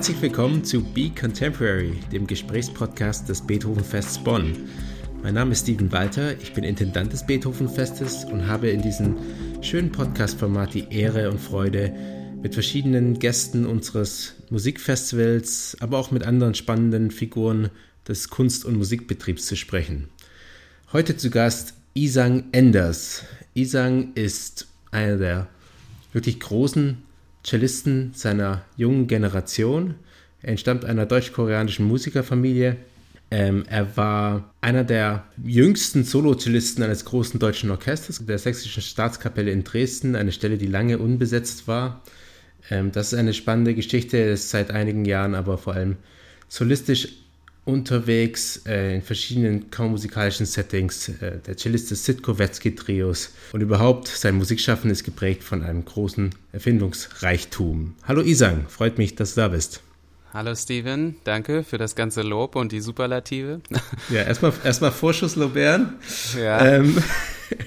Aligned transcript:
Herzlich 0.00 0.22
willkommen 0.22 0.64
zu 0.64 0.82
Be 0.82 1.10
Contemporary, 1.10 2.00
dem 2.10 2.26
Gesprächspodcast 2.26 3.28
des 3.28 3.42
Beethovenfests 3.42 4.16
Bonn. 4.24 4.56
Mein 5.22 5.34
Name 5.34 5.52
ist 5.52 5.64
Steven 5.64 5.92
Walter, 5.92 6.40
ich 6.40 6.54
bin 6.54 6.64
Intendant 6.64 7.12
des 7.12 7.26
Beethovenfestes 7.26 8.24
und 8.24 8.46
habe 8.46 8.70
in 8.70 8.80
diesem 8.80 9.18
schönen 9.60 9.92
Podcast-Format 9.92 10.72
die 10.72 10.86
Ehre 10.88 11.30
und 11.30 11.38
Freude, 11.38 11.92
mit 12.42 12.54
verschiedenen 12.54 13.18
Gästen 13.18 13.66
unseres 13.66 14.36
Musikfestivals, 14.48 15.76
aber 15.80 15.98
auch 15.98 16.10
mit 16.10 16.24
anderen 16.24 16.54
spannenden 16.54 17.10
Figuren 17.10 17.68
des 18.08 18.30
Kunst- 18.30 18.64
und 18.64 18.78
Musikbetriebs 18.78 19.44
zu 19.44 19.54
sprechen. 19.54 20.08
Heute 20.94 21.18
zu 21.18 21.28
Gast 21.28 21.74
Isang 21.92 22.44
Enders. 22.52 23.24
Isang 23.52 24.14
ist 24.14 24.66
einer 24.92 25.18
der 25.18 25.48
wirklich 26.14 26.40
großen 26.40 27.02
Cellisten 27.44 28.12
seiner 28.14 28.64
jungen 28.76 29.06
Generation. 29.06 29.94
Er 30.42 30.50
entstammt 30.50 30.84
einer 30.84 31.06
deutsch-koreanischen 31.06 31.86
Musikerfamilie. 31.86 32.76
Ähm, 33.30 33.64
er 33.68 33.96
war 33.96 34.52
einer 34.60 34.84
der 34.84 35.24
jüngsten 35.44 36.04
Solo-Cellisten 36.04 36.82
eines 36.82 37.04
großen 37.04 37.38
deutschen 37.38 37.70
Orchesters, 37.70 38.24
der 38.26 38.38
Sächsischen 38.38 38.82
Staatskapelle 38.82 39.52
in 39.52 39.62
Dresden, 39.62 40.16
eine 40.16 40.32
Stelle, 40.32 40.58
die 40.58 40.66
lange 40.66 40.98
unbesetzt 40.98 41.68
war. 41.68 42.02
Ähm, 42.70 42.90
das 42.92 43.12
ist 43.12 43.18
eine 43.18 43.32
spannende 43.32 43.74
Geschichte, 43.74 44.16
ist 44.16 44.50
seit 44.50 44.70
einigen 44.70 45.04
Jahren 45.04 45.34
aber 45.34 45.58
vor 45.58 45.74
allem 45.74 45.96
solistisch 46.48 47.08
unterwegs 47.64 48.62
äh, 48.66 48.96
in 48.96 49.02
verschiedenen 49.02 49.70
kaum 49.70 49.92
musikalischen 49.92 50.46
Settings. 50.46 51.08
Äh, 51.08 51.38
der 51.46 51.56
Cellist 51.56 51.90
des 51.90 52.04
Sitkowetzki-Trios 52.04 53.32
und 53.52 53.60
überhaupt 53.60 54.08
sein 54.08 54.36
Musikschaffen 54.36 54.90
ist 54.90 55.04
geprägt 55.04 55.44
von 55.44 55.62
einem 55.62 55.84
großen 55.84 56.30
Erfindungsreichtum. 56.52 57.94
Hallo 58.04 58.22
Isang, 58.22 58.66
freut 58.68 58.98
mich, 58.98 59.14
dass 59.14 59.34
du 59.34 59.42
da 59.42 59.48
bist. 59.48 59.82
Hallo 60.32 60.54
Steven, 60.54 61.16
danke 61.24 61.64
für 61.64 61.76
das 61.76 61.96
ganze 61.96 62.22
Lob 62.22 62.54
und 62.54 62.70
die 62.70 62.80
Superlative. 62.80 63.60
Ja, 64.10 64.22
erstmal 64.22 64.52
erstmal 64.62 64.92
Vorschusslobären. 64.92 65.94
Ja. 66.38 66.64
Ähm, 66.64 67.02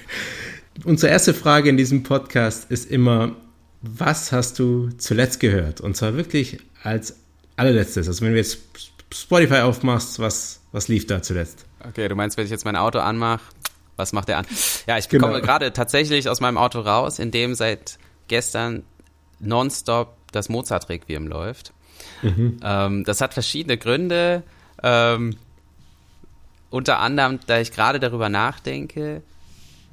unsere 0.86 1.12
erste 1.12 1.34
Frage 1.34 1.70
in 1.70 1.76
diesem 1.76 2.04
Podcast 2.04 2.72
ist 2.72 2.90
immer, 2.90 3.36
was 3.82 4.32
hast 4.32 4.60
du 4.60 4.90
zuletzt 4.98 5.42
gehört? 5.42 5.82
Und 5.82 5.98
zwar 5.98 6.16
wirklich 6.16 6.60
als 6.84 7.18
allerletztes. 7.58 8.08
Also 8.08 8.26
wenn 8.26 8.32
wir 8.32 8.38
jetzt 8.38 8.60
Spotify 9.14 9.62
aufmachst, 9.62 10.20
was, 10.20 10.62
was 10.72 10.88
lief 10.88 11.08
da 11.08 11.22
zuletzt? 11.22 11.66
Okay, 11.88 12.08
du 12.08 12.16
meinst, 12.16 12.38
wenn 12.38 12.46
ich 12.46 12.52
jetzt 12.52 12.66
mein 12.66 12.76
Auto 12.76 13.00
anmache, 13.00 13.42
was 13.96 14.14
macht 14.14 14.28
der 14.28 14.40
an? 14.40 14.46
Ja, 14.88 14.98
ich 14.98 15.10
genau. 15.10 15.28
komme 15.28 15.42
gerade 15.42 15.72
tatsächlich 15.74 16.30
aus 16.30 16.42
meinem 16.42 16.58
Auto 16.58 16.80
raus, 16.80 17.20
in 17.20 17.32
dem 17.32 17.56
seit 17.56 18.00
gestern 18.28 18.84
nonstop 19.40 20.16
das 20.32 20.50
Mozart-Requiem 20.50 21.28
läuft. 21.28 21.74
Mhm. 22.22 22.60
Ähm, 22.64 23.04
das 23.04 23.22
hat 23.22 23.34
verschiedene 23.34 23.78
Gründe. 23.78 24.44
Ähm, 24.82 25.36
unter 26.70 27.00
anderem, 27.00 27.40
da 27.46 27.60
ich 27.60 27.72
gerade 27.72 28.00
darüber 28.00 28.30
nachdenke, 28.30 29.22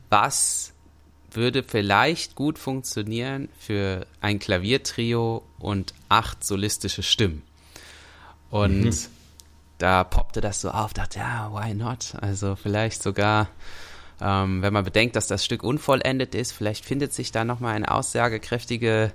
was 0.08 0.72
würde 1.32 1.62
vielleicht 1.62 2.34
gut 2.34 2.58
funktionieren 2.58 3.48
für 3.58 4.06
ein 4.20 4.38
Klaviertrio 4.38 5.42
und 5.58 5.94
acht 6.08 6.44
solistische 6.44 7.02
Stimmen. 7.02 7.42
Und 8.50 8.84
mhm. 8.84 8.94
da 9.78 10.04
poppte 10.04 10.40
das 10.40 10.60
so 10.60 10.70
auf, 10.70 10.92
dachte, 10.92 11.18
ja, 11.18 11.50
why 11.52 11.74
not? 11.74 12.14
Also 12.20 12.56
vielleicht 12.56 13.02
sogar, 13.02 13.48
ähm, 14.20 14.62
wenn 14.62 14.72
man 14.72 14.84
bedenkt, 14.84 15.16
dass 15.16 15.26
das 15.26 15.44
Stück 15.44 15.62
unvollendet 15.62 16.34
ist, 16.34 16.52
vielleicht 16.52 16.84
findet 16.84 17.12
sich 17.12 17.32
da 17.32 17.44
nochmal 17.44 17.74
eine 17.74 17.90
aussagekräftige 17.90 19.12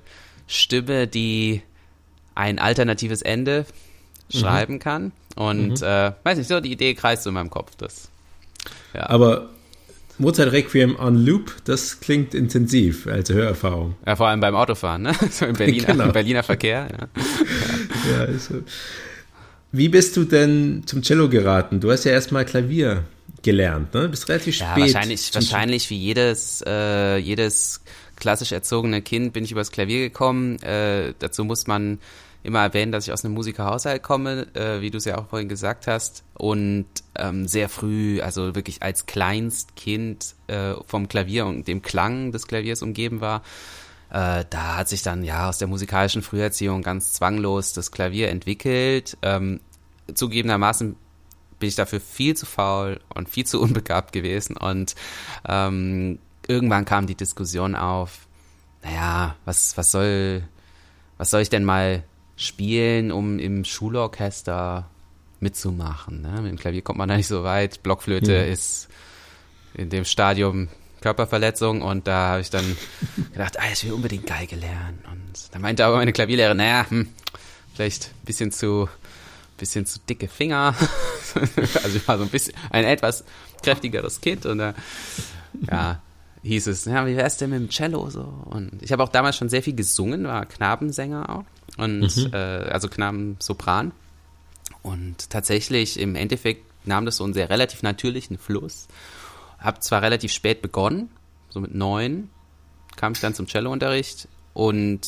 Stimme, 0.48 1.08
die 1.08 1.62
ein 2.34 2.60
alternatives 2.60 3.22
Ende 3.22 3.66
mhm. 4.34 4.38
schreiben 4.38 4.80
kann. 4.80 5.12
Und 5.36 5.82
mhm. 5.82 5.88
äh, 5.88 6.14
weiß 6.24 6.38
nicht, 6.38 6.48
so 6.48 6.60
die 6.62 6.72
Idee 6.72 6.94
kreist 6.94 7.24
so 7.24 7.30
in 7.30 7.34
meinem 7.34 7.50
Kopf. 7.50 7.76
Das, 7.76 8.10
ja. 8.94 9.10
Aber 9.10 9.50
Mozart 10.18 10.54
Requiem 10.54 10.96
on 10.98 11.26
Loop, 11.26 11.54
das 11.66 12.00
klingt 12.00 12.34
intensiv 12.34 13.06
als 13.08 13.30
Hörerfahrung. 13.30 13.96
Ja, 14.06 14.16
vor 14.16 14.28
allem 14.28 14.40
beim 14.40 14.56
Autofahren, 14.56 15.02
ne? 15.02 15.14
So 15.30 15.46
im 15.46 15.54
Berliner, 15.54 15.88
genau. 15.94 16.12
Berliner 16.12 16.44
Verkehr. 16.44 16.88
Ja. 16.90 17.08
ja. 18.18 18.26
ja 18.26 18.40
so. 18.40 18.56
Wie 19.78 19.90
bist 19.90 20.16
du 20.16 20.24
denn 20.24 20.84
zum 20.86 21.02
Cello 21.02 21.28
geraten? 21.28 21.82
Du 21.82 21.92
hast 21.92 22.06
ja 22.06 22.14
erstmal 22.14 22.46
Klavier 22.46 23.04
gelernt, 23.42 23.94
ne? 23.94 24.08
Bist 24.08 24.30
relativ 24.30 24.58
ja, 24.58 24.72
spät. 24.72 24.84
Wahrscheinlich, 24.84 25.36
wahrscheinlich 25.36 25.90
wie 25.90 25.98
jedes, 25.98 26.64
äh, 26.66 27.18
jedes 27.18 27.82
klassisch 28.16 28.54
erzogene 28.54 29.02
Kind 29.02 29.34
bin 29.34 29.44
ich 29.44 29.52
übers 29.52 29.72
Klavier 29.72 30.00
gekommen. 30.00 30.62
Äh, 30.62 31.14
dazu 31.20 31.44
muss 31.44 31.68
man 31.68 32.00
immer 32.44 32.62
erwähnen, 32.62 32.94
dass 32.94 33.06
ich 33.06 33.12
aus 33.12 33.26
einem 33.26 33.34
Musikerhaushalt 33.34 34.02
komme, 34.02 34.48
äh, 34.54 34.80
wie 34.80 34.92
du 34.92 34.98
es 34.98 35.04
ja 35.04 35.18
auch 35.18 35.28
vorhin 35.28 35.50
gesagt 35.50 35.88
hast. 35.88 36.24
Und 36.36 36.86
ähm, 37.18 37.46
sehr 37.46 37.68
früh, 37.68 38.22
also 38.22 38.56
wirklich 38.56 38.82
als 38.82 39.08
Kleinstkind 39.08 40.36
äh, 40.48 40.76
vom 40.86 41.10
Klavier 41.10 41.48
und 41.48 41.68
dem 41.68 41.82
Klang 41.82 42.32
des 42.32 42.48
Klaviers 42.48 42.82
umgeben 42.82 43.20
war. 43.20 43.42
Äh, 44.16 44.46
da 44.50 44.78
hat 44.78 44.88
sich 44.88 45.02
dann 45.02 45.26
ja 45.26 45.50
aus 45.50 45.58
der 45.58 45.68
musikalischen 45.68 46.22
Früherziehung 46.22 46.84
ganz 46.84 47.12
zwanglos 47.12 47.74
das 47.74 47.92
Klavier 47.92 48.30
entwickelt. 48.30 49.18
Ähm, 49.22 49.60
zugegebenermaßen 50.14 50.96
bin 51.60 51.68
ich 51.68 51.76
dafür 51.76 52.00
viel 52.00 52.34
zu 52.38 52.46
faul 52.46 53.02
und 53.14 53.28
viel 53.28 53.46
zu 53.46 53.60
unbegabt 53.62 54.14
gewesen. 54.14 54.56
Und 54.56 54.96
ähm, 55.46 56.20
irgendwann 56.48 56.86
kam 56.86 57.08
die 57.08 57.16
Diskussion 57.16 57.76
auf, 57.76 58.28
naja, 58.84 59.36
was, 59.44 59.76
was 59.76 59.92
soll, 59.92 60.44
was 61.18 61.30
soll 61.30 61.42
ich 61.42 61.50
denn 61.50 61.66
mal 61.66 62.02
spielen, 62.38 63.12
um 63.12 63.38
im 63.38 63.66
Schulorchester 63.66 64.90
mitzumachen. 65.42 66.22
Ne? 66.22 66.42
Mit 66.42 66.52
dem 66.52 66.58
Klavier 66.58 66.84
kommt 66.84 67.00
man 67.00 67.10
da 67.10 67.18
nicht 67.18 67.28
so 67.28 67.44
weit. 67.44 67.84
Blockflöte 67.84 68.46
mhm. 68.46 68.54
ist 68.54 68.88
in 69.74 69.90
dem 69.90 70.06
Stadium 70.06 70.70
Körperverletzung 71.06 71.84
und 71.84 72.08
da 72.08 72.30
habe 72.30 72.42
ich 72.42 72.50
dann 72.50 72.66
gedacht, 73.32 73.60
ah, 73.60 73.72
ich 73.72 73.86
will 73.86 73.94
unbedingt 73.94 74.26
Geige 74.26 74.56
lernen. 74.56 74.98
Und 75.12 75.54
da 75.54 75.60
meinte 75.60 75.86
aber 75.86 75.98
meine 75.98 76.14
Klavierlehrerin, 76.14 76.58
naja, 76.58 76.90
hm, 76.90 77.10
vielleicht 77.76 78.08
ein 78.08 78.26
bisschen 78.26 78.52
zu, 78.52 78.90
bisschen 79.60 79.86
zu 79.86 80.00
dicke 80.00 80.28
Finger. 80.28 80.74
also 81.36 81.98
ich 81.98 82.08
war 82.08 82.18
so 82.18 82.24
ein 82.24 82.30
bisschen 82.30 82.56
ein 82.72 82.86
etwas 82.86 83.24
kräftigeres 83.62 84.20
Kind 84.20 84.48
und 84.48 84.58
da, 84.58 84.74
ja, 85.70 86.02
hieß 86.42 86.66
es, 86.68 86.86
ja, 86.86 87.06
wie 87.06 87.16
wär's 87.16 87.38
denn 87.38 87.52
mit 87.52 87.60
dem 87.60 87.70
Cello 87.70 88.10
so? 88.10 88.22
Und 88.46 88.82
ich 88.82 88.92
habe 88.92 89.04
auch 89.04 89.10
damals 89.10 89.38
schon 89.38 89.50
sehr 89.50 89.62
viel 89.62 89.76
gesungen, 89.76 90.24
war 90.24 90.48
Knabensänger 90.48 91.30
auch 91.30 91.44
und 91.78 92.18
mhm. 92.18 92.34
äh, 92.34 92.38
also 92.38 92.88
Knabensopran. 92.88 93.92
Und 94.82 95.30
tatsächlich 95.30 96.00
im 96.00 96.16
Endeffekt 96.16 96.66
nahm 96.88 97.06
das 97.06 97.18
so 97.18 97.24
einen 97.24 97.36
sehr 97.36 97.52
relativ 97.52 97.84
natürlichen 97.84 98.40
Fluss. 98.40 98.88
Hab 99.60 99.84
zwar 99.84 100.02
relativ 100.02 100.32
spät 100.32 100.62
begonnen, 100.62 101.10
so 101.50 101.60
mit 101.60 101.74
neun 101.74 102.30
kam 102.96 103.14
ich 103.14 103.20
dann 103.20 103.34
zum 103.34 103.48
Cellounterricht 103.48 104.28
und 104.54 105.02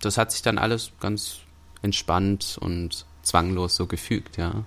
das 0.00 0.18
hat 0.18 0.32
sich 0.32 0.42
dann 0.42 0.58
alles 0.58 0.92
ganz 1.00 1.38
entspannt 1.80 2.58
und 2.60 3.06
zwanglos 3.22 3.76
so 3.76 3.86
gefügt, 3.86 4.36
ja 4.36 4.64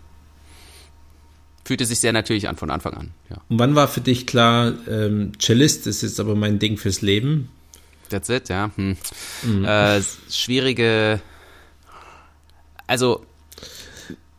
fühlte 1.66 1.86
sich 1.86 2.00
sehr 2.00 2.14
natürlich 2.14 2.48
an 2.48 2.56
von 2.56 2.70
Anfang 2.70 2.94
an. 2.94 3.12
Ja. 3.30 3.38
Und 3.50 3.60
wann 3.60 3.76
war 3.76 3.88
für 3.88 4.02
dich 4.02 4.28
klar, 4.28 4.74
ähm, 4.88 5.34
Cellist 5.40 5.88
ist 5.88 6.04
jetzt 6.04 6.20
aber 6.20 6.36
mein 6.36 6.60
Ding 6.60 6.78
fürs 6.78 7.02
Leben? 7.02 7.50
That's 8.10 8.30
it, 8.30 8.50
ja. 8.50 8.70
Hm. 8.76 8.96
Mhm. 9.42 9.66
Äh, 9.66 10.02
schwierige, 10.30 11.20
also 12.86 13.26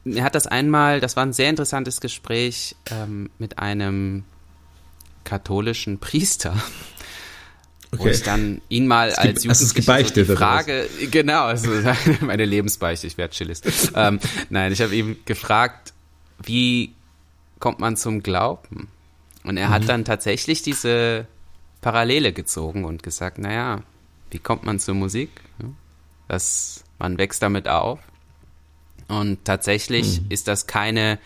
mir 0.04 0.22
hat 0.22 0.36
das 0.36 0.46
einmal, 0.46 1.00
das 1.00 1.16
war 1.16 1.26
ein 1.26 1.32
sehr 1.32 1.50
interessantes 1.50 2.00
Gespräch 2.00 2.76
ähm, 2.92 3.28
mit 3.38 3.58
einem 3.58 4.22
katholischen 5.26 5.98
Priester. 5.98 6.56
Okay. 7.92 8.02
Wo 8.02 8.08
ich 8.08 8.22
dann 8.22 8.62
ihn 8.68 8.86
mal 8.86 9.12
als 9.12 9.44
Jugendlicher 9.44 10.04
so 10.04 10.12
die 10.12 10.24
Frage, 10.24 10.88
genau, 11.10 11.44
also 11.44 11.70
meine 12.20 12.44
Lebensbeichte, 12.44 13.06
ich 13.06 13.16
werde 13.18 13.34
Chillist. 13.34 13.92
ähm, 13.94 14.18
nein, 14.50 14.72
ich 14.72 14.80
habe 14.80 14.94
ihm 14.94 15.18
gefragt, 15.24 15.92
wie 16.42 16.94
kommt 17.60 17.78
man 17.78 17.96
zum 17.96 18.22
Glauben. 18.22 18.88
Und 19.44 19.56
er 19.56 19.68
mhm. 19.68 19.72
hat 19.72 19.88
dann 19.88 20.04
tatsächlich 20.04 20.62
diese 20.62 21.26
Parallele 21.80 22.32
gezogen 22.32 22.84
und 22.84 23.02
gesagt, 23.02 23.38
naja, 23.38 23.82
wie 24.30 24.38
kommt 24.38 24.64
man 24.64 24.80
zur 24.80 24.94
Musik? 24.94 25.30
Das, 26.28 26.84
man 26.98 27.18
wächst 27.18 27.42
damit 27.42 27.68
auf. 27.68 28.00
Und 29.08 29.44
tatsächlich 29.44 30.20
mhm. 30.20 30.26
ist 30.30 30.48
das 30.48 30.66
keine 30.66 31.18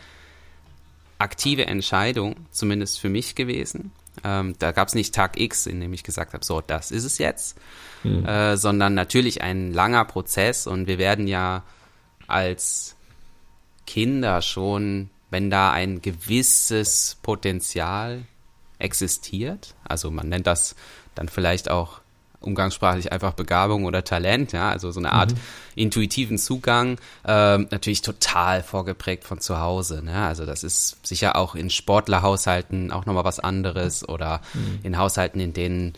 aktive 1.20 1.66
Entscheidung, 1.66 2.46
zumindest 2.50 3.00
für 3.00 3.08
mich 3.08 3.34
gewesen. 3.34 3.92
Ähm, 4.24 4.54
da 4.58 4.72
gab 4.72 4.88
es 4.88 4.94
nicht 4.94 5.14
Tag 5.14 5.40
X, 5.40 5.66
in 5.66 5.80
dem 5.80 5.92
ich 5.92 6.02
gesagt 6.02 6.34
habe, 6.34 6.44
so, 6.44 6.60
das 6.60 6.90
ist 6.90 7.04
es 7.04 7.18
jetzt, 7.18 7.58
mhm. 8.02 8.24
äh, 8.26 8.56
sondern 8.56 8.94
natürlich 8.94 9.42
ein 9.42 9.72
langer 9.72 10.04
Prozess 10.04 10.66
und 10.66 10.86
wir 10.86 10.98
werden 10.98 11.26
ja 11.26 11.62
als 12.26 12.96
Kinder 13.86 14.42
schon 14.42 15.10
wenn 15.30 15.48
da 15.48 15.70
ein 15.70 16.02
gewisses 16.02 17.16
Potenzial 17.22 18.24
existiert. 18.78 19.74
Also 19.84 20.10
man 20.10 20.28
nennt 20.28 20.46
das 20.46 20.74
dann 21.14 21.28
vielleicht 21.28 21.70
auch 21.70 21.99
umgangssprachlich 22.40 23.12
einfach 23.12 23.34
Begabung 23.34 23.84
oder 23.84 24.02
Talent, 24.02 24.52
ja, 24.52 24.70
also 24.70 24.90
so 24.90 25.00
eine 25.00 25.12
Art 25.12 25.32
mhm. 25.32 25.38
intuitiven 25.74 26.38
Zugang, 26.38 26.98
ähm, 27.26 27.68
natürlich 27.70 28.02
total 28.02 28.62
vorgeprägt 28.62 29.24
von 29.24 29.40
zu 29.40 29.60
Hause, 29.60 30.02
ne? 30.02 30.24
Also 30.26 30.46
das 30.46 30.64
ist 30.64 31.06
sicher 31.06 31.36
auch 31.36 31.54
in 31.54 31.70
Sportlerhaushalten 31.70 32.92
auch 32.92 33.06
nochmal 33.06 33.24
was 33.24 33.40
anderes 33.40 34.08
oder 34.08 34.40
mhm. 34.54 34.80
in 34.82 34.98
Haushalten, 34.98 35.40
in 35.40 35.52
denen 35.52 35.94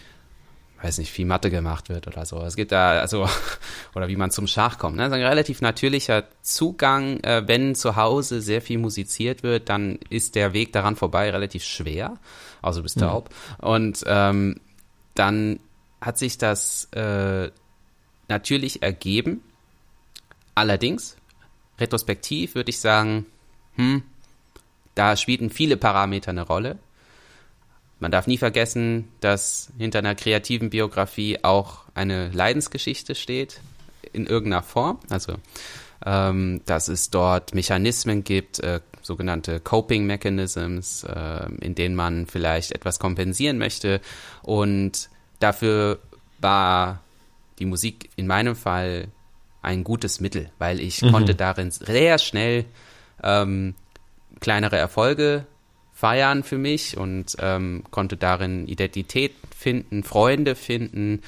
weiß 0.82 0.98
nicht, 0.98 1.12
viel 1.12 1.26
Mathe 1.26 1.50
gemacht 1.50 1.88
wird 1.88 2.08
oder 2.08 2.26
so. 2.26 2.40
Es 2.42 2.56
gibt 2.56 2.72
da, 2.72 3.00
also, 3.00 3.28
oder 3.94 4.08
wie 4.08 4.16
man 4.16 4.30
zum 4.30 4.46
Schach 4.46 4.78
kommt. 4.78 4.96
Ne? 4.96 5.04
Das 5.04 5.12
ist 5.12 5.18
ein 5.18 5.24
relativ 5.24 5.60
natürlicher 5.60 6.24
Zugang. 6.42 7.20
Äh, 7.20 7.46
wenn 7.46 7.74
zu 7.74 7.96
Hause 7.96 8.40
sehr 8.40 8.60
viel 8.60 8.78
musiziert 8.78 9.42
wird, 9.42 9.68
dann 9.68 9.98
ist 10.10 10.34
der 10.34 10.52
Weg 10.52 10.72
daran 10.72 10.96
vorbei 10.96 11.30
relativ 11.30 11.62
schwer. 11.62 12.18
Also 12.62 12.80
du 12.80 12.82
bist 12.82 12.96
mhm. 12.96 13.02
taub. 13.02 13.30
Und 13.58 14.02
ähm, 14.06 14.60
dann 15.14 15.60
hat 16.02 16.18
sich 16.18 16.36
das 16.36 16.88
äh, 16.92 17.50
natürlich 18.28 18.82
ergeben. 18.82 19.42
Allerdings, 20.54 21.16
retrospektiv 21.78 22.54
würde 22.54 22.70
ich 22.70 22.80
sagen, 22.80 23.26
hm, 23.76 24.02
da 24.94 25.16
spielten 25.16 25.48
viele 25.48 25.76
Parameter 25.76 26.30
eine 26.30 26.42
Rolle. 26.42 26.78
Man 28.00 28.10
darf 28.10 28.26
nie 28.26 28.36
vergessen, 28.36 29.08
dass 29.20 29.70
hinter 29.78 30.00
einer 30.00 30.16
kreativen 30.16 30.70
Biografie 30.70 31.38
auch 31.44 31.84
eine 31.94 32.30
Leidensgeschichte 32.30 33.14
steht, 33.14 33.60
in 34.12 34.26
irgendeiner 34.26 34.64
Form. 34.64 34.98
Also, 35.08 35.36
ähm, 36.04 36.62
dass 36.66 36.88
es 36.88 37.10
dort 37.10 37.54
Mechanismen 37.54 38.24
gibt, 38.24 38.58
äh, 38.58 38.80
sogenannte 39.02 39.60
Coping 39.60 40.04
Mechanisms, 40.04 41.04
äh, 41.04 41.46
in 41.60 41.76
denen 41.76 41.94
man 41.94 42.26
vielleicht 42.26 42.72
etwas 42.72 42.98
kompensieren 42.98 43.56
möchte. 43.56 44.00
Und 44.42 45.08
dafür 45.42 45.98
war 46.40 47.02
die 47.58 47.66
Musik 47.66 48.10
in 48.16 48.26
meinem 48.26 48.56
Fall 48.56 49.08
ein 49.62 49.84
gutes 49.84 50.20
Mittel, 50.20 50.50
weil 50.58 50.80
ich 50.80 51.02
mhm. 51.02 51.12
konnte 51.12 51.34
darin 51.34 51.70
sehr 51.70 52.18
schnell 52.18 52.64
ähm, 53.22 53.74
kleinere 54.40 54.76
Erfolge 54.76 55.46
feiern 55.92 56.42
für 56.42 56.58
mich 56.58 56.96
und 56.96 57.36
ähm, 57.38 57.84
konnte 57.90 58.16
darin 58.16 58.66
Identität 58.66 59.32
finden, 59.56 60.02
Freunde 60.02 60.56
finden 60.56 61.22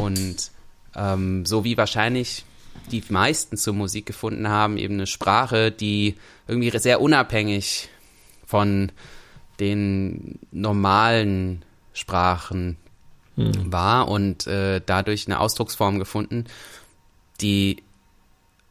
und 0.00 0.50
ähm, 0.96 1.46
so 1.46 1.62
wie 1.62 1.76
wahrscheinlich 1.76 2.44
die 2.90 3.04
meisten 3.10 3.56
zur 3.56 3.74
Musik 3.74 4.06
gefunden 4.06 4.48
haben, 4.48 4.76
eben 4.76 4.94
eine 4.94 5.06
Sprache, 5.06 5.70
die 5.70 6.16
irgendwie 6.48 6.76
sehr 6.78 7.00
unabhängig 7.00 7.88
von 8.44 8.90
den 9.60 10.38
normalen 10.50 11.64
Sprachen 11.92 12.76
hm. 13.38 13.72
war 13.72 14.08
und 14.08 14.46
äh, 14.46 14.80
dadurch 14.84 15.26
eine 15.26 15.40
Ausdrucksform 15.40 15.98
gefunden, 15.98 16.44
die 17.40 17.82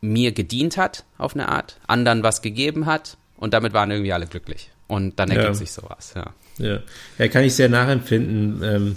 mir 0.02 0.32
gedient 0.32 0.78
hat 0.78 1.06
auf 1.18 1.34
eine 1.34 1.50
Art, 1.50 1.80
anderen 1.88 2.24
was 2.24 2.42
gegeben 2.42 2.86
hat 2.86 3.18
und 3.38 3.54
damit 3.54 3.74
waren 3.74 3.92
irgendwie 3.92 4.14
alle 4.14 4.28
glücklich. 4.28 4.72
Und 4.88 5.20
dann 5.20 5.30
ergibt 5.30 5.48
ja. 5.48 5.54
sich 5.54 5.72
sowas, 5.72 6.14
ja. 6.16 6.34
Ja. 6.60 6.80
ja, 7.18 7.28
kann 7.28 7.44
ich 7.44 7.56
sehr 7.56 7.70
nachempfinden. 7.70 8.64
Ähm, 8.64 8.96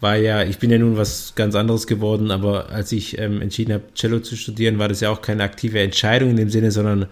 war 0.00 0.16
ja, 0.16 0.42
ich 0.42 0.58
bin 0.58 0.70
ja 0.70 0.78
nun 0.78 0.96
was 0.96 1.34
ganz 1.34 1.54
anderes 1.54 1.86
geworden, 1.86 2.30
aber 2.30 2.68
als 2.68 2.92
ich 2.92 3.18
ähm, 3.18 3.40
entschieden 3.40 3.72
habe, 3.72 3.84
Cello 3.94 4.20
zu 4.20 4.36
studieren, 4.36 4.78
war 4.78 4.88
das 4.88 5.00
ja 5.00 5.10
auch 5.10 5.22
keine 5.22 5.42
aktive 5.42 5.80
Entscheidung 5.80 6.30
in 6.30 6.36
dem 6.36 6.50
Sinne, 6.50 6.70
sondern 6.70 7.06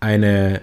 eine, 0.00 0.62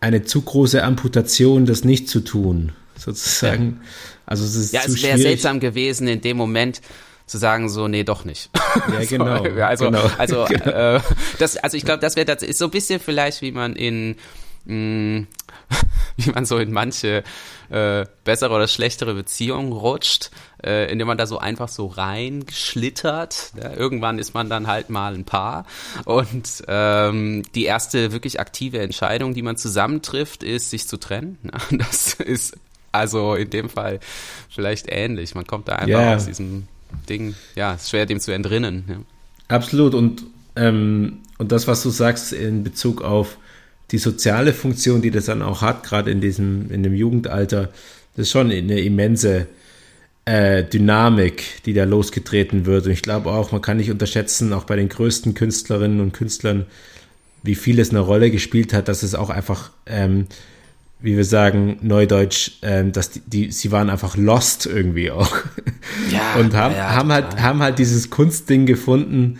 eine 0.00 0.24
zu 0.24 0.42
große 0.42 0.82
Amputation, 0.82 1.66
das 1.66 1.84
nicht 1.84 2.08
zu 2.08 2.20
tun, 2.20 2.72
sozusagen. 2.96 3.80
Ja. 3.82 3.88
Also 4.26 4.44
es 4.44 4.54
ist 4.54 4.72
ja, 4.72 4.82
es 4.84 5.02
wäre 5.02 5.18
seltsam 5.18 5.60
gewesen 5.60 6.08
in 6.08 6.20
dem 6.20 6.36
Moment 6.36 6.80
zu 7.26 7.38
sagen 7.38 7.70
so 7.70 7.88
nee 7.88 8.04
doch 8.04 8.26
nicht 8.26 8.50
ja 8.92 9.04
genau 9.04 9.42
so, 9.44 9.62
also 9.62 9.84
genau. 9.86 10.10
also 10.18 10.44
genau. 10.48 10.96
Äh, 10.96 11.00
das 11.38 11.56
also 11.56 11.76
ich 11.76 11.84
glaube 11.84 12.00
das 12.00 12.16
wäre 12.16 12.26
das 12.26 12.42
ist 12.42 12.58
so 12.58 12.66
ein 12.66 12.70
bisschen 12.70 13.00
vielleicht 13.00 13.40
wie 13.40 13.52
man 13.52 13.76
in 13.76 14.16
mh, 14.66 14.74
mm, 14.74 15.26
wie 16.16 16.30
man 16.30 16.44
so 16.44 16.58
in 16.58 16.72
manche 16.72 17.24
äh, 17.70 18.06
bessere 18.24 18.54
oder 18.54 18.68
schlechtere 18.68 19.14
Beziehungen 19.14 19.72
rutscht, 19.72 20.30
äh, 20.62 20.90
indem 20.90 21.08
man 21.08 21.18
da 21.18 21.26
so 21.26 21.38
einfach 21.38 21.68
so 21.68 21.86
reinschlittert. 21.86 23.52
Ja, 23.60 23.72
irgendwann 23.72 24.18
ist 24.18 24.34
man 24.34 24.48
dann 24.48 24.66
halt 24.66 24.90
mal 24.90 25.14
ein 25.14 25.24
Paar. 25.24 25.66
Und 26.04 26.62
ähm, 26.68 27.42
die 27.54 27.64
erste 27.64 28.12
wirklich 28.12 28.40
aktive 28.40 28.80
Entscheidung, 28.80 29.34
die 29.34 29.42
man 29.42 29.56
zusammentrifft, 29.56 30.42
ist, 30.42 30.70
sich 30.70 30.86
zu 30.86 30.98
trennen. 30.98 31.38
Ja, 31.42 31.58
das 31.78 32.14
ist 32.14 32.54
also 32.94 33.34
in 33.34 33.50
dem 33.50 33.68
Fall 33.68 34.00
vielleicht 34.48 34.86
ähnlich. 34.88 35.34
Man 35.34 35.46
kommt 35.46 35.68
da 35.68 35.76
einfach 35.76 36.00
yeah. 36.00 36.16
aus 36.16 36.26
diesem 36.26 36.68
Ding, 37.08 37.34
ja, 37.54 37.74
ist 37.74 37.90
schwer 37.90 38.06
dem 38.06 38.20
zu 38.20 38.32
entrinnen. 38.32 38.84
Ja. 38.88 38.96
Absolut. 39.48 39.94
Und, 39.94 40.24
ähm, 40.56 41.18
und 41.38 41.52
das, 41.52 41.66
was 41.66 41.82
du 41.82 41.90
sagst 41.90 42.32
in 42.32 42.64
Bezug 42.64 43.02
auf 43.02 43.36
die 43.90 43.98
soziale 43.98 44.52
Funktion, 44.52 45.02
die 45.02 45.10
das 45.10 45.26
dann 45.26 45.42
auch 45.42 45.60
hat, 45.60 45.84
gerade 45.84 46.10
in 46.10 46.20
diesem, 46.20 46.70
in 46.70 46.82
dem 46.82 46.94
Jugendalter, 46.94 47.70
das 48.16 48.26
ist 48.26 48.30
schon 48.30 48.50
eine 48.50 48.80
immense 48.80 49.46
äh, 50.24 50.64
Dynamik, 50.64 51.62
die 51.66 51.74
da 51.74 51.84
losgetreten 51.84 52.66
wird. 52.66 52.86
Und 52.86 52.92
ich 52.92 53.02
glaube 53.02 53.30
auch, 53.30 53.52
man 53.52 53.60
kann 53.60 53.76
nicht 53.76 53.90
unterschätzen, 53.90 54.52
auch 54.52 54.64
bei 54.64 54.76
den 54.76 54.88
größten 54.88 55.34
Künstlerinnen 55.34 56.00
und 56.00 56.12
Künstlern, 56.12 56.66
wie 57.42 57.54
viel 57.54 57.78
es 57.78 57.90
eine 57.90 58.00
Rolle 58.00 58.30
gespielt 58.30 58.72
hat, 58.72 58.88
dass 58.88 59.02
es 59.02 59.14
auch 59.14 59.30
einfach, 59.30 59.70
ähm, 59.86 60.26
wie 61.04 61.18
wir 61.18 61.24
sagen, 61.26 61.76
Neudeutsch, 61.82 62.52
ähm, 62.62 62.92
dass 62.92 63.10
die, 63.10 63.20
die, 63.26 63.52
sie 63.52 63.70
waren 63.70 63.90
einfach 63.90 64.16
lost 64.16 64.64
irgendwie 64.64 65.10
auch. 65.10 65.36
Ja, 66.10 66.34
und 66.40 66.54
haben, 66.54 66.74
ja, 66.74 66.94
haben 66.94 67.12
halt, 67.12 67.40
haben 67.42 67.62
halt 67.62 67.78
dieses 67.78 68.08
Kunstding 68.08 68.64
gefunden, 68.64 69.38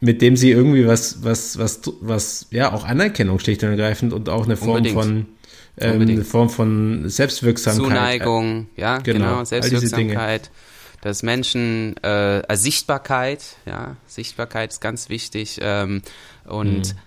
mit 0.00 0.20
dem 0.20 0.36
sie 0.36 0.50
irgendwie 0.50 0.88
was, 0.88 1.22
was, 1.22 1.58
was, 1.58 1.82
was, 2.00 2.48
ja, 2.50 2.72
auch 2.72 2.84
Anerkennung 2.84 3.38
schlicht 3.38 3.62
und 3.62 3.70
ergreifend 3.70 4.12
und 4.12 4.28
auch 4.28 4.46
eine 4.46 4.56
Form 4.56 4.78
Unbedingt. 4.78 4.94
von 4.94 5.26
ähm, 5.78 6.00
eine 6.00 6.24
Form 6.24 6.50
von 6.50 7.08
Selbstwirksamkeit. 7.08 7.84
Zuneigung, 7.84 8.66
ja, 8.76 8.98
genau, 8.98 9.18
genau 9.18 9.44
Selbstwirksamkeit. 9.44 10.50
Das 11.02 11.22
Menschen, 11.22 11.94
äh, 12.02 12.42
also 12.48 12.62
Sichtbarkeit, 12.64 13.42
ja, 13.64 13.96
Sichtbarkeit 14.08 14.72
ist 14.72 14.80
ganz 14.80 15.08
wichtig 15.08 15.60
ähm, 15.62 16.02
und 16.44 16.88
mhm. 16.88 16.98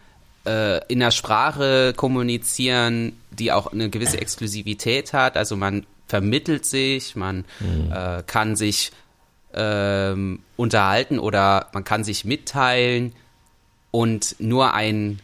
Äh, 0.46 0.86
in 0.88 1.00
der 1.00 1.12
Sprache 1.12 1.94
kommunizieren, 1.96 3.14
die 3.32 3.52
auch 3.52 3.68
eine 3.68 3.90
gewisse 3.90 4.20
Exklusivität 4.20 5.14
hat. 5.14 5.38
Also 5.38 5.56
man 5.56 5.86
vermittelt 6.08 6.66
sich, 6.66 7.16
man 7.16 7.46
mhm. 7.60 7.92
äh, 7.92 8.24
kann 8.26 8.56
sich 8.56 8.92
ähm, 9.54 10.40
unterhalten 10.58 11.20
oder 11.20 11.68
man 11.74 11.84
kann 11.84 12.04
sich 12.04 12.26
mitteilen 12.26 13.14
und 13.92 14.36
nur 14.40 14.74
ein 14.74 15.20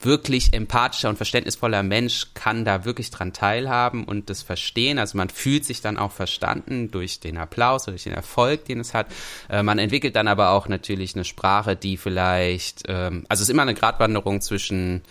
wirklich 0.00 0.52
empathischer 0.52 1.08
und 1.08 1.16
verständnisvoller 1.16 1.82
Mensch 1.82 2.28
kann 2.34 2.64
da 2.64 2.84
wirklich 2.84 3.10
dran 3.10 3.32
teilhaben 3.32 4.04
und 4.04 4.30
das 4.30 4.42
verstehen. 4.42 4.98
Also 4.98 5.16
man 5.16 5.28
fühlt 5.28 5.64
sich 5.64 5.80
dann 5.80 5.98
auch 5.98 6.12
verstanden 6.12 6.90
durch 6.90 7.20
den 7.20 7.36
Applaus 7.36 7.84
durch 7.84 8.04
den 8.04 8.12
Erfolg, 8.12 8.64
den 8.66 8.80
es 8.80 8.94
hat. 8.94 9.08
Äh, 9.48 9.62
man 9.62 9.78
entwickelt 9.78 10.14
dann 10.14 10.28
aber 10.28 10.50
auch 10.50 10.68
natürlich 10.68 11.14
eine 11.14 11.24
Sprache, 11.24 11.74
die 11.74 11.96
vielleicht, 11.96 12.84
ähm, 12.86 13.24
also 13.28 13.42
es 13.42 13.48
ist 13.48 13.52
immer 13.52 13.62
eine 13.62 13.74
Gratwanderung 13.74 14.40
zwischen, 14.40 15.02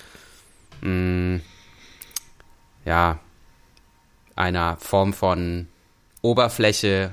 mh, 0.82 0.90
mm, 0.90 1.42
ja, 2.86 3.20
einer 4.36 4.78
Form 4.78 5.14
von 5.14 5.68
Oberfläche 6.22 7.12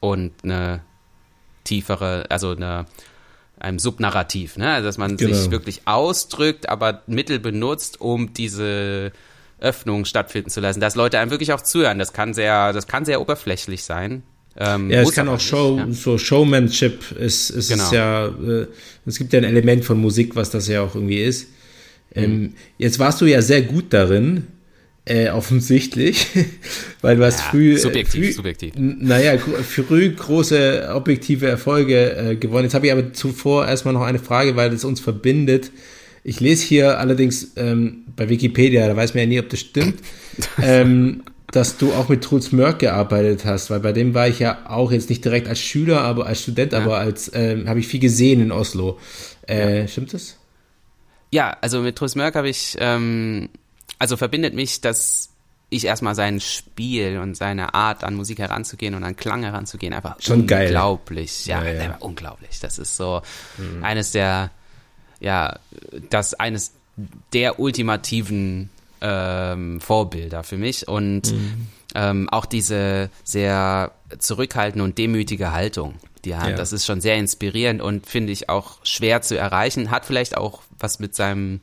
und 0.00 0.32
eine 0.42 0.80
tiefere, 1.64 2.26
also 2.28 2.50
eine 2.50 2.86
einem 3.60 3.78
Subnarrativ, 3.78 4.56
ne? 4.56 4.72
Also 4.72 4.86
dass 4.88 4.98
man 4.98 5.16
genau. 5.16 5.34
sich 5.34 5.50
wirklich 5.50 5.82
ausdrückt, 5.86 6.68
aber 6.68 7.02
Mittel 7.06 7.38
benutzt, 7.38 8.00
um 8.00 8.32
diese 8.34 9.12
Öffnung 9.60 10.04
stattfinden 10.04 10.50
zu 10.50 10.60
lassen, 10.60 10.80
dass 10.80 10.94
Leute 10.94 11.18
einem 11.18 11.30
wirklich 11.30 11.52
auch 11.52 11.60
zuhören. 11.60 11.98
Das 11.98 12.12
kann 12.12 12.34
sehr, 12.34 12.72
das 12.72 12.86
kann 12.86 13.04
sehr 13.04 13.20
oberflächlich 13.20 13.84
sein. 13.84 14.22
Ähm, 14.56 14.90
ja, 14.90 15.02
es 15.02 15.12
kann 15.12 15.28
auch 15.28 15.40
Show, 15.40 15.76
nicht, 15.76 15.86
ja? 15.86 15.92
so 15.92 16.18
Showmanship 16.18 17.12
ist, 17.12 17.50
ist 17.50 17.68
genau. 17.68 17.84
es 17.84 17.90
ja, 17.92 18.26
äh, 18.26 18.66
es 19.06 19.18
gibt 19.18 19.32
ja 19.32 19.38
ein 19.38 19.44
Element 19.44 19.84
von 19.84 20.00
Musik, 20.00 20.34
was 20.34 20.50
das 20.50 20.66
ja 20.66 20.82
auch 20.82 20.94
irgendwie 20.94 21.22
ist. 21.22 21.48
Ähm, 22.14 22.40
mhm. 22.40 22.54
Jetzt 22.76 22.98
warst 22.98 23.20
du 23.20 23.26
ja 23.26 23.40
sehr 23.42 23.62
gut 23.62 23.92
darin, 23.92 24.46
äh, 25.08 25.30
offensichtlich, 25.30 26.26
weil 27.00 27.16
du 27.16 27.24
hast 27.24 27.40
ja, 27.40 27.44
früh, 27.46 27.72
äh, 27.72 27.78
subjektiv, 27.78 28.26
früh, 28.26 28.32
subjektiv. 28.32 28.74
Naja, 28.76 29.38
früh 29.38 30.14
große 30.14 30.90
objektive 30.94 31.46
Erfolge 31.48 32.16
äh, 32.16 32.36
gewonnen. 32.36 32.64
Jetzt 32.64 32.74
habe 32.74 32.86
ich 32.86 32.92
aber 32.92 33.12
zuvor 33.12 33.66
erstmal 33.66 33.94
noch 33.94 34.02
eine 34.02 34.18
Frage, 34.18 34.54
weil 34.56 34.72
es 34.72 34.84
uns 34.84 35.00
verbindet. 35.00 35.70
Ich 36.24 36.40
lese 36.40 36.66
hier 36.66 36.98
allerdings 36.98 37.52
ähm, 37.56 38.04
bei 38.16 38.28
Wikipedia, 38.28 38.86
da 38.86 38.96
weiß 38.96 39.14
man 39.14 39.22
ja 39.22 39.26
nie, 39.28 39.40
ob 39.40 39.48
das 39.48 39.60
stimmt, 39.60 40.00
ähm, 40.62 41.22
dass 41.52 41.78
du 41.78 41.92
auch 41.94 42.10
mit 42.10 42.22
Truls 42.22 42.52
Mörk 42.52 42.80
gearbeitet 42.80 43.46
hast, 43.46 43.70
weil 43.70 43.80
bei 43.80 43.92
dem 43.92 44.12
war 44.12 44.28
ich 44.28 44.38
ja 44.40 44.58
auch 44.68 44.92
jetzt 44.92 45.08
nicht 45.08 45.24
direkt 45.24 45.48
als 45.48 45.60
Schüler, 45.60 46.02
aber 46.02 46.26
als 46.26 46.42
Student, 46.42 46.72
ja. 46.72 46.80
aber 46.80 46.98
als 46.98 47.30
ähm, 47.34 47.66
habe 47.66 47.80
ich 47.80 47.88
viel 47.88 48.00
gesehen 48.00 48.42
in 48.42 48.52
Oslo. 48.52 48.98
Äh, 49.48 49.80
ja. 49.80 49.88
Stimmt 49.88 50.12
das? 50.12 50.36
Ja, 51.30 51.56
also 51.62 51.80
mit 51.80 51.96
Truls 51.96 52.14
Mörk 52.14 52.34
habe 52.34 52.50
ich 52.50 52.76
ähm, 52.78 53.48
also 53.98 54.16
verbindet 54.16 54.54
mich 54.54 54.80
das 54.80 55.30
ich 55.70 55.84
erstmal 55.84 56.14
sein 56.14 56.40
Spiel 56.40 57.18
und 57.18 57.36
seine 57.36 57.74
Art 57.74 58.02
an 58.02 58.14
Musik 58.14 58.38
heranzugehen 58.38 58.94
und 58.94 59.04
an 59.04 59.16
Klang 59.16 59.42
heranzugehen 59.42 59.92
einfach 59.92 60.16
Schon 60.20 60.46
geil. 60.46 60.68
unglaublich. 60.68 61.44
Ja, 61.46 61.62
Ja, 61.62 61.72
ja. 61.72 61.88
war 61.90 62.02
unglaublich. 62.02 62.58
Das 62.60 62.78
ist 62.78 62.96
so 62.96 63.20
eines 63.82 64.12
der, 64.12 64.50
ja, 65.20 65.58
das 66.08 66.34
eines 66.34 66.72
der 67.32 67.60
ultimativen 67.60 68.70
ähm, 69.00 69.80
Vorbilder 69.80 70.42
für 70.42 70.56
mich 70.56 70.88
und 70.88 71.34
ähm, 71.94 72.28
auch 72.30 72.46
diese 72.46 73.10
sehr 73.24 73.92
zurückhaltende 74.18 74.82
und 74.84 74.96
demütige 74.98 75.52
Haltung, 75.52 75.94
die 76.24 76.30
er 76.30 76.40
hat. 76.40 76.50
Ja. 76.50 76.56
Das 76.56 76.72
ist 76.72 76.86
schon 76.86 77.00
sehr 77.00 77.16
inspirierend 77.16 77.82
und 77.82 78.06
finde 78.06 78.32
ich 78.32 78.48
auch 78.48 78.78
schwer 78.84 79.20
zu 79.20 79.36
erreichen. 79.38 79.90
Hat 79.90 80.06
vielleicht 80.06 80.36
auch 80.36 80.62
was 80.78 80.98
mit 80.98 81.14
seinem 81.14 81.60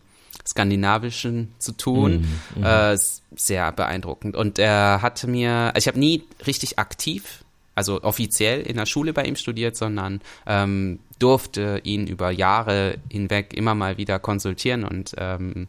skandinavischen 0.48 1.54
zu 1.58 1.72
tun. 1.72 2.28
Äh, 2.64 2.94
ist 2.94 3.24
sehr 3.36 3.72
beeindruckend. 3.72 4.36
Und 4.36 4.60
er 4.60 5.02
hatte 5.02 5.28
mir, 5.28 5.72
also 5.74 5.78
ich 5.78 5.88
habe 5.88 6.00
nie 6.00 6.24
richtig 6.46 6.80
aktiv, 6.80 7.44
also 7.74 8.04
offiziell 8.04 8.62
in 8.62 8.78
der 8.78 8.86
Schule 8.86 9.14
bei 9.14 9.26
ihm 9.26 9.36
studiert, 9.36 9.76
sondern 9.76 10.22
ähm, 10.46 11.00
durfte 11.20 11.82
ihn 11.84 12.08
über 12.08 12.32
Jahre 12.32 12.98
hinweg 13.12 13.54
immer 13.54 13.76
mal 13.76 13.98
wieder 13.98 14.20
konsultieren 14.20 14.84
und 14.84 15.14
ähm, 15.18 15.68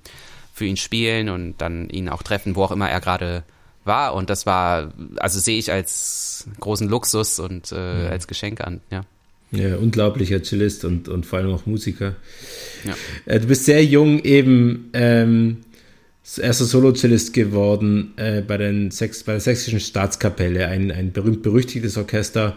für 0.52 0.64
ihn 0.64 0.76
spielen 0.76 1.28
und 1.28 1.56
dann 1.58 1.88
ihn 1.90 2.08
auch 2.08 2.22
treffen, 2.22 2.56
wo 2.56 2.64
auch 2.64 2.70
immer 2.70 2.88
er 2.88 3.00
gerade 3.00 3.44
war. 3.84 4.14
Und 4.14 4.30
das 4.30 4.46
war, 4.46 4.92
also 5.18 5.38
sehe 5.38 5.58
ich 5.58 5.70
als 5.70 6.48
großen 6.60 6.88
Luxus 6.88 7.38
und 7.38 7.72
äh, 7.72 8.08
als 8.08 8.26
Geschenk 8.26 8.60
an, 8.60 8.80
ja. 8.90 9.02
Ja, 9.52 9.76
unglaublicher 9.76 10.42
Cellist 10.42 10.84
und, 10.84 11.08
und 11.08 11.24
vor 11.24 11.38
allem 11.38 11.52
auch 11.52 11.66
Musiker. 11.66 12.16
Ja. 12.84 12.94
Äh, 13.26 13.40
du 13.40 13.46
bist 13.46 13.64
sehr 13.64 13.84
jung 13.84 14.18
eben 14.20 14.90
ähm, 14.92 15.58
erster 16.36 16.64
Solo-Cellist 16.64 17.32
geworden 17.32 18.12
äh, 18.16 18.42
bei, 18.42 18.56
den 18.56 18.90
Sex, 18.90 19.22
bei 19.22 19.32
der 19.32 19.40
Sächsischen 19.40 19.80
Staatskapelle, 19.80 20.66
ein, 20.66 20.90
ein 20.90 21.12
berühmt-berüchtigtes 21.12 21.96
Orchester, 21.96 22.56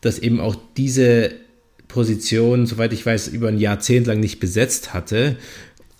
das 0.00 0.18
eben 0.18 0.40
auch 0.40 0.56
diese 0.76 1.32
Position, 1.88 2.66
soweit 2.66 2.94
ich 2.94 3.04
weiß, 3.04 3.28
über 3.28 3.48
ein 3.48 3.58
Jahrzehnt 3.58 4.06
lang 4.06 4.18
nicht 4.18 4.40
besetzt 4.40 4.94
hatte. 4.94 5.36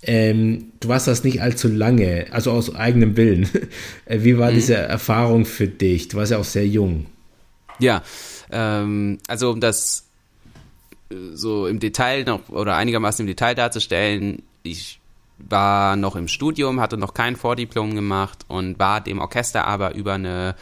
Ähm, 0.02 0.72
du 0.80 0.88
warst 0.88 1.06
das 1.06 1.22
nicht 1.22 1.42
allzu 1.42 1.68
lange, 1.68 2.26
also 2.30 2.50
aus 2.50 2.74
eigenem 2.74 3.16
Willen. 3.16 3.48
Äh, 4.04 4.24
Wie 4.24 4.36
war 4.38 4.50
diese 4.50 4.74
Erfahrung 4.74 5.44
für 5.44 5.68
dich? 5.68 6.08
Du 6.08 6.16
warst 6.16 6.32
ja 6.32 6.38
auch 6.38 6.44
sehr 6.44 6.66
jung. 6.66 7.06
Ja, 7.78 8.02
ähm, 8.50 9.18
also 9.28 9.50
um 9.50 9.60
das 9.60 10.08
so 11.34 11.66
im 11.66 11.80
Detail 11.80 12.24
noch 12.24 12.48
oder 12.48 12.76
einigermaßen 12.76 13.22
im 13.24 13.26
Detail 13.26 13.54
darzustellen, 13.54 14.42
ich 14.62 15.00
war 15.38 15.96
noch 15.96 16.16
im 16.16 16.28
Studium, 16.28 16.80
hatte 16.80 16.96
noch 16.96 17.14
kein 17.14 17.36
Vordiplom 17.36 17.94
gemacht 17.94 18.44
und 18.48 18.78
war 18.78 19.00
dem 19.00 19.18
Orchester 19.18 19.66
aber 19.66 19.94
über 19.94 20.14
eine 20.14 20.54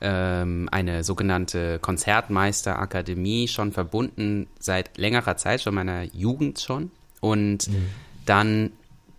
ähm, 0.00 0.68
eine 0.72 1.04
sogenannte 1.04 1.78
Konzertmeisterakademie 1.78 3.46
schon 3.46 3.72
verbunden 3.72 4.48
seit 4.58 4.98
längerer 4.98 5.36
Zeit, 5.36 5.62
schon 5.62 5.74
meiner 5.74 6.02
Jugend 6.02 6.58
schon. 6.60 6.90
Und 7.20 7.70
dann 8.26 8.72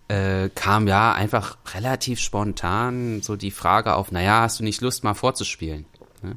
äh, 0.08 0.50
kam 0.54 0.86
ja 0.86 1.14
einfach 1.14 1.56
relativ 1.74 2.20
spontan 2.20 3.22
so 3.22 3.36
die 3.36 3.50
Frage 3.50 3.94
auf, 3.94 4.12
naja, 4.12 4.42
hast 4.42 4.60
du 4.60 4.64
nicht 4.64 4.82
Lust 4.82 5.04
mal 5.04 5.14
vorzuspielen? 5.14 5.86
Ne? 6.22 6.36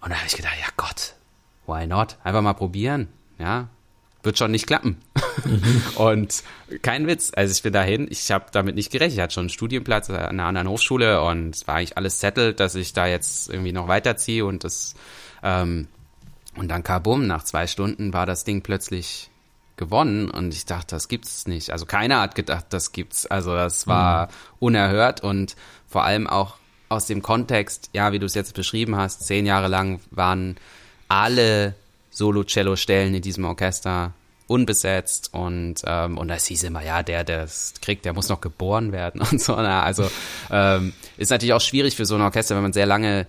Und 0.00 0.10
da 0.10 0.16
habe 0.16 0.26
ich 0.26 0.36
gedacht, 0.36 0.56
ja 0.58 0.68
Gott, 0.78 1.14
why 1.66 1.86
not? 1.86 2.16
Einfach 2.24 2.40
mal 2.40 2.54
probieren, 2.54 3.08
ja. 3.38 3.68
Wird 4.24 4.36
schon 4.36 4.50
nicht 4.50 4.66
klappen. 4.66 4.98
und 5.94 6.42
kein 6.82 7.06
Witz, 7.06 7.30
also 7.34 7.52
ich 7.52 7.62
bin 7.62 7.72
dahin, 7.72 8.08
ich 8.10 8.30
habe 8.32 8.46
damit 8.50 8.74
nicht 8.74 8.90
gerechnet. 8.90 9.14
Ich 9.14 9.22
hatte 9.22 9.34
schon 9.34 9.42
einen 9.42 9.50
Studienplatz 9.50 10.10
an 10.10 10.16
einer 10.16 10.44
anderen 10.44 10.68
Hochschule 10.68 11.22
und 11.22 11.54
es 11.54 11.68
war 11.68 11.76
eigentlich 11.76 11.96
alles 11.96 12.18
settled, 12.18 12.58
dass 12.58 12.74
ich 12.74 12.92
da 12.92 13.06
jetzt 13.06 13.48
irgendwie 13.48 13.72
noch 13.72 13.86
weiterziehe 13.86 14.44
und 14.44 14.64
das 14.64 14.94
ähm, 15.42 15.86
und 16.56 16.68
dann 16.68 16.82
kabum, 16.82 17.28
nach 17.28 17.44
zwei 17.44 17.68
Stunden 17.68 18.12
war 18.12 18.26
das 18.26 18.42
Ding 18.42 18.62
plötzlich 18.62 19.30
gewonnen 19.76 20.28
und 20.28 20.52
ich 20.52 20.66
dachte, 20.66 20.96
das 20.96 21.06
gibt's 21.06 21.46
nicht. 21.46 21.70
Also 21.70 21.86
keiner 21.86 22.20
hat 22.20 22.34
gedacht, 22.34 22.66
das 22.70 22.90
gibt's. 22.90 23.26
Also 23.26 23.54
das 23.54 23.86
war 23.86 24.28
unerhört 24.58 25.22
und 25.22 25.54
vor 25.86 26.04
allem 26.04 26.26
auch 26.26 26.56
aus 26.88 27.06
dem 27.06 27.22
Kontext, 27.22 27.90
ja, 27.92 28.12
wie 28.12 28.18
du 28.18 28.26
es 28.26 28.34
jetzt 28.34 28.54
beschrieben 28.54 28.96
hast, 28.96 29.24
zehn 29.24 29.46
Jahre 29.46 29.68
lang 29.68 30.00
waren 30.10 30.56
alle 31.06 31.76
Solo-Cello-Stellen 32.18 33.14
in 33.14 33.22
diesem 33.22 33.44
Orchester 33.44 34.12
unbesetzt 34.48 35.34
und 35.34 35.76
ähm, 35.84 36.16
und 36.18 36.28
das 36.28 36.46
hieß 36.46 36.64
immer, 36.64 36.82
ja, 36.82 37.02
der, 37.02 37.22
der 37.22 37.44
es 37.44 37.74
kriegt, 37.82 38.04
der 38.04 38.14
muss 38.14 38.28
noch 38.28 38.40
geboren 38.40 38.92
werden 38.92 39.20
und 39.30 39.40
so. 39.40 39.54
Na, 39.54 39.82
also 39.82 40.10
ähm, 40.50 40.92
ist 41.16 41.30
natürlich 41.30 41.52
auch 41.52 41.60
schwierig 41.60 41.96
für 41.96 42.06
so 42.06 42.16
ein 42.16 42.22
Orchester, 42.22 42.56
wenn 42.56 42.62
man 42.62 42.72
sehr 42.72 42.86
lange 42.86 43.26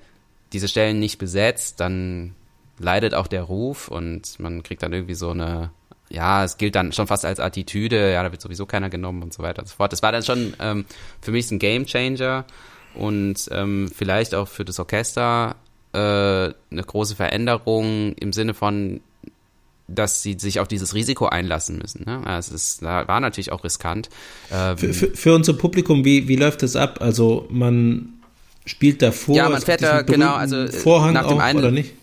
diese 0.53 0.67
Stellen 0.67 0.99
nicht 0.99 1.19
besetzt, 1.19 1.79
dann 1.79 2.33
leidet 2.79 3.13
auch 3.13 3.27
der 3.27 3.43
Ruf 3.43 3.89
und 3.89 4.39
man 4.39 4.63
kriegt 4.63 4.81
dann 4.81 4.93
irgendwie 4.93 5.13
so 5.13 5.31
eine, 5.31 5.69
ja, 6.09 6.43
es 6.43 6.57
gilt 6.57 6.75
dann 6.75 6.93
schon 6.93 7.07
fast 7.07 7.25
als 7.25 7.39
Attitüde, 7.39 8.13
ja, 8.13 8.23
da 8.23 8.31
wird 8.31 8.41
sowieso 8.41 8.65
keiner 8.65 8.89
genommen 8.89 9.21
und 9.21 9.33
so 9.33 9.43
weiter 9.43 9.61
und 9.61 9.67
so 9.67 9.75
fort. 9.75 9.91
Das 9.91 10.01
war 10.01 10.11
dann 10.11 10.23
schon 10.23 10.53
ähm, 10.59 10.85
für 11.21 11.31
mich 11.31 11.51
ein 11.51 11.59
Game 11.59 11.85
Changer 11.85 12.45
und 12.95 13.47
ähm, 13.51 13.91
vielleicht 13.93 14.33
auch 14.33 14.47
für 14.47 14.65
das 14.65 14.79
Orchester 14.79 15.55
äh, 15.93 15.97
eine 15.97 16.53
große 16.71 17.15
Veränderung 17.15 18.13
im 18.13 18.33
Sinne 18.33 18.53
von, 18.53 19.01
dass 19.87 20.21
sie 20.21 20.37
sich 20.37 20.59
auf 20.59 20.67
dieses 20.67 20.93
Risiko 20.93 21.25
einlassen 21.25 21.77
müssen. 21.77 22.03
Ne? 22.05 22.21
Es 22.37 22.49
ist, 22.49 22.83
war 22.83 23.19
natürlich 23.19 23.51
auch 23.51 23.63
riskant. 23.63 24.09
Ähm, 24.51 24.77
Für, 24.77 24.93
für, 24.93 25.07
für 25.15 25.35
unser 25.35 25.53
Publikum, 25.53 26.05
wie, 26.05 26.27
wie 26.27 26.35
läuft 26.35 26.63
das 26.63 26.75
ab? 26.75 26.99
Also 27.01 27.47
man 27.49 28.13
spielt 28.65 29.01
davor 29.01 29.35
Ja, 29.35 29.49
man 29.49 29.61
fährt 29.61 29.81
da, 29.81 30.01
genau, 30.03 30.35
also, 30.35 30.57
äh, 30.57 30.71
Vorhang 30.71 31.13
nach 31.13 31.27
dem 31.27 31.39
auch, 31.39 31.53
oder 31.55 31.71
nicht? 31.71 31.93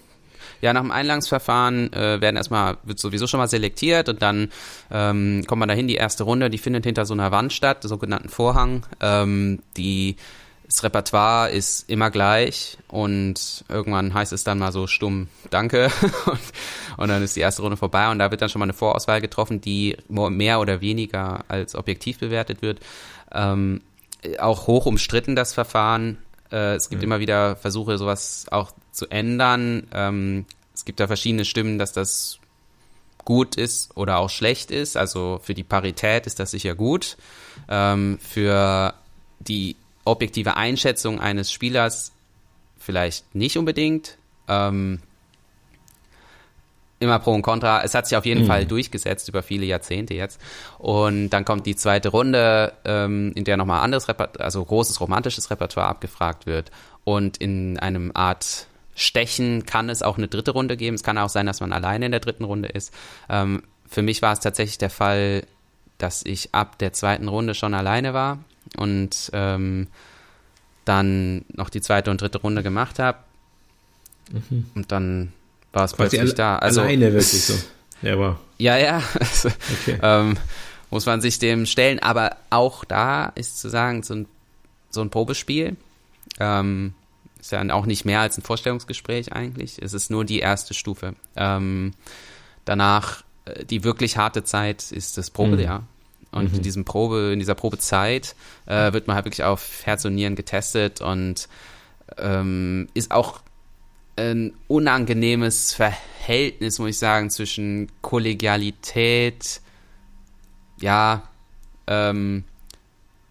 Ja, 0.62 0.72
nach 0.72 0.80
dem 0.80 0.90
Einlangsverfahren 0.90 1.92
äh, 1.92 2.20
werden 2.20 2.36
erstmal, 2.36 2.78
wird 2.82 2.98
sowieso 2.98 3.26
schon 3.26 3.38
mal 3.38 3.48
selektiert 3.48 4.08
und 4.08 4.22
dann 4.22 4.48
ähm, 4.90 5.44
kommt 5.46 5.60
man 5.60 5.68
dahin, 5.68 5.86
die 5.86 5.96
erste 5.96 6.24
Runde, 6.24 6.50
die 6.50 6.58
findet 6.58 6.84
hinter 6.84 7.04
so 7.04 7.14
einer 7.14 7.30
Wand 7.30 7.52
statt, 7.52 7.82
sogenannten 7.82 8.30
Vorhang. 8.30 8.86
Ähm, 9.00 9.60
die, 9.76 10.16
das 10.66 10.82
Repertoire 10.82 11.50
ist 11.50 11.88
immer 11.88 12.10
gleich 12.10 12.76
und 12.88 13.64
irgendwann 13.68 14.12
heißt 14.14 14.32
es 14.32 14.42
dann 14.42 14.58
mal 14.58 14.72
so 14.72 14.86
stumm 14.86 15.28
Danke 15.50 15.90
und, 16.26 16.40
und 16.96 17.08
dann 17.08 17.22
ist 17.22 17.36
die 17.36 17.40
erste 17.40 17.62
Runde 17.62 17.76
vorbei 17.76 18.10
und 18.10 18.18
da 18.18 18.30
wird 18.30 18.42
dann 18.42 18.48
schon 18.48 18.58
mal 18.58 18.64
eine 18.64 18.72
Vorauswahl 18.72 19.20
getroffen, 19.20 19.60
die 19.60 19.96
mehr 20.08 20.60
oder 20.60 20.80
weniger 20.80 21.44
als 21.48 21.74
objektiv 21.76 22.18
bewertet 22.18 22.62
wird. 22.62 22.80
Ähm, 23.32 23.80
auch 24.38 24.66
hoch 24.66 24.86
umstritten 24.86 25.36
das 25.36 25.54
Verfahren. 25.54 26.18
Äh, 26.50 26.74
es 26.74 26.90
gibt 26.90 27.02
immer 27.02 27.20
wieder 27.20 27.56
Versuche, 27.56 27.96
sowas 27.96 28.46
auch 28.50 28.72
zu 28.90 29.06
ändern. 29.08 29.86
Ähm, 29.92 30.46
es 30.74 30.84
gibt 30.84 30.98
da 30.98 31.06
verschiedene 31.06 31.44
Stimmen, 31.44 31.78
dass 31.78 31.92
das 31.92 32.38
gut 33.24 33.56
ist 33.56 33.96
oder 33.96 34.18
auch 34.18 34.30
schlecht 34.30 34.70
ist. 34.72 34.96
Also 34.96 35.40
für 35.42 35.54
die 35.54 35.64
Parität 35.64 36.26
ist 36.26 36.40
das 36.40 36.50
sicher 36.50 36.74
gut. 36.74 37.16
Ähm, 37.68 38.18
für 38.20 38.94
die 39.38 39.76
objektive 40.06 40.56
Einschätzung 40.56 41.20
eines 41.20 41.52
Spielers 41.52 42.12
vielleicht 42.78 43.34
nicht 43.34 43.58
unbedingt. 43.58 44.16
Ähm, 44.48 45.00
immer 46.98 47.18
Pro 47.18 47.34
und 47.34 47.42
Contra. 47.42 47.82
Es 47.82 47.94
hat 47.94 48.06
sich 48.06 48.16
auf 48.16 48.24
jeden 48.24 48.46
Fall 48.46 48.64
durchgesetzt 48.64 49.28
über 49.28 49.42
viele 49.42 49.66
Jahrzehnte 49.66 50.14
jetzt. 50.14 50.40
Und 50.78 51.30
dann 51.30 51.44
kommt 51.44 51.66
die 51.66 51.76
zweite 51.76 52.08
Runde, 52.08 52.72
ähm, 52.84 53.32
in 53.34 53.44
der 53.44 53.56
nochmal 53.56 53.82
anderes 53.82 54.08
Repertoire, 54.08 54.44
also 54.44 54.64
großes 54.64 55.00
romantisches 55.00 55.50
Repertoire 55.50 55.88
abgefragt 55.88 56.46
wird. 56.46 56.70
Und 57.04 57.36
in 57.36 57.78
einem 57.78 58.12
Art 58.14 58.66
Stechen 58.94 59.66
kann 59.66 59.90
es 59.90 60.02
auch 60.02 60.16
eine 60.16 60.28
dritte 60.28 60.52
Runde 60.52 60.76
geben. 60.78 60.94
Es 60.94 61.02
kann 61.02 61.18
auch 61.18 61.28
sein, 61.28 61.46
dass 61.46 61.60
man 61.60 61.72
alleine 61.72 62.06
in 62.06 62.12
der 62.12 62.20
dritten 62.20 62.44
Runde 62.44 62.68
ist. 62.68 62.94
Ähm, 63.28 63.62
für 63.86 64.02
mich 64.02 64.22
war 64.22 64.32
es 64.32 64.40
tatsächlich 64.40 64.78
der 64.78 64.90
Fall, 64.90 65.42
dass 65.98 66.24
ich 66.24 66.54
ab 66.54 66.78
der 66.78 66.92
zweiten 66.92 67.28
Runde 67.28 67.54
schon 67.54 67.74
alleine 67.74 68.14
war 68.14 68.38
und 68.76 69.30
ähm, 69.32 69.88
dann 70.84 71.44
noch 71.48 71.68
die 71.70 71.80
zweite 71.80 72.10
und 72.10 72.20
dritte 72.20 72.38
Runde 72.38 72.62
gemacht 72.62 72.98
habe. 72.98 73.18
Und 74.74 74.90
dann 74.92 75.32
war 75.72 75.84
es 75.84 75.92
Mhm. 75.92 75.96
Quasi 75.96 76.16
plötzlich 76.16 76.34
da. 76.34 76.56
Also, 76.56 76.82
alleine 76.82 77.12
wirklich 77.12 77.44
so. 77.44 77.54
Ja, 78.02 78.18
wow. 78.18 78.36
ja, 78.58 78.76
ja. 78.76 79.02
Also, 79.18 79.50
Okay. 79.82 79.98
ähm, 80.02 80.36
muss 80.90 81.06
man 81.06 81.20
sich 81.20 81.38
dem 81.38 81.66
stellen. 81.66 81.98
Aber 81.98 82.36
auch 82.50 82.84
da 82.84 83.26
ist 83.34 83.58
zu 83.60 83.68
sagen, 83.68 84.02
so 84.02 84.14
ein, 84.14 84.26
so 84.90 85.00
ein 85.00 85.10
Probespiel 85.10 85.76
ähm, 86.38 86.94
ist 87.40 87.52
ja 87.52 87.68
auch 87.72 87.86
nicht 87.86 88.04
mehr 88.04 88.20
als 88.20 88.38
ein 88.38 88.42
Vorstellungsgespräch 88.42 89.32
eigentlich. 89.32 89.80
Es 89.82 89.92
ist 89.92 90.10
nur 90.10 90.24
die 90.24 90.38
erste 90.40 90.74
Stufe. 90.74 91.14
Ähm, 91.36 91.92
danach 92.64 93.24
äh, 93.44 93.64
die 93.64 93.84
wirklich 93.84 94.16
harte 94.16 94.44
Zeit 94.44 94.92
ist 94.92 95.18
das 95.18 95.30
Probejahr. 95.30 95.84
Und 96.36 96.54
in 96.54 96.62
diesem 96.62 96.84
Probe, 96.84 97.30
in 97.32 97.38
dieser 97.38 97.54
Probezeit 97.54 98.34
äh, 98.66 98.92
wird 98.92 99.06
man 99.06 99.16
halt 99.16 99.24
wirklich 99.24 99.44
auf 99.44 99.84
Herz 99.84 100.04
und 100.04 100.14
Nieren 100.14 100.36
getestet 100.36 101.00
und 101.00 101.48
ähm, 102.18 102.88
ist 102.94 103.10
auch 103.10 103.40
ein 104.16 104.54
unangenehmes 104.68 105.72
Verhältnis, 105.72 106.78
muss 106.78 106.90
ich 106.90 106.98
sagen, 106.98 107.30
zwischen 107.30 107.90
Kollegialität, 108.02 109.60
ja, 110.80 111.22
ähm, 111.86 112.44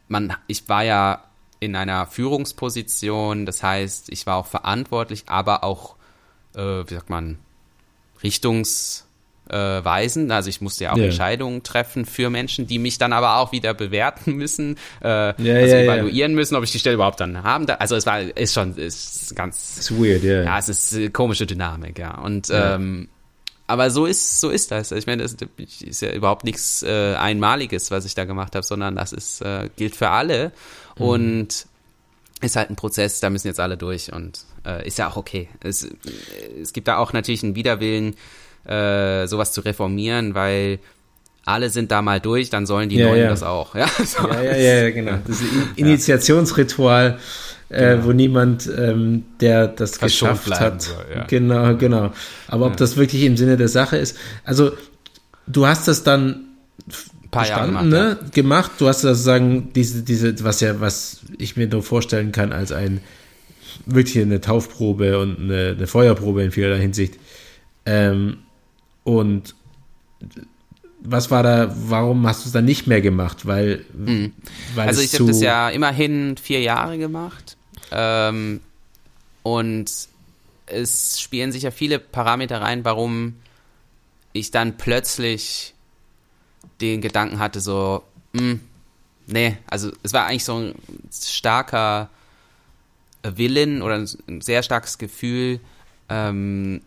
man, 0.08 0.36
ich 0.48 0.68
war 0.70 0.84
ja 0.84 1.24
in 1.60 1.76
einer 1.76 2.06
Führungsposition. 2.06 3.46
Das 3.46 3.64
heißt, 3.64 4.10
ich 4.10 4.26
war 4.26 4.38
auch 4.38 4.48
verantwortlich, 4.48 5.24
aber 5.28 5.64
auch, 5.64 5.96
äh, 6.56 6.84
wie 6.88 6.94
sagt 6.94 7.10
man, 7.10 7.40
richtungsweisend. 9.50 10.32
Also 10.32 10.50
ich 10.50 10.62
musste 10.62 10.86
ja 10.86 10.94
auch 10.94 10.98
yeah. 10.98 11.06
Entscheidungen 11.06 11.64
treffen 11.64 12.06
für 12.06 12.30
Menschen, 12.30 12.68
die 12.68 12.80
mich 12.80 12.98
dann 12.98 13.14
aber 13.14 13.38
auch 13.38 13.52
wieder 13.52 13.74
bewerten 13.74 14.34
müssen, 14.34 14.78
äh, 15.02 15.08
yeah, 15.08 15.34
also 15.34 15.76
yeah, 15.76 15.84
evaluieren 15.84 16.34
müssen, 16.34 16.56
ob 16.56 16.64
ich 16.64 16.72
die 16.72 16.80
Stelle 16.80 16.96
überhaupt 16.96 17.20
dann 17.20 17.44
haben 17.44 17.66
darf. 17.66 17.80
Also 17.80 17.96
es 17.96 18.06
war, 18.06 18.22
ist 18.22 18.54
schon, 18.54 18.76
ist 18.78 19.36
ganz. 19.36 19.78
It's 19.78 19.92
weird, 19.92 20.24
ja. 20.24 20.32
Yeah. 20.32 20.44
Ja, 20.44 20.60
es 20.60 20.70
ist 20.70 20.96
eine 20.96 21.10
komische 21.10 21.46
Dynamik, 21.46 22.00
ja. 22.00 22.18
Und 22.20 22.50
ähm, 22.52 23.10
aber 23.68 23.90
so 23.90 24.06
ist 24.06 24.40
so 24.42 24.50
ist 24.50 24.72
das. 24.72 24.92
Ich 24.92 25.08
meine, 25.08 25.24
das 25.24 25.36
ist 25.82 26.02
ja 26.02 26.12
überhaupt 26.12 26.44
nichts 26.44 26.84
äh, 26.84 27.16
Einmaliges, 27.16 27.90
was 27.90 28.06
ich 28.06 28.14
da 28.14 28.26
gemacht 28.26 28.56
habe, 28.56 28.66
sondern 28.66 28.96
das 28.96 29.12
ist 29.12 29.42
äh, 29.42 29.70
gilt 29.76 29.96
für 29.96 30.10
alle 30.10 30.52
mhm. 30.98 31.06
und 31.06 31.68
ist 32.42 32.56
halt 32.58 32.70
ein 32.70 32.76
Prozess. 32.76 33.22
Da 33.22 33.32
müssen 33.32 33.48
jetzt 33.48 33.60
alle 33.60 33.76
durch 33.76 34.14
und 34.14 34.46
äh, 34.66 34.86
ist 34.88 35.00
ja 35.00 35.10
auch 35.10 35.18
okay. 35.18 35.50
Es, 35.62 35.88
es 36.62 36.74
gibt 36.74 36.88
da 36.88 36.98
auch 36.98 37.12
natürlich 37.14 37.44
einen 37.44 37.56
Widerwillen, 37.56 38.16
äh, 38.66 39.28
sowas 39.28 39.52
zu 39.52 39.62
reformieren, 39.62 40.36
weil 40.36 40.80
alle 41.46 41.70
sind 41.70 41.92
da 41.92 42.02
mal 42.02 42.20
durch, 42.20 42.50
dann 42.50 42.66
sollen 42.66 42.90
die 42.90 42.98
ja, 42.98 43.08
Neuen 43.08 43.24
ja. 43.24 43.30
das 43.30 43.44
auch. 43.44 43.76
Ja, 43.76 43.88
so. 44.06 44.28
ja, 44.28 44.42
ja, 44.44 44.56
ja, 44.56 44.90
genau. 44.90 45.20
Das 45.26 45.42
Initiationsritual 45.76 47.20
äh, 47.70 47.98
wo 48.04 48.12
niemand, 48.12 48.70
ähm, 48.78 49.24
der 49.40 49.68
das 49.68 50.00
geschafft 50.00 50.52
hat. 50.52 50.84
Soll. 50.84 51.26
Genau, 51.28 51.76
genau. 51.76 52.12
Aber 52.48 52.68
ob 52.68 52.78
das 52.78 52.96
wirklich 52.96 53.24
im 53.24 53.38
Sinne 53.38 53.58
der 53.58 53.68
Sache 53.68 53.98
ist. 53.98 54.18
Also, 54.44 54.72
du 55.48 55.66
hast 55.66 55.88
das 55.88 56.04
dann 56.04 56.46
ein 57.24 57.30
paar 57.32 57.48
Jahre 57.48 57.68
gemacht, 57.68 57.86
ne? 57.86 58.20
Gemacht. 58.34 58.72
Du 58.78 58.88
hast 58.88 59.02
sozusagen 59.02 59.74
diese, 59.74 60.04
diese, 60.04 60.44
was 60.44 60.62
ja, 60.62 60.80
was 60.80 61.22
ich 61.38 61.58
mir 61.58 61.68
nur 61.68 61.84
vorstellen 61.84 62.32
kann 62.32 62.54
als 62.54 62.72
ein 62.72 63.02
wirklich 63.86 64.24
eine 64.24 64.42
Taufprobe 64.42 65.20
und 65.20 65.40
eine, 65.40 65.76
eine 65.76 65.88
Feuerprobe 65.88 66.44
in 66.44 66.52
vielerlei 66.52 66.80
Hinsicht. 66.80 67.16
Ähm, 67.86 68.38
und 69.06 69.56
was 71.00 71.32
war 71.32 71.44
da, 71.44 71.74
warum 71.88 72.28
hast 72.28 72.44
du 72.44 72.50
es 72.50 72.52
dann 72.52 72.66
nicht 72.66 72.88
mehr 72.88 73.02
gemacht? 73.02 73.46
Weil, 73.46 73.86
mhm. 73.94 74.34
weil 74.74 74.88
also 74.88 75.02
ich 75.02 75.14
habe 75.14 75.26
das 75.26 75.40
ja 75.40 75.70
immerhin 75.70 76.36
vier 76.36 76.62
Jahre 76.62 76.98
gemacht 76.98 77.56
ähm, 77.92 78.60
und 79.44 79.92
es 80.66 81.22
spielen 81.22 81.52
sich 81.52 81.64
ja 81.64 81.72
viele 81.72 82.00
Parameter 82.00 82.60
rein, 82.60 82.84
warum 82.84 83.36
ich 84.34 84.52
dann 84.52 84.78
plötzlich 84.78 85.76
den 86.82 87.02
Gedanken 87.02 87.40
hatte, 87.40 87.62
so, 87.62 88.04
mh, 88.34 88.42
hm, 88.42 88.60
nee, 89.28 89.58
also 89.68 89.92
es 90.02 90.12
war 90.12 90.26
eigentlich 90.26 90.44
so 90.44 90.58
ein 90.58 90.76
starker 91.14 92.10
Willen 93.22 93.84
oder 93.84 93.96
ein 93.96 94.42
sehr 94.42 94.64
starkes 94.64 94.98
Gefühl, 94.98 95.60
ähm, 96.10 96.82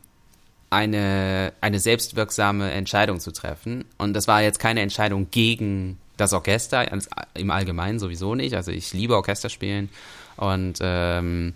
eine, 0.71 1.53
eine 1.61 1.81
selbstwirksame 1.81 2.71
Entscheidung 2.71 3.21
zu 3.21 3.33
treffen. 3.33 3.85
Und 3.97 4.15
das 4.15 4.29
war 4.29 4.43
jetzt 4.43 4.59
keine 4.59 4.81
Entscheidung 4.81 5.29
gegen 5.31 5.99
das 6.17 6.33
Orchester, 6.33 6.87
im 7.35 7.51
Allgemeinen 7.51 7.99
sowieso 7.99 8.35
nicht. 8.35 8.55
Also 8.55 8.73
ich 8.73 8.93
liebe 8.93 9.17
Orchesterspielen 9.17 9.89
und 10.37 10.79
ähm, 10.81 11.55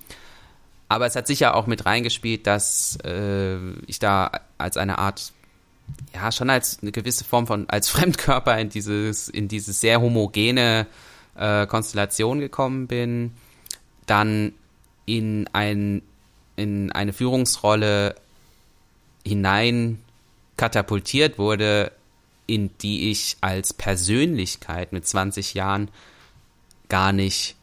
aber 0.88 1.06
es 1.06 1.16
hat 1.16 1.26
sicher 1.26 1.54
auch 1.54 1.66
mit 1.66 1.86
reingespielt, 1.86 2.46
dass 2.46 2.98
äh, 3.02 3.56
ich 3.86 3.98
da 3.98 4.30
als 4.58 4.76
eine 4.76 4.98
Art, 4.98 5.32
ja, 6.14 6.30
schon 6.30 6.50
als 6.50 6.80
eine 6.82 6.92
gewisse 6.92 7.24
Form 7.24 7.46
von, 7.46 7.68
als 7.70 7.88
Fremdkörper 7.90 8.58
in 8.58 8.68
dieses, 8.68 9.28
in 9.28 9.48
diese 9.48 9.72
sehr 9.72 10.02
homogene 10.02 10.86
äh, 11.34 11.66
Konstellation 11.66 12.40
gekommen 12.40 12.88
bin, 12.88 13.32
dann 14.04 14.52
in 15.06 15.48
ein, 15.54 16.02
in 16.56 16.92
eine 16.92 17.14
Führungsrolle 17.14 18.14
hinein 19.26 20.02
katapultiert 20.56 21.38
wurde, 21.38 21.92
in 22.46 22.70
die 22.78 23.10
ich 23.10 23.36
als 23.40 23.72
Persönlichkeit 23.72 24.92
mit 24.92 25.06
20 25.06 25.54
Jahren 25.54 25.88
gar 26.88 27.12
nicht 27.12 27.56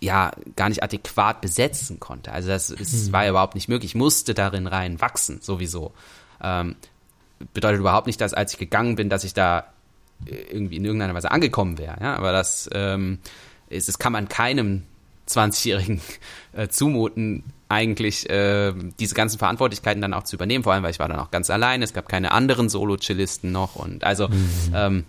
ja 0.00 0.32
gar 0.56 0.70
nicht 0.70 0.82
adäquat 0.82 1.40
besetzen 1.40 2.00
konnte. 2.00 2.32
Also 2.32 2.48
das 2.48 2.70
ist, 2.70 3.08
mhm. 3.08 3.12
war 3.12 3.24
ja 3.24 3.30
überhaupt 3.30 3.54
nicht 3.54 3.68
möglich. 3.68 3.92
Ich 3.92 3.94
musste 3.94 4.34
darin 4.34 4.66
rein 4.66 5.00
wachsen, 5.00 5.40
sowieso. 5.42 5.92
Ähm, 6.42 6.76
bedeutet 7.52 7.80
überhaupt 7.80 8.06
nicht, 8.06 8.20
dass 8.20 8.34
als 8.34 8.54
ich 8.54 8.58
gegangen 8.58 8.96
bin, 8.96 9.10
dass 9.10 9.24
ich 9.24 9.34
da 9.34 9.66
irgendwie 10.26 10.76
in 10.76 10.84
irgendeiner 10.84 11.14
Weise 11.14 11.30
angekommen 11.30 11.78
wäre. 11.78 11.98
Ja? 12.00 12.16
Aber 12.16 12.32
das 12.32 12.68
ähm, 12.72 13.18
ist, 13.68 13.88
das 13.88 13.98
kann 13.98 14.12
man 14.12 14.28
keinem 14.28 14.84
20-Jährigen 15.30 16.00
äh, 16.52 16.68
zumuten, 16.68 17.44
eigentlich 17.68 18.28
äh, 18.28 18.72
diese 18.98 19.14
ganzen 19.14 19.38
Verantwortlichkeiten 19.38 20.02
dann 20.02 20.12
auch 20.12 20.24
zu 20.24 20.36
übernehmen, 20.36 20.64
vor 20.64 20.72
allem, 20.72 20.82
weil 20.82 20.90
ich 20.90 20.98
war 20.98 21.08
dann 21.08 21.20
auch 21.20 21.30
ganz 21.30 21.50
allein, 21.50 21.82
es 21.82 21.92
gab 21.92 22.08
keine 22.08 22.32
anderen 22.32 22.68
Solo-Cellisten 22.68 23.52
noch 23.52 23.76
und 23.76 24.02
also 24.04 24.28
mhm. 24.28 24.72
ähm, 24.74 25.04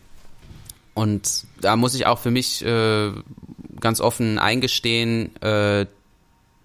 und 0.93 1.45
da 1.60 1.75
muss 1.75 1.95
ich 1.95 2.05
auch 2.05 2.19
für 2.19 2.31
mich 2.31 2.63
äh, 2.63 3.12
ganz 3.79 4.01
offen 4.01 4.38
eingestehen, 4.38 5.36
äh, 5.41 5.88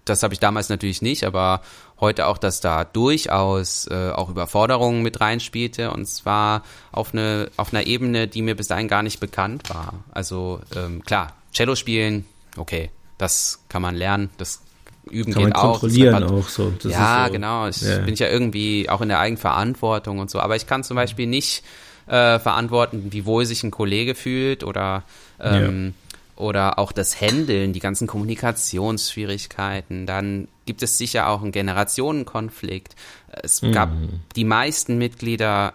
das 0.05 0.23
habe 0.23 0.33
ich 0.33 0.39
damals 0.39 0.69
natürlich 0.69 1.01
nicht, 1.01 1.23
aber 1.23 1.61
heute 1.99 2.27
auch, 2.27 2.37
dass 2.37 2.61
da 2.61 2.85
durchaus 2.85 3.87
äh, 3.87 4.11
auch 4.11 4.29
Überforderungen 4.29 5.01
mit 5.01 5.19
reinspielte 5.19 5.91
und 5.91 6.05
zwar 6.05 6.63
auf 6.91 7.13
eine 7.13 7.49
auf 7.57 7.73
einer 7.73 7.87
Ebene, 7.87 8.27
die 8.27 8.41
mir 8.41 8.55
bis 8.55 8.67
dahin 8.67 8.87
gar 8.87 9.03
nicht 9.03 9.19
bekannt 9.19 9.69
war. 9.69 9.95
Also 10.11 10.61
ähm, 10.75 11.03
klar, 11.03 11.33
Cello 11.53 11.75
spielen, 11.75 12.25
okay, 12.55 12.91
das 13.17 13.59
kann 13.69 13.81
man 13.81 13.95
lernen, 13.95 14.29
das 14.37 14.61
üben 15.09 15.33
kann 15.33 15.45
geht 15.45 15.53
man 15.53 15.61
auch. 15.61 15.79
Kontrollieren 15.79 16.23
auch 16.23 16.49
so. 16.49 16.71
Das 16.81 16.91
ja, 16.91 17.25
so, 17.25 17.33
genau. 17.33 17.67
Ich 17.67 17.81
ja. 17.81 17.99
bin 17.99 18.15
ja 18.15 18.27
irgendwie 18.27 18.89
auch 18.89 19.01
in 19.01 19.09
der 19.09 19.19
Eigenverantwortung 19.19 20.19
und 20.19 20.29
so. 20.29 20.39
Aber 20.39 20.55
ich 20.55 20.67
kann 20.67 20.83
zum 20.83 20.95
Beispiel 20.95 21.27
nicht 21.27 21.63
äh, 22.07 22.39
verantworten, 22.39 23.11
wie 23.11 23.25
wohl 23.25 23.45
sich 23.45 23.63
ein 23.63 23.71
Kollege 23.71 24.15
fühlt 24.15 24.63
oder 24.63 25.03
ähm, 25.39 25.93
ja. 26.11 26.41
oder 26.41 26.79
auch 26.79 26.91
das 26.91 27.19
Handeln, 27.19 27.73
die 27.73 27.79
ganzen 27.79 28.07
Kommunikationsschwierigkeiten. 28.07 30.05
Dann 30.05 30.47
gibt 30.65 30.83
es 30.83 30.97
sicher 30.97 31.29
auch 31.29 31.41
einen 31.41 31.51
Generationenkonflikt. 31.51 32.95
Es 33.43 33.61
mhm. 33.61 33.71
gab 33.71 33.91
die 34.35 34.45
meisten 34.45 34.97
Mitglieder 34.97 35.73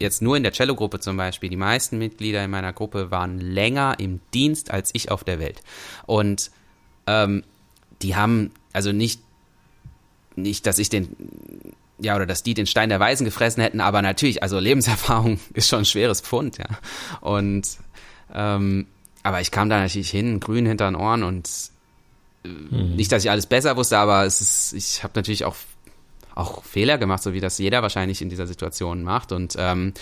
jetzt 0.00 0.22
nur 0.22 0.36
in 0.36 0.42
der 0.42 0.52
Cello-Gruppe 0.52 1.00
zum 1.00 1.16
Beispiel, 1.16 1.48
die 1.48 1.56
meisten 1.56 1.98
Mitglieder 1.98 2.44
in 2.44 2.50
meiner 2.50 2.72
Gruppe 2.72 3.10
waren 3.10 3.40
länger 3.40 3.94
im 3.98 4.20
Dienst 4.34 4.70
als 4.70 4.90
ich 4.92 5.10
auf 5.10 5.24
der 5.24 5.38
Welt. 5.38 5.62
Und 6.06 6.50
ähm, 7.06 7.42
die 8.02 8.16
haben 8.16 8.50
also 8.72 8.92
nicht, 8.92 9.20
nicht, 10.36 10.66
dass 10.66 10.78
ich 10.78 10.88
den, 10.88 11.16
ja, 11.98 12.16
oder 12.16 12.26
dass 12.26 12.42
die 12.42 12.54
den 12.54 12.66
Stein 12.66 12.88
der 12.88 13.00
Weisen 13.00 13.24
gefressen 13.24 13.62
hätten, 13.62 13.80
aber 13.80 14.02
natürlich, 14.02 14.42
also 14.42 14.58
Lebenserfahrung 14.58 15.38
ist 15.54 15.68
schon 15.68 15.80
ein 15.80 15.84
schweres 15.84 16.20
Pfund, 16.20 16.58
ja. 16.58 16.66
Und, 17.20 17.78
ähm, 18.34 18.86
aber 19.22 19.40
ich 19.40 19.50
kam 19.50 19.70
da 19.70 19.80
natürlich 19.80 20.10
hin, 20.10 20.40
grün 20.40 20.66
hinter 20.66 20.90
den 20.90 20.96
Ohren 20.96 21.22
und 21.22 21.48
äh, 22.44 22.48
mhm. 22.48 22.96
nicht, 22.96 23.12
dass 23.12 23.24
ich 23.24 23.30
alles 23.30 23.46
besser 23.46 23.76
wusste, 23.76 23.96
aber 23.98 24.24
es 24.24 24.40
ist, 24.40 24.72
ich 24.72 25.02
habe 25.04 25.12
natürlich 25.14 25.44
auch, 25.44 25.56
auch 26.34 26.64
Fehler 26.64 26.98
gemacht, 26.98 27.22
so 27.22 27.32
wie 27.32 27.40
das 27.40 27.58
jeder 27.58 27.80
wahrscheinlich 27.82 28.20
in 28.22 28.28
dieser 28.28 28.46
Situation 28.46 29.04
macht 29.04 29.30
und, 29.30 29.54
ähm, 29.56 29.94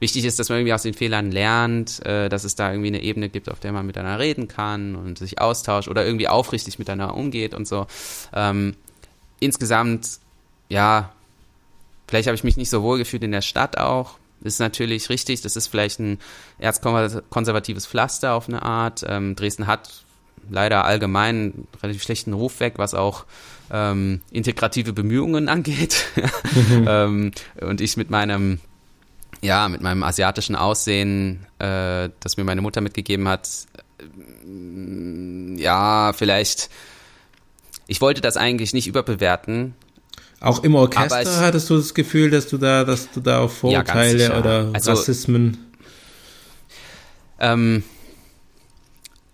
wichtig 0.00 0.24
ist, 0.24 0.38
dass 0.38 0.48
man 0.48 0.58
irgendwie 0.58 0.72
aus 0.72 0.82
den 0.82 0.94
Fehlern 0.94 1.30
lernt, 1.30 2.04
äh, 2.06 2.28
dass 2.28 2.44
es 2.44 2.54
da 2.54 2.70
irgendwie 2.70 2.88
eine 2.88 3.02
Ebene 3.02 3.28
gibt, 3.28 3.50
auf 3.50 3.60
der 3.60 3.72
man 3.72 3.86
miteinander 3.86 4.18
reden 4.18 4.48
kann 4.48 4.94
und 4.94 5.18
sich 5.18 5.40
austauscht 5.40 5.88
oder 5.88 6.04
irgendwie 6.04 6.28
aufrichtig 6.28 6.78
miteinander 6.78 7.14
umgeht 7.14 7.54
und 7.54 7.66
so. 7.66 7.86
Ähm, 8.32 8.74
insgesamt, 9.40 10.18
ja, 10.68 11.12
vielleicht 12.06 12.28
habe 12.28 12.36
ich 12.36 12.44
mich 12.44 12.56
nicht 12.56 12.70
so 12.70 12.82
wohl 12.82 12.98
gefühlt 12.98 13.22
in 13.22 13.32
der 13.32 13.42
Stadt 13.42 13.78
auch. 13.78 14.18
Ist 14.42 14.60
natürlich 14.60 15.08
richtig, 15.08 15.40
das 15.40 15.56
ist 15.56 15.66
vielleicht 15.66 15.98
ein 15.98 16.18
erzkonservatives 16.58 17.86
Pflaster 17.86 18.34
auf 18.34 18.48
eine 18.48 18.62
Art. 18.62 19.04
Ähm, 19.06 19.34
Dresden 19.34 19.66
hat 19.66 20.04
leider 20.48 20.84
allgemein 20.84 21.36
einen 21.36 21.68
relativ 21.82 22.04
schlechten 22.04 22.32
Ruf 22.32 22.60
weg, 22.60 22.74
was 22.76 22.94
auch 22.94 23.24
ähm, 23.72 24.20
integrative 24.30 24.92
Bemühungen 24.92 25.48
angeht. 25.48 26.06
ähm, 26.70 27.32
und 27.60 27.80
ich 27.80 27.96
mit 27.96 28.10
meinem 28.10 28.60
ja, 29.40 29.68
mit 29.68 29.80
meinem 29.80 30.02
asiatischen 30.02 30.56
Aussehen, 30.56 31.46
äh, 31.58 32.10
das 32.20 32.36
mir 32.36 32.44
meine 32.44 32.60
Mutter 32.60 32.80
mitgegeben 32.80 33.28
hat, 33.28 33.48
äh, 33.98 35.60
ja, 35.60 36.12
vielleicht, 36.12 36.70
ich 37.86 38.00
wollte 38.00 38.20
das 38.20 38.36
eigentlich 38.36 38.72
nicht 38.72 38.86
überbewerten. 38.86 39.74
Auch 40.40 40.62
im 40.62 40.74
Orchester 40.74 41.22
ich, 41.22 41.28
hattest 41.28 41.68
du 41.68 41.76
das 41.76 41.94
Gefühl, 41.94 42.30
dass 42.30 42.46
du 42.46 42.58
da, 42.58 42.84
dass 42.84 43.10
du 43.10 43.20
da 43.20 43.40
auf 43.40 43.58
Vorurteile 43.58 44.28
ja, 44.28 44.38
oder 44.38 44.70
also, 44.72 44.92
Rassismen. 44.92 45.72
Ähm, 47.40 47.82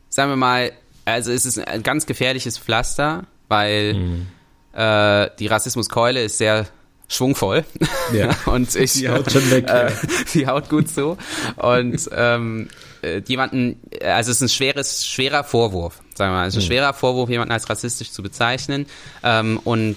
sagen 0.09 0.31
wir 0.31 0.37
mal, 0.37 0.73
also 1.05 1.31
es 1.31 1.45
ist 1.45 1.59
ein 1.59 1.83
ganz 1.83 2.07
gefährliches 2.07 2.59
Pflaster, 2.59 3.27
weil 3.49 3.95
mhm. 3.95 4.27
äh, 4.73 5.29
die 5.39 5.47
Rassismuskeule 5.47 6.23
ist 6.23 6.39
sehr 6.39 6.67
schwungvoll. 7.09 7.65
Ja. 8.13 8.37
und 8.47 8.75
ich, 8.75 8.95
die 8.95 9.09
haut 9.09 9.31
schon 9.31 9.51
weg. 9.51 9.69
Äh, 9.69 9.91
die 10.35 10.47
haut 10.47 10.69
gut 10.69 10.89
so. 10.89 11.17
Und 11.57 12.09
ähm, 12.13 12.69
äh, 13.03 13.23
jemanden, 13.27 13.81
also 14.03 14.31
es 14.31 14.39
ist 14.39 14.43
ein 14.43 14.49
schweres, 14.49 15.07
schwerer 15.07 15.45
Vorwurf. 15.45 16.01
sagen 16.15 16.33
wir 16.33 16.39
mal. 16.39 16.49
Es 16.49 16.57
ist 16.57 16.65
ein 16.65 16.67
schwerer 16.67 16.95
Vorwurf, 16.95 17.29
jemanden 17.29 17.53
als 17.53 17.69
rassistisch 17.69 18.11
zu 18.11 18.23
bezeichnen. 18.23 18.87
Ähm, 19.23 19.61
und, 19.65 19.97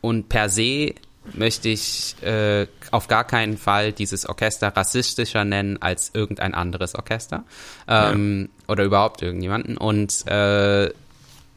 und 0.00 0.28
per 0.28 0.48
se 0.48 0.94
möchte 1.34 1.68
ich 1.68 2.14
äh, 2.22 2.66
auf 2.90 3.08
gar 3.08 3.24
keinen 3.24 3.58
Fall 3.58 3.92
dieses 3.92 4.26
Orchester 4.26 4.68
rassistischer 4.68 5.44
nennen 5.44 5.80
als 5.82 6.10
irgendein 6.14 6.54
anderes 6.54 6.94
Orchester 6.94 7.44
ähm, 7.88 8.48
ja. 8.48 8.72
oder 8.72 8.84
überhaupt 8.84 9.22
irgendjemanden. 9.22 9.76
Und, 9.76 10.26
äh, 10.26 10.90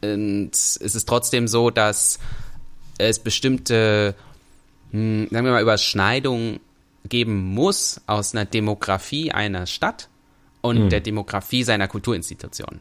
und 0.02 0.50
es 0.52 0.76
ist 0.76 1.08
trotzdem 1.08 1.46
so, 1.46 1.70
dass 1.70 2.18
es 2.98 3.18
bestimmte, 3.18 4.14
sagen 4.92 5.30
wir 5.30 5.52
mal, 5.52 5.62
Überschneidungen 5.62 6.60
geben 7.08 7.54
muss 7.54 8.00
aus 8.06 8.34
einer 8.34 8.44
Demografie 8.44 9.32
einer 9.32 9.66
Stadt 9.66 10.08
und 10.60 10.84
mhm. 10.84 10.88
der 10.90 11.00
Demografie 11.00 11.62
seiner 11.62 11.88
Kulturinstitution. 11.88 12.80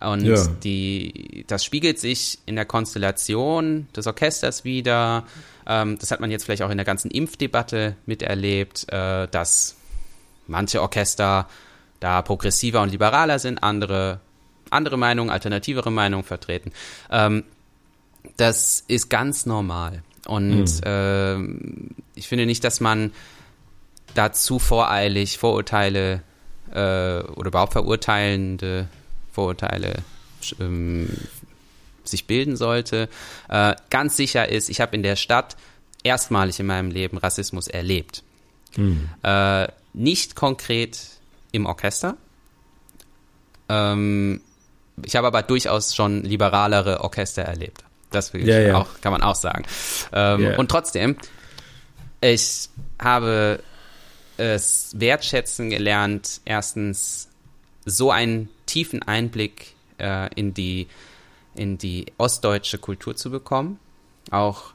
Und 0.00 0.24
ja. 0.24 0.46
die, 0.62 1.44
das 1.48 1.64
spiegelt 1.64 1.98
sich 1.98 2.38
in 2.46 2.54
der 2.54 2.64
Konstellation 2.64 3.88
des 3.96 4.06
Orchesters 4.06 4.64
wieder. 4.64 5.24
Ähm, 5.66 5.98
das 5.98 6.10
hat 6.12 6.20
man 6.20 6.30
jetzt 6.30 6.44
vielleicht 6.44 6.62
auch 6.62 6.70
in 6.70 6.78
der 6.78 6.86
ganzen 6.86 7.10
Impfdebatte 7.10 7.96
miterlebt, 8.06 8.86
äh, 8.92 9.26
dass 9.26 9.76
manche 10.46 10.80
Orchester 10.80 11.48
da 11.98 12.22
progressiver 12.22 12.80
und 12.80 12.90
liberaler 12.90 13.40
sind, 13.40 13.62
andere 13.62 14.20
andere 14.70 14.96
Meinungen, 14.96 15.30
alternativere 15.30 15.90
Meinungen 15.90 16.24
vertreten. 16.24 16.72
Ähm, 17.10 17.44
das 18.36 18.84
ist 18.86 19.08
ganz 19.08 19.46
normal. 19.46 20.02
Und 20.28 20.84
mhm. 20.84 20.84
äh, 20.84 22.18
ich 22.18 22.28
finde 22.28 22.44
nicht, 22.44 22.62
dass 22.62 22.80
man 22.80 23.12
dazu 24.14 24.58
voreilig 24.58 25.38
Vorurteile 25.38 26.22
äh, 26.70 27.20
oder 27.22 27.48
überhaupt 27.48 27.72
verurteilende 27.72 28.88
Vorurteile 29.32 30.02
ähm, 30.60 31.08
sich 32.04 32.26
bilden 32.26 32.56
sollte. 32.56 33.08
Äh, 33.48 33.74
ganz 33.88 34.16
sicher 34.16 34.48
ist, 34.48 34.68
ich 34.68 34.82
habe 34.82 34.94
in 34.96 35.02
der 35.02 35.16
Stadt 35.16 35.56
erstmalig 36.02 36.60
in 36.60 36.66
meinem 36.66 36.90
Leben 36.90 37.16
Rassismus 37.16 37.66
erlebt. 37.66 38.22
Mhm. 38.76 39.08
Äh, 39.22 39.68
nicht 39.94 40.36
konkret 40.36 41.00
im 41.52 41.64
Orchester. 41.64 42.18
Ähm, 43.70 44.42
ich 45.02 45.16
habe 45.16 45.26
aber 45.26 45.42
durchaus 45.42 45.94
schon 45.94 46.22
liberalere 46.22 47.00
Orchester 47.00 47.42
erlebt. 47.42 47.82
Das 48.10 48.32
ja, 48.32 48.60
ja. 48.60 48.74
Auch, 48.78 49.00
kann 49.00 49.12
man 49.12 49.22
auch 49.22 49.34
sagen. 49.34 49.64
Ähm, 50.12 50.40
yeah. 50.40 50.58
Und 50.58 50.70
trotzdem, 50.70 51.16
ich 52.20 52.68
habe 52.98 53.62
es 54.36 54.92
wertschätzen 54.94 55.70
gelernt, 55.70 56.40
erstens 56.44 57.28
so 57.84 58.10
einen 58.10 58.48
tiefen 58.66 59.02
Einblick 59.02 59.74
äh, 59.98 60.32
in 60.34 60.54
die 60.54 60.88
in 61.54 61.76
die 61.76 62.06
ostdeutsche 62.18 62.78
Kultur 62.78 63.16
zu 63.16 63.30
bekommen, 63.30 63.80
auch 64.30 64.74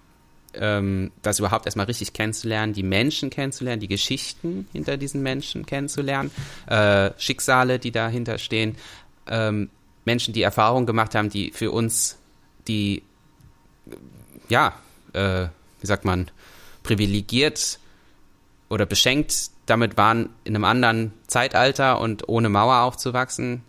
ähm, 0.54 1.12
das 1.22 1.40
überhaupt 1.40 1.66
erstmal 1.66 1.86
richtig 1.86 2.14
kennenzulernen, 2.14 2.74
die 2.74 2.84
Menschen 2.84 3.30
kennenzulernen, 3.30 3.80
die 3.80 3.88
Geschichten 3.88 4.68
hinter 4.74 4.98
diesen 4.98 5.24
Menschen 5.24 5.66
kennenzulernen, 5.66 6.30
äh, 6.68 7.12
Schicksale, 7.18 7.80
die 7.80 7.92
dahinter 7.92 8.38
stehen, 8.38 8.76
ähm, 9.28 9.70
Menschen, 10.06 10.34
die 10.34 10.42
Erfahrungen 10.42 10.86
gemacht 10.86 11.16
haben, 11.16 11.30
die 11.30 11.52
für 11.52 11.72
uns 11.72 12.18
die 12.68 13.04
ja, 14.50 14.74
äh, 15.14 15.48
wie 15.82 15.88
sagt 15.88 16.06
man, 16.06 16.30
privilegiert 16.84 17.80
oder 18.70 18.86
beschenkt 18.86 19.52
damit 19.66 19.98
waren, 19.98 20.30
in 20.44 20.56
einem 20.56 20.66
anderen 20.66 21.14
Zeitalter 21.28 22.00
und 22.00 22.28
ohne 22.28 22.50
Mauer 22.50 22.82
aufzuwachsen, 22.82 23.64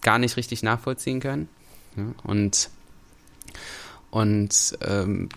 gar 0.00 0.18
nicht 0.18 0.36
richtig 0.36 0.62
nachvollziehen 0.62 1.20
können. 1.20 1.48
Ja, 1.96 2.04
und 2.24 2.70
und 4.10 4.78
ähm, 4.82 5.28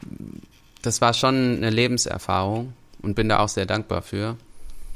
das 0.81 1.01
war 1.01 1.13
schon 1.13 1.57
eine 1.57 1.69
Lebenserfahrung 1.69 2.73
und 3.01 3.15
bin 3.15 3.29
da 3.29 3.39
auch 3.39 3.49
sehr 3.49 3.65
dankbar 3.65 4.01
für. 4.01 4.37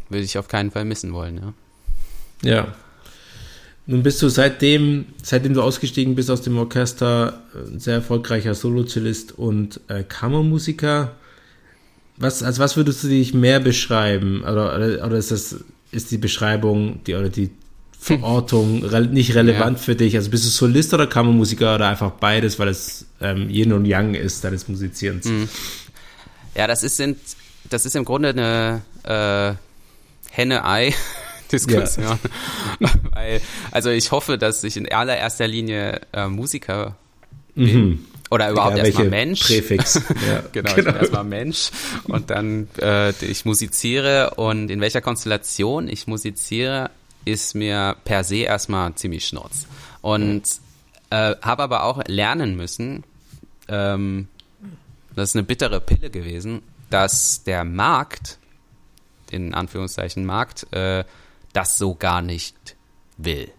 Würde 0.10 0.26
ich 0.26 0.38
auf 0.38 0.48
keinen 0.48 0.72
Fall 0.72 0.86
missen 0.86 1.14
wollen, 1.14 1.38
ja. 1.38 1.54
Ja. 2.42 2.76
Nun 3.90 4.04
bist 4.04 4.22
du 4.22 4.30
seitdem, 4.30 5.06
seitdem 5.24 5.56
du 5.56 5.64
ausgestiegen 5.64 6.14
bist 6.14 6.30
aus 6.30 6.44
dem 6.44 6.56
Orchester, 6.60 7.42
ein 7.56 7.80
sehr 7.80 7.96
erfolgreicher 7.96 8.54
Solocellist 8.54 9.32
und 9.32 9.82
äh, 9.88 10.04
Kammermusiker. 10.04 11.16
Was, 12.16 12.44
als 12.44 12.60
was 12.60 12.78
würdest 12.78 13.04
du 13.04 13.08
dich 13.08 13.34
mehr 13.34 13.60
beschreiben? 13.60 14.44
Oder, 14.44 14.76
oder 15.04 15.18
ist 15.18 15.32
das, 15.32 15.56
ist 15.90 16.12
die 16.12 16.20
Beschreibung, 16.20 17.04
die, 17.06 17.16
oder 17.16 17.30
die 17.30 17.50
Verortung 18.00 18.86
re 18.86 19.08
nicht 19.08 19.34
relevant 19.34 19.80
ja. 19.80 19.84
für 19.84 19.96
dich? 19.96 20.16
Also 20.16 20.30
bist 20.30 20.46
du 20.46 20.50
Solist 20.50 20.94
oder 20.94 21.08
Kammermusiker 21.08 21.74
oder 21.74 21.88
einfach 21.88 22.12
beides, 22.12 22.60
weil 22.60 22.68
es 22.68 23.08
ähm, 23.22 23.50
Yin 23.50 23.74
und 23.74 23.86
Yang 23.86 24.14
ist 24.14 24.44
deines 24.44 24.68
Musizierens? 24.68 25.26
Mhm. 25.26 25.50
Ja, 26.54 26.68
das 26.68 26.84
ist, 26.84 26.98
sind, 26.98 27.18
das 27.68 27.88
ist 27.88 27.96
im 27.96 28.06
Grunde 28.06 28.30
eine 28.30 28.82
äh, 29.02 29.56
Henne-Ei. 30.30 30.94
Diskussion. 31.52 32.20
Ja. 32.80 32.90
Weil, 33.12 33.42
also 33.72 33.90
ich 33.90 34.12
hoffe, 34.12 34.38
dass 34.38 34.64
ich 34.64 34.78
in 34.78 34.92
allererster 34.92 35.48
Linie 35.48 36.02
äh, 36.14 36.28
Musiker 36.28 36.96
bin. 37.56 37.90
Mhm. 37.90 38.06
Oder 38.32 38.52
überhaupt 38.52 38.78
ja, 38.78 38.84
erstmal 38.84 39.10
Mensch. 39.10 39.42
Präfix. 39.42 39.96
Ja, 40.28 40.44
genau, 40.52 40.52
genau, 40.52 40.70
ich 40.70 40.76
bin 40.76 40.86
genau. 40.86 40.98
erstmal 40.98 41.24
Mensch 41.24 41.72
und 42.06 42.30
dann 42.30 42.68
äh, 42.80 43.10
ich 43.26 43.46
musiziere 43.46 44.36
und 44.36 44.70
in 44.70 44.82
welcher 44.82 45.02
Konstellation 45.02 45.88
ich 45.88 46.06
musiziere, 46.06 46.92
ist 47.26 47.56
mir 47.56 47.96
per 48.06 48.24
se 48.24 48.38
erstmal 48.38 48.94
ziemlich 48.96 49.26
schnurz. 49.26 49.66
Und 50.02 50.44
äh, 51.10 51.36
habe 51.42 51.64
aber 51.64 51.84
auch 51.84 52.04
lernen 52.08 52.56
müssen, 52.56 53.04
ähm, 53.68 54.28
das 55.16 55.30
ist 55.30 55.36
eine 55.36 55.44
bittere 55.44 55.82
Pille 55.82 56.10
gewesen, 56.10 56.62
dass 56.90 57.44
der 57.44 57.64
Markt, 57.64 58.38
in 59.32 59.54
Anführungszeichen 59.54 60.26
Markt, 60.26 60.72
äh, 60.72 61.04
das 61.54 61.78
so 61.78 61.96
gar 61.96 62.22
nicht 62.22 62.76
will 63.18 63.52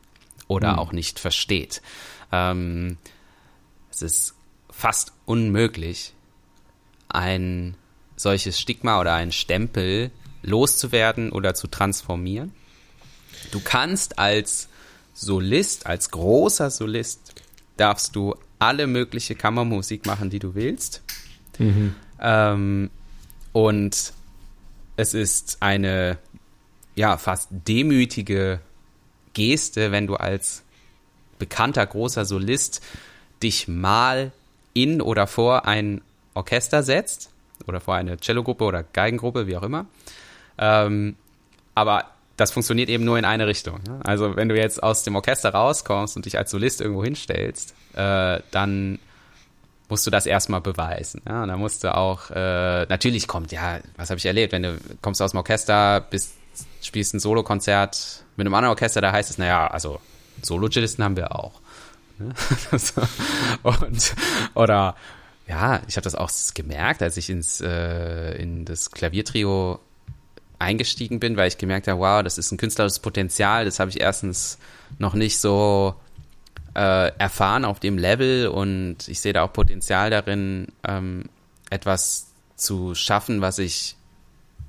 oder 0.49 0.73
hm. 0.73 0.79
auch 0.79 0.93
nicht 0.93 1.19
versteht. 1.19 1.83
Ähm, 2.33 2.99
es 3.91 4.03
ist 4.03 4.35
fast 4.71 5.13
unmöglich, 5.27 6.15
ein 7.09 7.77
solches 8.17 8.59
Stigma 8.59 9.01
oder 9.01 9.15
einen 9.15 9.33
Stempel 9.33 10.11
loszuwerden 10.43 11.33
oder 11.33 11.55
zu 11.55 11.67
transformieren. 11.67 12.53
Du 13.51 13.61
kannst 13.61 14.19
als 14.19 14.69
Solist, 15.13 15.87
als 15.87 16.11
großer 16.11 16.71
Solist, 16.71 17.35
darfst 17.77 18.17
du 18.17 18.35
alle 18.59 18.87
mögliche 18.87 19.35
Kammermusik 19.35 20.07
machen, 20.07 20.31
die 20.31 20.39
du 20.39 20.55
willst. 20.55 21.03
Mhm. 21.59 21.95
Ähm, 22.21 22.91
und 23.53 24.13
es 24.97 25.15
ist 25.15 25.59
eine 25.61 26.19
ja 27.01 27.17
fast 27.17 27.49
demütige 27.51 28.61
Geste, 29.33 29.91
wenn 29.91 30.07
du 30.07 30.17
als 30.17 30.63
bekannter 31.39 31.87
großer 31.87 32.27
Solist 32.27 32.83
dich 33.43 33.69
mal 33.69 34.33
in 34.75 35.01
oder 35.01 35.27
vor 35.27 35.67
ein 35.67 36.03
Orchester 36.35 36.83
setzt 36.83 37.31
oder 37.67 37.81
vor 37.81 37.95
eine 37.95 38.19
Cellogruppe 38.19 38.65
oder 38.65 38.83
Geigengruppe, 38.83 39.47
wie 39.47 39.57
auch 39.57 39.63
immer. 39.63 39.87
Ähm, 40.59 41.17
aber 41.75 42.05
das 42.37 42.53
funktioniert 42.53 42.91
eben 42.91 43.05
nur 43.05 43.19
in 43.19 43.25
eine 43.25 43.47
Richtung. 43.47 43.81
Ne? 43.89 44.01
Also 44.05 44.37
wenn 44.37 44.51
du 44.51 44.57
jetzt 44.57 44.83
aus 44.83 45.03
dem 45.03 45.17
Orchester 45.17 45.51
rauskommst 45.51 46.17
und 46.17 46.27
dich 46.27 46.37
als 46.37 46.51
Solist 46.51 46.83
irgendwo 46.83 47.03
hinstellst, 47.03 47.75
äh, 47.95 48.41
dann 48.51 48.99
musst 49.89 50.07
du 50.07 50.11
das 50.11 50.27
erstmal 50.27 50.61
beweisen. 50.61 51.23
Ja? 51.27 51.43
Und 51.43 51.49
dann 51.49 51.59
musst 51.59 51.83
du 51.83 51.95
auch, 51.95 52.31
äh, 52.31 52.85
natürlich 52.87 53.27
kommt, 53.27 53.53
ja, 53.53 53.81
was 53.97 54.11
habe 54.11 54.19
ich 54.19 54.27
erlebt, 54.27 54.53
wenn 54.53 54.63
du 54.63 54.79
kommst 55.01 55.23
aus 55.23 55.31
dem 55.31 55.39
Orchester, 55.39 56.03
bist, 56.03 56.35
spielst 56.83 57.15
ein 57.15 57.21
Solokonzert 57.21 58.25
mit 58.37 58.47
einem 58.47 58.55
anderen 58.55 58.75
Orchester, 58.75 59.01
da 59.01 59.13
heißt 59.13 59.31
es, 59.31 59.39
naja, 59.39 59.67
also 59.67 60.01
Solo-Cellisten 60.43 61.05
haben 61.05 61.17
wir 61.17 61.35
auch. 61.37 61.61
Und, 63.63 64.15
oder 64.55 64.95
ja, 65.49 65.81
ich 65.89 65.97
habe 65.97 66.05
das 66.05 66.15
auch 66.15 66.31
gemerkt, 66.55 67.03
als 67.03 67.17
ich 67.17 67.31
ins 67.31 67.61
äh, 67.61 68.35
in 68.41 68.65
das 68.65 68.91
Klaviertrio 68.91 69.81
eingestiegen 70.59 71.19
bin, 71.19 71.37
weil 71.37 71.49
ich 71.49 71.59
gemerkt 71.59 71.89
habe, 71.89 72.01
wow, 72.01 72.23
das 72.23 72.39
ist 72.39 72.53
ein 72.53 72.59
künstlerisches 72.59 72.99
Potenzial, 72.99 73.65
das 73.65 73.81
habe 73.81 73.91
ich 73.91 74.01
erstens 74.01 74.59
noch 74.99 75.15
nicht 75.15 75.39
so 75.39 75.95
äh, 76.75 77.11
erfahren 77.19 77.65
auf 77.65 77.81
dem 77.81 77.99
Level 77.99 78.49
und 78.49 79.09
ich 79.09 79.21
sehe 79.21 79.33
da 79.33 79.43
auch 79.43 79.53
Potenzial 79.53 80.11
darin, 80.11 80.69
ähm, 80.87 81.25
etwas 81.71 82.29
zu 82.57 82.95
schaffen, 82.95 83.41
was 83.41 83.59
ich 83.59 83.97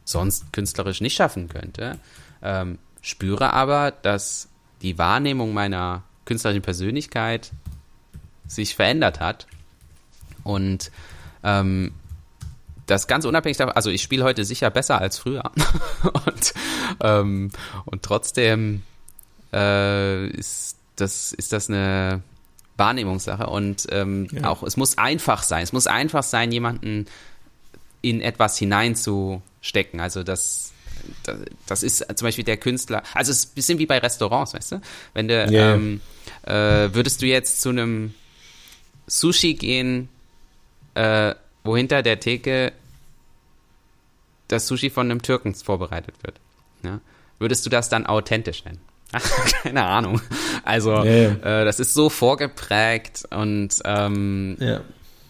sonst 0.03 0.51
künstlerisch 0.53 1.01
nicht 1.01 1.15
schaffen 1.15 1.49
könnte. 1.49 1.99
Ähm, 2.41 2.77
spüre 3.01 3.53
aber, 3.53 3.91
dass 3.91 4.49
die 4.81 4.97
Wahrnehmung 4.97 5.53
meiner 5.53 6.03
künstlerischen 6.25 6.61
Persönlichkeit 6.61 7.51
sich 8.47 8.75
verändert 8.75 9.19
hat. 9.19 9.47
Und 10.43 10.91
ähm, 11.43 11.93
das 12.87 13.07
ganz 13.07 13.25
unabhängig 13.25 13.57
davon, 13.57 13.75
also 13.75 13.89
ich 13.89 14.01
spiele 14.01 14.23
heute 14.23 14.43
sicher 14.43 14.69
besser 14.69 14.99
als 14.99 15.17
früher. 15.17 15.51
und, 16.25 16.53
ähm, 17.01 17.51
und 17.85 18.03
trotzdem 18.03 18.83
äh, 19.53 20.27
ist, 20.27 20.77
das, 20.95 21.31
ist 21.31 21.53
das 21.53 21.69
eine 21.69 22.21
Wahrnehmungssache 22.77 23.47
und 23.47 23.87
ähm, 23.91 24.27
ja. 24.31 24.49
auch 24.49 24.63
es 24.63 24.75
muss 24.75 24.97
einfach 24.97 25.43
sein. 25.43 25.63
Es 25.63 25.73
muss 25.73 25.87
einfach 25.87 26.23
sein, 26.23 26.51
jemanden 26.51 27.05
in 28.01 28.21
etwas 28.21 28.57
hineinzustecken. 29.61 29.99
Also 29.99 30.23
das, 30.23 30.73
das, 31.23 31.37
das 31.67 31.83
ist 31.83 32.05
zum 32.15 32.25
Beispiel 32.25 32.43
der 32.43 32.57
Künstler. 32.57 33.03
Also 33.13 33.31
es 33.31 33.39
ist 33.39 33.51
ein 33.51 33.55
bisschen 33.55 33.79
wie 33.79 33.85
bei 33.85 33.99
Restaurants, 33.99 34.53
weißt 34.53 34.73
du? 34.73 34.81
Wenn 35.13 35.27
du 35.27 35.33
yeah. 35.33 35.75
ähm, 35.75 36.01
äh, 36.43 36.93
würdest 36.93 37.21
du 37.21 37.27
jetzt 37.27 37.61
zu 37.61 37.69
einem 37.69 38.13
Sushi 39.07 39.53
gehen, 39.53 40.09
äh, 40.95 41.35
wo 41.63 41.77
hinter 41.77 42.01
der 42.01 42.19
Theke 42.19 42.73
das 44.47 44.67
Sushi 44.67 44.89
von 44.89 45.09
einem 45.09 45.21
Türken 45.21 45.53
vorbereitet 45.55 46.15
wird. 46.23 46.35
Ja? 46.83 46.99
Würdest 47.39 47.65
du 47.65 47.69
das 47.69 47.89
dann 47.89 48.05
authentisch 48.05 48.65
nennen? 48.65 48.81
Keine 49.63 49.83
Ahnung. 49.83 50.21
Also 50.63 51.03
yeah. 51.03 51.61
äh, 51.61 51.65
das 51.65 51.79
ist 51.79 51.93
so 51.93 52.09
vorgeprägt 52.09 53.25
und 53.29 53.69
ähm, 53.85 54.57
yeah. 54.59 54.81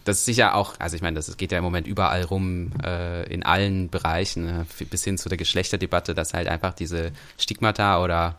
Das 0.04 0.18
ist 0.18 0.24
sicher 0.24 0.54
auch, 0.54 0.74
also 0.78 0.96
ich 0.96 1.02
meine, 1.02 1.16
das 1.16 1.36
geht 1.36 1.52
ja 1.52 1.58
im 1.58 1.64
Moment 1.64 1.86
überall 1.86 2.22
rum, 2.22 2.72
äh, 2.82 3.32
in 3.32 3.42
allen 3.42 3.88
Bereichen, 3.88 4.48
äh, 4.48 4.84
bis 4.84 5.04
hin 5.04 5.18
zu 5.18 5.28
der 5.28 5.38
Geschlechterdebatte, 5.38 6.14
dass 6.14 6.34
halt 6.34 6.48
einfach 6.48 6.74
diese 6.74 7.12
Stigmata 7.38 8.02
oder 8.02 8.36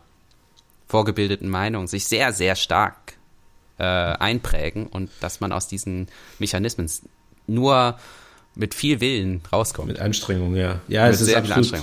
vorgebildeten 0.88 1.48
Meinungen 1.48 1.86
sich 1.86 2.04
sehr, 2.04 2.32
sehr 2.32 2.56
stark 2.56 3.14
äh, 3.78 3.84
einprägen 3.84 4.86
und 4.86 5.10
dass 5.20 5.40
man 5.40 5.52
aus 5.52 5.66
diesen 5.66 6.08
Mechanismen 6.38 6.90
nur 7.46 7.98
mit 8.54 8.74
viel 8.74 9.00
Willen 9.00 9.40
rauskommt. 9.52 9.88
Mit 9.88 9.98
Anstrengung, 9.98 10.54
ja. 10.54 10.80
Ja, 10.88 11.06
mit 11.06 11.14
es 11.14 11.20
ist 11.22 11.34
absolut, 11.34 11.72
ja. 11.72 11.82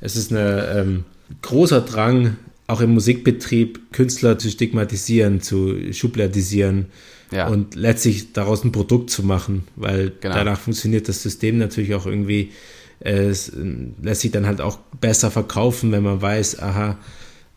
es 0.00 0.16
ist 0.16 0.30
ein 0.30 0.36
ähm, 0.38 1.04
großer 1.40 1.80
Drang, 1.80 2.36
auch 2.66 2.80
im 2.80 2.94
Musikbetrieb 2.94 3.92
Künstler 3.92 4.38
zu 4.38 4.50
stigmatisieren, 4.50 5.40
zu 5.40 5.92
schubladisieren 5.92 6.86
ja. 7.32 7.48
und 7.48 7.74
letztlich 7.74 8.32
daraus 8.32 8.64
ein 8.64 8.72
Produkt 8.72 9.10
zu 9.10 9.22
machen, 9.22 9.64
weil 9.76 10.12
genau. 10.20 10.34
danach 10.34 10.60
funktioniert 10.60 11.08
das 11.08 11.22
System 11.22 11.58
natürlich 11.58 11.94
auch 11.94 12.06
irgendwie, 12.06 12.52
äh, 13.00 13.12
es 13.12 13.48
äh, 13.48 13.62
lässt 14.00 14.20
sich 14.20 14.30
dann 14.30 14.46
halt 14.46 14.60
auch 14.60 14.78
besser 15.00 15.30
verkaufen, 15.30 15.92
wenn 15.92 16.02
man 16.02 16.20
weiß, 16.20 16.60
aha, 16.60 16.98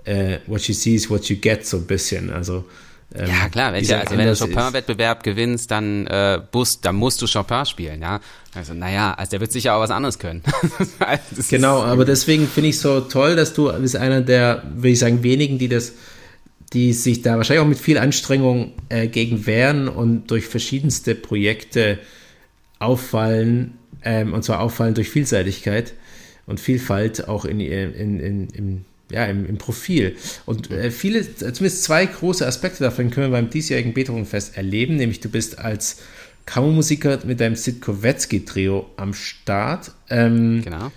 äh, 0.05 0.39
what 0.47 0.61
you 0.67 0.73
see 0.73 0.95
is 0.95 1.09
what 1.09 1.25
you 1.25 1.37
get, 1.37 1.65
so 1.65 1.77
ein 1.77 1.85
bisschen. 1.85 2.31
Also 2.31 2.65
ähm, 3.13 3.27
ja, 3.27 3.49
klar, 3.49 3.71
wenn, 3.71 3.83
ja, 3.83 3.99
also 3.99 4.17
wenn 4.17 4.27
du 4.27 4.35
Chopin-Wettbewerb 4.35 5.23
gewinnst, 5.23 5.71
dann, 5.71 6.07
äh, 6.07 6.41
Bus, 6.51 6.81
dann 6.81 6.95
musst 6.95 7.21
du 7.21 7.27
Chopin 7.27 7.65
spielen, 7.65 8.01
ja. 8.01 8.19
Also, 8.53 8.73
naja, 8.73 9.13
also 9.13 9.31
der 9.31 9.41
wird 9.41 9.51
sicher 9.51 9.75
auch 9.75 9.81
was 9.81 9.91
anderes 9.91 10.17
können. 10.17 10.41
genau, 11.49 11.83
aber 11.83 12.03
deswegen 12.03 12.47
finde 12.47 12.69
ich 12.69 12.79
so 12.79 13.01
toll, 13.01 13.35
dass 13.35 13.53
du 13.53 13.71
bist 13.79 13.95
einer 13.95 14.21
der, 14.21 14.63
würde 14.75 14.89
ich 14.89 14.99
sagen, 14.99 15.23
wenigen, 15.23 15.59
die 15.59 15.67
das, 15.67 15.93
die 16.75 16.91
sich 16.91 17.21
da 17.21 17.37
wahrscheinlich 17.37 17.63
auch 17.63 17.69
mit 17.69 17.79
viel 17.79 17.97
Anstrengung 17.97 18.73
äh, 18.89 19.07
gegen 19.07 19.45
wehren 19.45 19.87
und 19.87 20.29
durch 20.29 20.45
verschiedenste 20.45 21.15
Projekte 21.15 21.99
auffallen, 22.79 23.75
ähm, 24.03 24.33
und 24.33 24.43
zwar 24.43 24.59
auffallen 24.59 24.93
durch 24.93 25.09
Vielseitigkeit 25.09 25.93
und 26.45 26.59
Vielfalt 26.59 27.29
auch 27.29 27.45
in, 27.45 27.61
in, 27.61 28.19
in, 28.19 28.49
in 28.49 28.85
ja, 29.09 29.25
im, 29.25 29.45
im 29.45 29.57
Profil. 29.57 30.17
Und 30.45 30.69
äh, 30.69 30.91
viele, 30.91 31.21
zumindest 31.35 31.83
zwei 31.83 32.05
große 32.05 32.45
Aspekte 32.45 32.83
davon 32.83 33.09
können 33.09 33.27
wir 33.27 33.37
beim 33.37 33.49
diesjährigen 33.49 33.93
Beethoven-Fest 33.93 34.57
erleben, 34.57 34.97
nämlich 34.97 35.21
du 35.21 35.29
bist 35.29 35.57
als 35.59 36.01
Kammermusiker 36.45 37.19
mit 37.25 37.39
deinem 37.39 37.55
Sid 37.55 37.81
Trio 37.81 38.89
am 38.97 39.13
Start. 39.13 39.91
Ähm, 40.09 40.61
genau. 40.63 40.91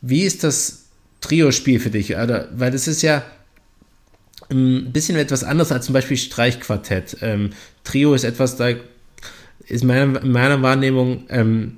Wie 0.00 0.22
ist 0.22 0.42
das 0.42 0.86
Trio-Spiel 1.20 1.78
für 1.78 1.90
dich? 1.90 2.16
Oder, 2.16 2.48
weil 2.56 2.72
das 2.72 2.88
ist 2.88 3.02
ja 3.02 3.24
ein 4.50 4.92
bisschen 4.92 5.16
etwas 5.16 5.44
anderes 5.44 5.72
als 5.72 5.86
zum 5.86 5.92
Beispiel 5.92 6.16
Streichquartett. 6.16 7.18
Ähm, 7.22 7.50
Trio 7.82 8.14
ist 8.14 8.24
etwas, 8.24 8.56
da 8.56 8.70
ist 9.66 9.84
meiner, 9.84 10.22
in 10.22 10.32
meiner 10.32 10.62
Wahrnehmung 10.62 11.24
ähm, 11.28 11.76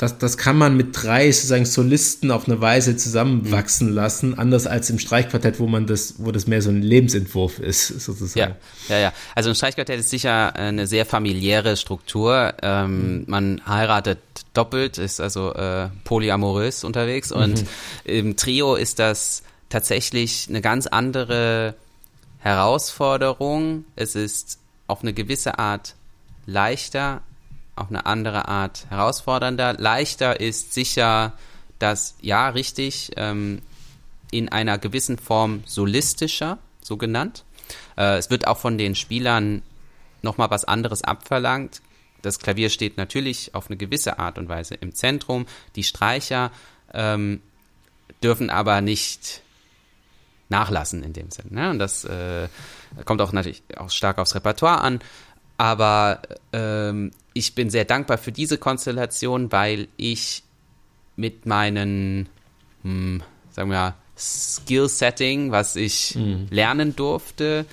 das, 0.00 0.16
das 0.16 0.38
kann 0.38 0.56
man 0.56 0.78
mit 0.78 0.88
drei 0.92 1.30
sozusagen 1.30 1.66
Solisten 1.66 2.30
auf 2.30 2.48
eine 2.48 2.60
Weise 2.62 2.96
zusammenwachsen 2.96 3.90
mhm. 3.90 3.94
lassen, 3.94 4.38
anders 4.38 4.66
als 4.66 4.88
im 4.88 4.98
Streichquartett, 4.98 5.60
wo 5.60 5.66
man 5.66 5.86
das, 5.86 6.14
wo 6.18 6.30
das 6.30 6.46
mehr 6.46 6.62
so 6.62 6.70
ein 6.70 6.80
Lebensentwurf 6.80 7.58
ist, 7.58 7.88
sozusagen. 8.00 8.56
Ja, 8.88 8.96
ja, 8.96 9.02
ja. 9.02 9.12
Also 9.34 9.50
ein 9.50 9.54
Streichquartett 9.54 10.00
ist 10.00 10.08
sicher 10.08 10.56
eine 10.56 10.86
sehr 10.86 11.04
familiäre 11.04 11.76
Struktur. 11.76 12.54
Ähm, 12.62 13.18
mhm. 13.18 13.24
Man 13.26 13.62
heiratet 13.66 14.20
doppelt, 14.54 14.96
ist 14.96 15.20
also 15.20 15.52
äh, 15.52 15.88
polyamorös 16.04 16.82
unterwegs 16.82 17.30
und 17.30 17.60
mhm. 17.62 17.68
im 18.04 18.36
Trio 18.36 18.76
ist 18.76 18.98
das 18.98 19.42
tatsächlich 19.70 20.46
eine 20.48 20.60
ganz 20.60 20.86
andere 20.86 21.74
Herausforderung. 22.40 23.86
Es 23.96 24.14
ist 24.14 24.58
auf 24.86 25.02
eine 25.02 25.14
gewisse 25.14 25.58
Art 25.58 25.94
leichter, 26.44 27.22
auf 27.76 27.88
eine 27.88 28.04
andere 28.04 28.48
Art 28.48 28.86
herausfordernder. 28.90 29.74
Leichter 29.74 30.40
ist 30.40 30.74
sicher 30.74 31.32
das, 31.78 32.16
ja, 32.20 32.50
richtig, 32.50 33.12
ähm, 33.16 33.62
in 34.30 34.48
einer 34.48 34.78
gewissen 34.78 35.18
Form 35.18 35.62
solistischer, 35.66 36.58
so 36.82 36.96
genannt. 36.96 37.44
Äh, 37.96 38.18
es 38.18 38.30
wird 38.30 38.46
auch 38.46 38.58
von 38.58 38.76
den 38.76 38.94
Spielern 38.94 39.62
nochmal 40.22 40.50
was 40.50 40.64
anderes 40.64 41.02
abverlangt. 41.02 41.80
Das 42.22 42.38
Klavier 42.38 42.68
steht 42.68 42.96
natürlich 42.96 43.54
auf 43.54 43.68
eine 43.68 43.76
gewisse 43.76 44.18
Art 44.18 44.38
und 44.38 44.48
Weise 44.48 44.74
im 44.74 44.94
Zentrum. 44.94 45.46
Die 45.76 45.84
Streicher 45.84 46.50
ähm, 46.92 47.40
dürfen 48.22 48.50
aber 48.50 48.80
nicht 48.82 49.42
nachlassen 50.50 51.02
in 51.02 51.12
dem 51.12 51.30
Sinn. 51.30 51.46
Ne? 51.50 51.70
Und 51.70 51.78
das 51.78 52.04
äh, 52.04 52.48
kommt 53.04 53.20
auch 53.20 53.32
natürlich 53.32 53.62
auch 53.76 53.90
stark 53.90 54.18
aufs 54.18 54.34
Repertoire 54.34 54.80
an. 54.80 55.00
Aber 55.56 56.22
ähm, 56.52 57.12
ich 57.34 57.54
bin 57.54 57.70
sehr 57.70 57.84
dankbar 57.84 58.18
für 58.18 58.32
diese 58.32 58.58
Konstellation, 58.58 59.52
weil 59.52 59.88
ich 59.96 60.42
mit 61.16 61.46
meinen, 61.46 62.28
hm, 62.82 63.22
sagen 63.50 63.70
wir, 63.70 63.94
Skill-Setting, 64.16 65.50
was 65.50 65.76
ich 65.76 66.14
mhm. 66.14 66.46
lernen 66.50 66.96
durfte, 66.96 67.66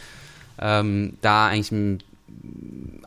ähm, 0.59 1.17
da 1.21 1.47
eigentlich 1.47 2.01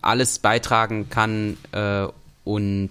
alles 0.03 0.39
beitragen 0.39 1.09
kann 1.11 1.57
äh, 1.73 2.07
und 2.45 2.91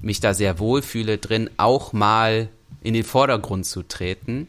mich 0.00 0.20
da 0.20 0.34
sehr 0.34 0.58
wohlfühle 0.58 1.18
drin, 1.18 1.50
auch 1.56 1.92
mal 1.92 2.48
in 2.82 2.94
den 2.94 3.04
Vordergrund 3.04 3.66
zu 3.66 3.82
treten. 3.82 4.46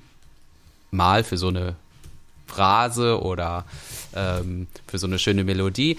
Mal 0.91 1.23
für 1.23 1.37
so 1.37 1.47
eine 1.49 1.75
Phrase 2.47 3.21
oder 3.21 3.65
ähm, 4.15 4.67
für 4.87 4.97
so 4.97 5.07
eine 5.07 5.19
schöne 5.19 5.43
Melodie, 5.43 5.97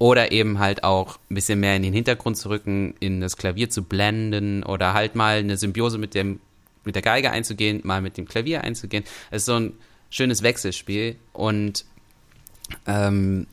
oder 0.00 0.32
eben 0.32 0.58
halt 0.58 0.82
auch 0.82 1.18
ein 1.30 1.34
bisschen 1.34 1.60
mehr 1.60 1.76
in 1.76 1.82
den 1.82 1.92
Hintergrund 1.92 2.38
zu 2.38 2.48
rücken, 2.48 2.94
in 3.00 3.20
das 3.20 3.36
Klavier 3.36 3.68
zu 3.68 3.82
blenden 3.82 4.62
oder 4.62 4.94
halt 4.94 5.14
mal 5.14 5.36
eine 5.36 5.58
Symbiose 5.58 5.98
mit 5.98 6.14
dem 6.14 6.40
mit 6.84 6.94
der 6.94 7.02
Geige 7.02 7.30
einzugehen, 7.30 7.82
mal 7.84 8.00
mit 8.00 8.16
dem 8.16 8.26
Klavier 8.26 8.64
einzugehen. 8.64 9.04
Es 9.30 9.42
ist 9.42 9.46
so 9.46 9.56
ein 9.56 9.74
schönes 10.08 10.42
Wechselspiel 10.42 11.16
und 11.34 11.84
ähm, 12.86 13.46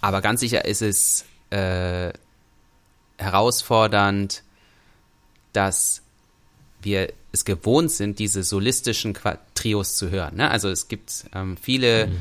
aber 0.00 0.22
ganz 0.22 0.40
sicher 0.40 0.64
ist 0.64 0.80
es 0.80 1.26
äh, 1.50 2.10
herausfordernd, 3.18 4.42
dass 5.52 6.00
wir 6.80 7.12
es 7.34 7.44
gewohnt 7.44 7.90
sind, 7.90 8.18
diese 8.18 8.42
solistischen 8.42 9.14
Trios 9.54 9.96
zu 9.96 10.10
hören. 10.10 10.36
Ne? 10.36 10.50
Also 10.50 10.68
es 10.70 10.88
gibt 10.88 11.24
ähm, 11.34 11.56
viele 11.56 12.06
mhm. 12.06 12.16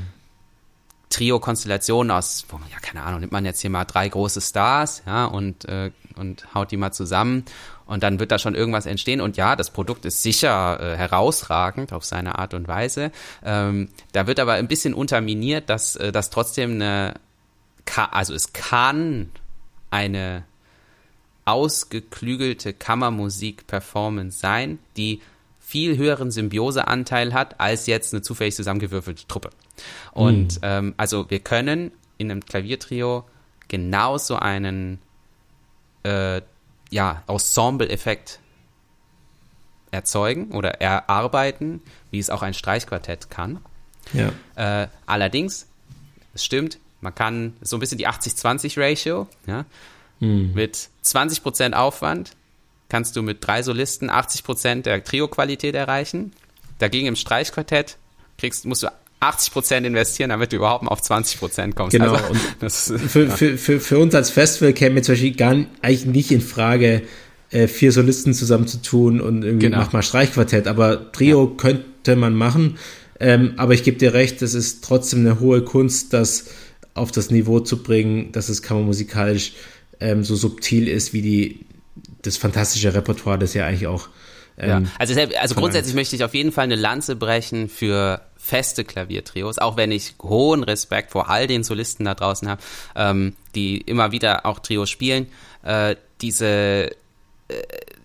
Trio-Konstellation 1.09 2.09
aus, 2.11 2.45
ja, 2.71 2.79
keine 2.81 3.03
Ahnung, 3.05 3.21
nimmt 3.21 3.31
man 3.31 3.45
jetzt 3.45 3.61
hier 3.61 3.69
mal 3.69 3.85
drei 3.85 4.09
große 4.09 4.41
Stars, 4.41 5.03
ja, 5.05 5.25
und, 5.25 5.65
äh, 5.65 5.91
und 6.15 6.53
haut 6.55 6.71
die 6.71 6.77
mal 6.77 6.91
zusammen 6.91 7.45
und 7.85 8.01
dann 8.01 8.19
wird 8.19 8.31
da 8.31 8.39
schon 8.39 8.55
irgendwas 8.55 8.87
entstehen 8.87 9.21
und 9.21 9.37
ja, 9.37 9.55
das 9.55 9.69
Produkt 9.69 10.05
ist 10.05 10.23
sicher 10.23 10.79
äh, 10.79 10.97
herausragend 10.97 11.93
auf 11.93 12.03
seine 12.03 12.39
Art 12.39 12.55
und 12.55 12.67
Weise. 12.67 13.11
Ähm, 13.43 13.89
da 14.11 14.25
wird 14.25 14.39
aber 14.39 14.53
ein 14.53 14.67
bisschen 14.67 14.95
unterminiert, 14.95 15.69
dass 15.69 15.95
äh, 15.95 16.11
das 16.11 16.31
trotzdem 16.31 16.71
eine, 16.73 17.13
also 18.11 18.33
es 18.33 18.53
kann 18.53 19.29
eine 19.91 20.43
ausgeklügelte 21.45 22.73
Kammermusik-Performance 22.73 24.39
sein, 24.39 24.79
die 24.97 25.21
viel 25.59 25.97
höheren 25.97 26.31
Symbioseanteil 26.31 27.33
hat 27.33 27.59
als 27.59 27.87
jetzt 27.87 28.13
eine 28.13 28.21
zufällig 28.21 28.55
zusammengewürfelte 28.55 29.27
Truppe. 29.27 29.49
Und 30.11 30.55
mhm. 30.55 30.59
ähm, 30.61 30.93
also 30.97 31.29
wir 31.29 31.39
können 31.39 31.91
in 32.17 32.29
einem 32.29 32.45
Klaviertrio 32.45 33.25
genauso 33.67 34.35
einen 34.35 34.99
äh, 36.03 36.41
ja, 36.91 37.23
Ensemble-Effekt 37.27 38.39
erzeugen 39.89 40.51
oder 40.51 40.81
erarbeiten, 40.81 41.81
wie 42.11 42.19
es 42.19 42.29
auch 42.29 42.41
ein 42.41 42.53
Streichquartett 42.53 43.29
kann. 43.29 43.59
Ja. 44.11 44.31
Äh, 44.55 44.87
allerdings, 45.05 45.67
es 46.33 46.43
stimmt, 46.43 46.79
man 47.01 47.15
kann 47.15 47.53
so 47.61 47.77
ein 47.77 47.79
bisschen 47.79 47.97
die 47.97 48.07
80-20-Ratio, 48.07 49.27
ja, 49.47 49.65
mhm. 50.23 50.51
mit 50.53 50.89
20% 51.03 51.73
Aufwand 51.73 52.31
kannst 52.89 53.15
du 53.15 53.23
mit 53.23 53.45
drei 53.45 53.63
Solisten 53.63 54.11
80% 54.11 54.83
der 54.83 55.03
Trio-Qualität 55.03 55.73
erreichen. 55.73 56.31
Dagegen 56.79 57.07
im 57.07 57.15
Streichquartett 57.15 57.97
kriegst, 58.37 58.65
musst 58.65 58.83
du 58.83 58.87
80 59.19 59.53
Prozent 59.53 59.87
investieren, 59.87 60.29
damit 60.29 60.51
du 60.51 60.57
überhaupt 60.57 60.83
mal 60.83 60.91
auf 60.91 61.01
20 61.01 61.39
Prozent 61.39 61.75
kommst. 61.75 61.93
Genau. 61.93 62.13
Also, 62.13 62.35
das, 62.59 62.93
für, 63.07 63.29
für, 63.29 63.57
für, 63.57 63.79
für 63.79 63.99
uns 63.99 64.13
als 64.13 64.29
Festival 64.29 64.73
käme 64.73 65.01
zum 65.01 65.13
Beispiel 65.13 65.35
gar 65.35 65.55
eigentlich 65.81 66.05
nicht 66.05 66.31
in 66.31 66.41
Frage, 66.41 67.03
äh, 67.49 67.67
vier 67.67 67.91
Solisten 67.91 68.33
zusammenzutun 68.33 69.21
und 69.21 69.43
irgendwie 69.43 69.67
Genau. 69.67 69.77
mach 69.77 69.93
mal 69.93 70.03
Streichquartett. 70.03 70.67
Aber 70.67 71.11
Trio 71.11 71.47
könnte 71.47 72.15
man 72.15 72.35
machen. 72.35 72.77
Ähm, 73.19 73.53
aber 73.57 73.73
ich 73.73 73.83
gebe 73.83 73.97
dir 73.97 74.13
recht, 74.13 74.41
es 74.41 74.53
ist 74.53 74.83
trotzdem 74.83 75.19
eine 75.19 75.39
hohe 75.39 75.63
Kunst, 75.63 76.13
das 76.13 76.45
auf 76.93 77.11
das 77.11 77.31
Niveau 77.31 77.59
zu 77.59 77.81
bringen, 77.81 78.31
dass 78.33 78.49
es 78.49 78.61
kammermusikalisch 78.61 79.53
ähm, 80.03 80.23
so 80.23 80.35
subtil 80.35 80.87
ist 80.87 81.13
wie 81.13 81.21
die, 81.21 81.65
das 82.21 82.37
fantastische 82.37 82.93
Repertoire, 82.93 83.37
das 83.39 83.53
ja 83.53 83.65
eigentlich 83.65 83.87
auch 83.87 84.07
ja. 84.57 84.77
ähm, 84.77 84.89
Also, 84.99 85.13
selbst- 85.13 85.37
also 85.37 85.53
verlangt. 85.55 85.73
grundsätzlich 85.73 85.95
möchte 85.95 86.15
ich 86.15 86.23
auf 86.23 86.33
jeden 86.35 86.51
Fall 86.51 86.65
eine 86.65 86.75
Lanze 86.75 87.15
brechen 87.15 87.69
für 87.69 88.21
feste 88.37 88.83
Klaviertrios, 88.83 89.57
auch 89.57 89.77
wenn 89.77 89.91
ich 89.91 90.15
hohen 90.21 90.63
Respekt 90.63 91.11
vor 91.11 91.29
all 91.29 91.47
den 91.47 91.63
Solisten 91.63 92.05
da 92.05 92.13
draußen 92.13 92.47
habe, 92.47 92.61
ähm, 92.95 93.35
die 93.55 93.77
immer 93.77 94.11
wieder 94.11 94.45
auch 94.45 94.59
Trios 94.59 94.89
spielen. 94.89 95.27
Äh, 95.63 95.95
diese, 96.21 96.91
äh, 97.47 97.55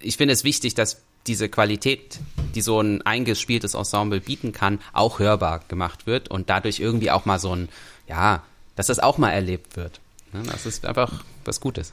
ich 0.01 0.17
finde 0.17 0.33
es 0.33 0.45
wichtig, 0.45 0.75
dass 0.75 1.03
diese 1.27 1.49
Qualität, 1.51 2.21
die 2.55 2.63
so 2.63 2.81
ein 2.81 3.03
eingespieltes 3.03 3.75
Ensemble 3.75 4.21
bieten 4.21 4.53
kann, 4.53 4.79
auch 4.95 5.19
hörbar 5.19 5.61
gemacht 5.69 6.07
wird 6.07 6.31
und 6.31 6.49
dadurch 6.49 6.81
irgendwie 6.81 7.11
auch 7.11 7.27
mal 7.27 7.39
so 7.39 7.55
ein, 7.55 7.69
ja, 8.09 8.43
dass 8.77 8.87
das 8.87 9.01
auch 9.01 9.19
mal 9.19 9.31
erlebt 9.33 9.77
wird. 9.77 10.01
Ne? 10.33 10.43
Das 10.51 10.67
ist 10.67 10.85
einfach 10.87 11.25
was 11.45 11.61
Gutes. 11.61 11.93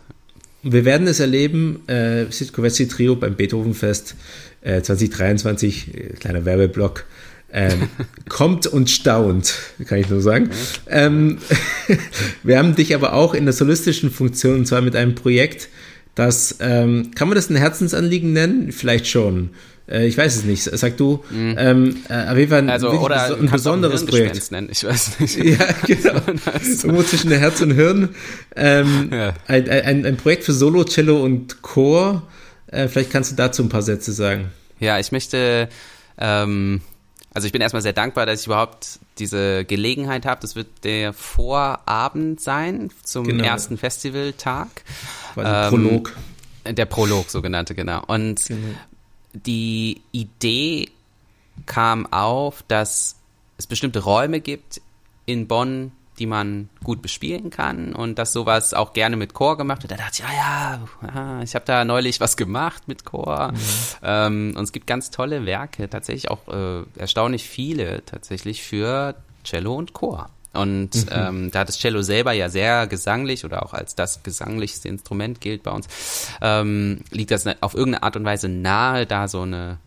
Wir 0.64 0.84
werden 0.84 1.08
es 1.08 1.20
erleben, 1.20 1.88
äh, 1.88 2.26
Sitkovetsky 2.32 2.88
Trio 2.88 3.16
beim 3.16 3.36
Beethovenfest 3.36 4.16
äh, 4.62 4.82
2023, 4.82 5.94
äh, 5.94 6.08
kleiner 6.14 6.44
Werbeblock, 6.44 7.06
ähm, 7.54 7.88
kommt 8.30 8.66
und 8.66 8.90
staunt, 8.90 9.54
kann 9.86 10.00
ich 10.00 10.10
nur 10.10 10.22
sagen. 10.22 10.50
Ähm, 10.88 11.38
wir 12.44 12.58
haben 12.58 12.76
dich 12.76 12.96
aber 12.96 13.14
auch 13.14 13.36
in 13.36 13.46
der 13.46 13.54
solistischen 13.54 14.10
Funktion, 14.10 14.60
und 14.60 14.66
zwar 14.66 14.82
mit 14.82 14.96
einem 14.96 15.14
Projekt, 15.14 15.70
das, 16.16 16.58
ähm, 16.62 17.12
kann 17.14 17.28
man 17.28 17.36
das 17.36 17.50
ein 17.50 17.58
Herzensanliegen 17.58 18.34
nennen? 18.34 18.72
Vielleicht 18.72 19.08
schon. 19.08 19.52
Äh, 19.88 20.08
ich 20.08 20.18
weiß 20.18 20.36
es 20.38 20.44
nicht. 20.46 20.64
Sag 20.64 20.98
du. 20.98 21.24
Ähm, 21.32 21.98
äh, 22.10 22.28
auf 22.32 22.38
jeden 22.38 22.50
Fall 22.50 22.60
ein, 22.60 22.70
Also, 22.70 22.90
oder 22.92 23.36
ein 23.38 23.50
besonderes 23.50 24.02
Hirngespinst 24.02 24.50
Projekt. 24.50 24.52
nennen, 24.52 24.70
ich 24.72 24.84
weiß 24.84 25.20
nicht. 25.20 25.36
Ja, 25.44 25.66
genau. 25.86 26.22
Irgendwo 26.84 27.04
zwischen 27.04 27.32
Herz 27.32 27.62
und 27.62 27.72
Hirn. 27.72 28.16
Ähm, 28.56 29.10
Ja. 29.12 29.34
ein, 29.48 29.70
ein, 29.70 30.06
ein 30.06 30.18
Projekt 30.18 30.44
für 30.44 30.54
Solo, 30.54 30.84
Cello 30.86 31.24
und 31.24 31.62
Chor. 31.62 32.24
Äh, 32.68 32.88
vielleicht 32.88 33.12
kannst 33.12 33.32
du 33.32 33.36
dazu 33.36 33.62
ein 33.64 33.70
paar 33.70 33.84
Sätze 33.84 34.12
sagen. 34.12 34.52
Ja, 34.80 35.00
ich 35.00 35.12
möchte, 35.12 35.70
ähm, 36.18 36.82
also 37.34 37.46
ich 37.46 37.52
bin 37.52 37.62
erstmal 37.62 37.82
sehr 37.82 37.94
dankbar, 37.94 38.26
dass 38.26 38.42
ich 38.42 38.48
überhaupt 38.48 39.00
diese 39.20 39.66
Gelegenheit 39.66 40.26
habe. 40.26 40.42
Das 40.42 40.56
wird 40.56 40.68
der 40.84 41.14
Vorabend 41.14 42.42
sein 42.42 42.90
zum 43.04 43.26
Genau. 43.28 43.44
ersten 43.44 43.78
Festivaltag. 43.78 44.68
Quasi 45.36 45.76
Ähm, 45.76 45.84
Prolog. 45.84 46.14
Der 46.68 46.86
Prolog, 46.86 47.30
sogenannte, 47.30 47.76
genau. 47.76 48.04
Und 48.08 48.42
die 49.36 50.02
Idee 50.12 50.90
kam 51.66 52.12
auf, 52.12 52.64
dass 52.68 53.16
es 53.58 53.68
bestimmte 53.68 54.00
Räume 54.00 54.40
gibt 54.40 54.82
in 55.26 55.48
Bonn, 55.48 55.92
die 56.20 56.26
man 56.26 56.70
gut 56.84 57.02
bespielen 57.02 57.50
kann 57.50 57.94
und 57.94 58.18
dass 58.18 58.32
sowas 58.32 58.74
auch 58.74 58.94
gerne 58.94 59.18
mit 59.18 59.34
Chor 59.34 59.58
gemacht 59.58 59.84
wird. 59.84 59.92
Da 59.92 59.98
dachte 59.98 60.12
ich, 60.14 60.20
ja, 60.20 60.34
ja, 60.34 61.10
ah, 61.10 61.42
ich 61.44 61.56
habe 61.56 61.66
da 61.66 61.84
neulich 61.84 62.22
was 62.22 62.38
gemacht 62.38 62.88
mit 62.88 63.04
Chor. 63.04 63.54
Ähm, 64.02 64.54
und 64.56 64.64
es 64.64 64.72
gibt 64.72 64.88
ganz 64.88 65.12
tolle 65.12 65.46
Werke, 65.46 65.90
tatsächlich 65.90 66.32
auch 66.32 66.48
äh, 66.48 66.84
erstaunlich 66.96 67.50
viele 67.50 68.06
tatsächlich 68.06 68.64
für 68.64 69.16
Cello 69.44 69.76
und 69.76 69.94
Chor. 69.94 70.30
Und 70.56 70.92
ähm, 71.12 71.52
da 71.52 71.66
das 71.66 71.78
Cello 71.78 72.02
selber 72.02 72.32
ja 72.34 72.50
sehr 72.50 72.88
gesanglich 72.88 73.46
oder 73.46 73.64
auch 73.64 73.74
als 73.74 73.96
das 73.96 74.24
gesanglichste 74.24 74.88
Instrument 74.88 75.42
gilt 75.42 75.64
bei 75.64 75.72
uns, 75.72 75.88
ähm, 76.42 77.02
liegt 77.12 77.32
das 77.32 77.46
auf 77.62 77.74
irgendeine 77.74 78.04
Art 78.04 78.16
und 78.16 78.26
Weise 78.26 78.50
nahe, 78.50 79.06
da 79.06 79.28
so 79.28 79.42
eine, 79.42 79.78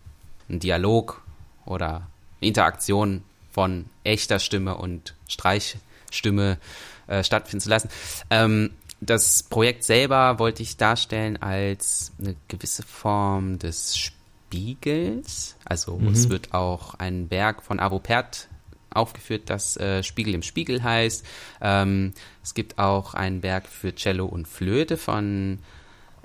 ein 0.48 0.61
Dialog 0.61 1.22
oder 1.64 2.07
Interaktion 2.40 3.22
von 3.50 3.87
echter 4.04 4.38
Stimme 4.38 4.76
und 4.76 5.14
Streichstimme 5.26 6.59
äh, 7.07 7.24
stattfinden 7.24 7.61
zu 7.61 7.70
lassen. 7.70 7.88
Ähm, 8.31 8.70
das 9.00 9.44
Projekt 9.44 9.85
selber 9.85 10.38
wollte 10.38 10.62
ich 10.62 10.76
darstellen 10.76 11.40
als 11.40 12.12
eine 12.18 12.35
gewisse 12.48 12.83
Form 12.83 13.59
des 13.59 13.96
Spiegels. 13.96 15.57
Also 15.64 16.00
es 16.11 16.28
wird 16.28 16.52
auch 16.52 16.94
ein 16.94 17.31
Werk 17.31 17.62
von 17.62 17.78
Avo 17.78 18.00
Pärt 18.00 18.48
aufgeführt, 18.90 19.42
das 19.46 19.77
äh, 19.77 20.03
Spiegel 20.03 20.35
im 20.35 20.42
Spiegel 20.42 20.83
heißt. 20.83 21.24
Ähm, 21.61 22.12
es 22.42 22.55
gibt 22.55 22.79
auch 22.79 23.14
ein 23.14 23.42
Werk 23.42 23.66
für 23.66 23.94
Cello 23.94 24.27
und 24.27 24.48
Flöte 24.48 24.96
von 24.96 25.59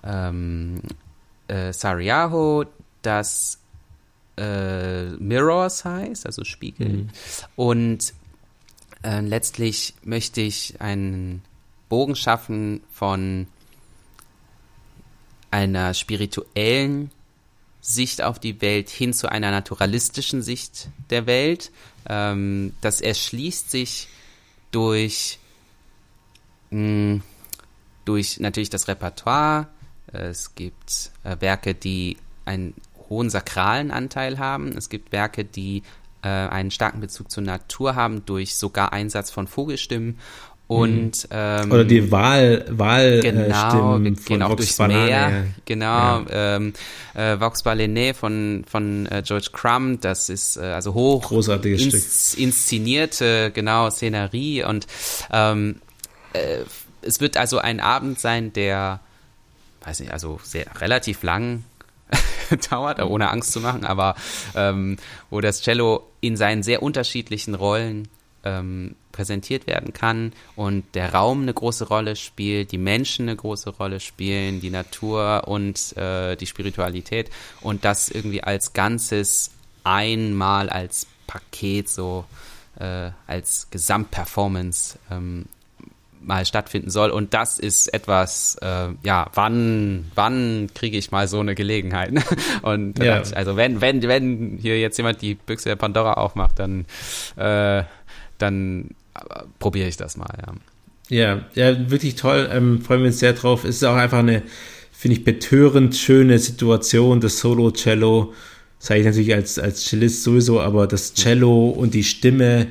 ähm, 0.04 0.82
äh, 1.48 1.74
Sariaho, 1.74 2.66
das 3.02 3.60
äh, 4.38 5.06
Mirrors 5.12 5.86
heißt, 5.86 6.26
also 6.26 6.44
Spiegel. 6.44 7.08
Und 7.56 8.14
äh, 9.04 9.20
letztlich 9.20 9.94
möchte 10.04 10.42
ich 10.42 10.82
einen 10.82 11.44
Bogen 11.90 12.16
schaffen 12.16 12.82
von 12.92 13.48
einer 15.52 15.94
spirituellen 15.94 17.12
Sicht 17.80 18.22
auf 18.22 18.40
die 18.40 18.62
Welt 18.62 18.90
hin 18.90 19.14
zu 19.14 19.30
einer 19.30 19.52
naturalistischen 19.52 20.42
Sicht 20.42 20.90
der 21.10 21.28
Welt. 21.28 21.72
Ähm, 22.08 22.74
das 22.82 23.02
erschließt 23.02 23.72
sich 23.72 24.08
durch, 24.72 25.40
mh, 26.72 27.22
durch 28.06 28.40
natürlich 28.40 28.70
das 28.70 28.88
Repertoire. 28.88 29.68
Es 30.08 30.56
gibt 30.56 31.12
äh, 31.24 31.38
Werke, 31.40 31.74
die 31.74 32.18
einen 32.46 32.74
hohen 33.10 33.30
sakralen 33.30 33.92
Anteil 33.92 34.40
haben. 34.40 34.78
Es 34.78 34.90
gibt 34.90 35.12
Werke, 35.12 35.46
die 35.46 35.84
äh, 36.22 36.28
einen 36.28 36.72
starken 36.72 37.00
Bezug 37.00 37.32
zur 37.32 37.44
Natur 37.44 37.96
haben, 37.96 38.26
durch 38.26 38.56
sogar 38.56 38.94
Einsatz 38.94 39.32
von 39.32 39.48
Vogelstimmen. 39.48 40.20
Und 40.82 41.28
ähm, 41.32 41.72
Oder 41.72 41.86
die 41.86 42.12
Wahl, 42.12 42.66
Wahl 42.70 43.20
Genau, 43.22 43.98
äh, 43.98 44.12
gehen 44.12 44.42
auch 44.42 44.50
Vox 44.50 44.58
durchs 44.58 44.78
Banane. 44.78 45.06
Meer. 45.06 45.48
Genau, 45.66 46.26
ähm, 46.30 46.74
äh, 47.14 47.40
Vox 47.40 47.64
Balené 47.64 48.14
von, 48.14 48.66
von 48.70 49.06
äh, 49.08 49.22
George 49.26 49.50
Crumb, 49.52 50.02
das 50.02 50.30
ist 50.30 50.58
äh, 50.58 50.62
also 50.62 50.94
hoch 50.94 51.28
Großartiges 51.28 51.82
ins, 51.82 52.34
inszenierte, 52.34 53.52
genau, 53.54 53.90
Szenerie. 53.90 54.64
Und 54.64 54.88
ähm, 55.32 55.76
äh, 56.34 56.60
es 57.02 57.20
wird 57.20 57.38
also 57.38 57.60
ein 57.60 57.80
Abend 57.80 58.20
sein, 58.20 58.54
der, 58.54 59.00
weiß 59.84 60.00
nicht, 60.00 60.12
also 60.12 60.40
sehr 60.44 60.66
relativ 60.80 61.24
lang 61.24 61.64
dauert, 62.70 63.02
ohne 63.02 63.30
Angst 63.30 63.52
zu 63.52 63.60
machen, 63.62 63.86
aber 63.86 64.16
ähm, 64.56 64.98
wo 65.30 65.42
das 65.42 65.62
Cello 65.62 66.10
in 66.22 66.38
seinen 66.38 66.64
sehr 66.64 66.84
unterschiedlichen 66.84 67.56
Rollen 67.56 68.08
ähm, 68.44 68.96
präsentiert 69.14 69.66
werden 69.68 69.94
kann 69.94 70.34
und 70.58 70.84
der 70.96 71.14
Raum 71.14 71.44
eine 71.44 71.54
große 71.54 71.88
Rolle 71.88 72.18
spielt, 72.18 72.74
die 72.74 72.78
Menschen 72.78 73.30
eine 73.30 73.38
große 73.38 73.70
Rolle 73.70 74.02
spielen, 74.02 74.60
die 74.60 74.70
Natur 74.70 75.44
und 75.48 75.96
äh, 75.96 76.36
die 76.36 76.46
Spiritualität 76.48 77.30
und 77.62 77.86
das 77.86 78.10
irgendwie 78.10 78.44
als 78.44 78.74
Ganzes 78.74 79.52
einmal 79.86 80.70
als 80.70 81.08
Paket 81.28 81.88
so 81.90 82.26
äh, 82.80 83.12
als 83.28 83.68
Gesamtperformance 83.72 84.98
ähm, 85.12 85.46
mal 86.26 86.46
stattfinden 86.46 86.90
soll. 86.90 87.12
Und 87.12 87.34
das 87.34 87.60
ist 87.60 87.94
etwas, 87.94 88.56
äh, 88.62 88.90
ja, 89.04 89.28
wann, 89.34 90.10
wann 90.16 90.70
kriege 90.74 90.98
ich 90.98 91.12
mal 91.12 91.28
so 91.28 91.40
eine 91.40 91.56
Gelegenheit? 91.56 92.14
Und 92.62 92.94
da 92.96 93.04
Ja. 93.06 93.22
ich, 93.22 93.36
also 93.36 93.56
wenn, 93.58 93.82
wenn, 93.82 94.02
wenn 94.04 94.58
hier 94.62 94.80
jetzt 94.80 94.98
jemand 94.98 95.22
die 95.22 95.36
Büchse 95.36 95.70
der 95.70 95.76
Pandora 95.76 96.14
aufmacht, 96.14 96.60
dann, 96.60 96.86
äh, 97.36 97.84
dann 98.38 98.90
äh, 98.90 98.94
probiere 99.60 99.88
ich 99.88 99.98
das 99.98 100.18
mal, 100.18 100.34
ja. 100.46 100.54
Ja, 101.10 101.46
ja, 101.54 101.92
wirklich 101.92 102.16
toll. 102.16 102.50
Ähm, 102.52 102.82
freuen 102.82 103.02
wir 103.02 103.08
uns 103.08 103.20
sehr 103.20 103.34
drauf. 103.34 103.66
Es 103.66 103.78
ist 103.78 103.84
auch 103.84 103.96
einfach 103.96 104.20
eine, 104.20 104.42
finde 104.92 105.18
ich, 105.18 105.24
betörend 105.24 105.96
schöne 105.96 106.40
Situation. 106.40 107.20
Das 107.20 107.40
Solo-Cello, 107.40 108.34
sage 108.80 109.02
ich 109.02 109.06
natürlich 109.06 109.34
als, 109.34 109.60
als 109.60 109.86
Cellist 109.86 110.24
sowieso, 110.24 110.62
aber 110.62 110.88
das 110.88 111.14
Cello 111.14 111.70
und 111.70 111.94
die 111.94 112.04
Stimme 112.04 112.68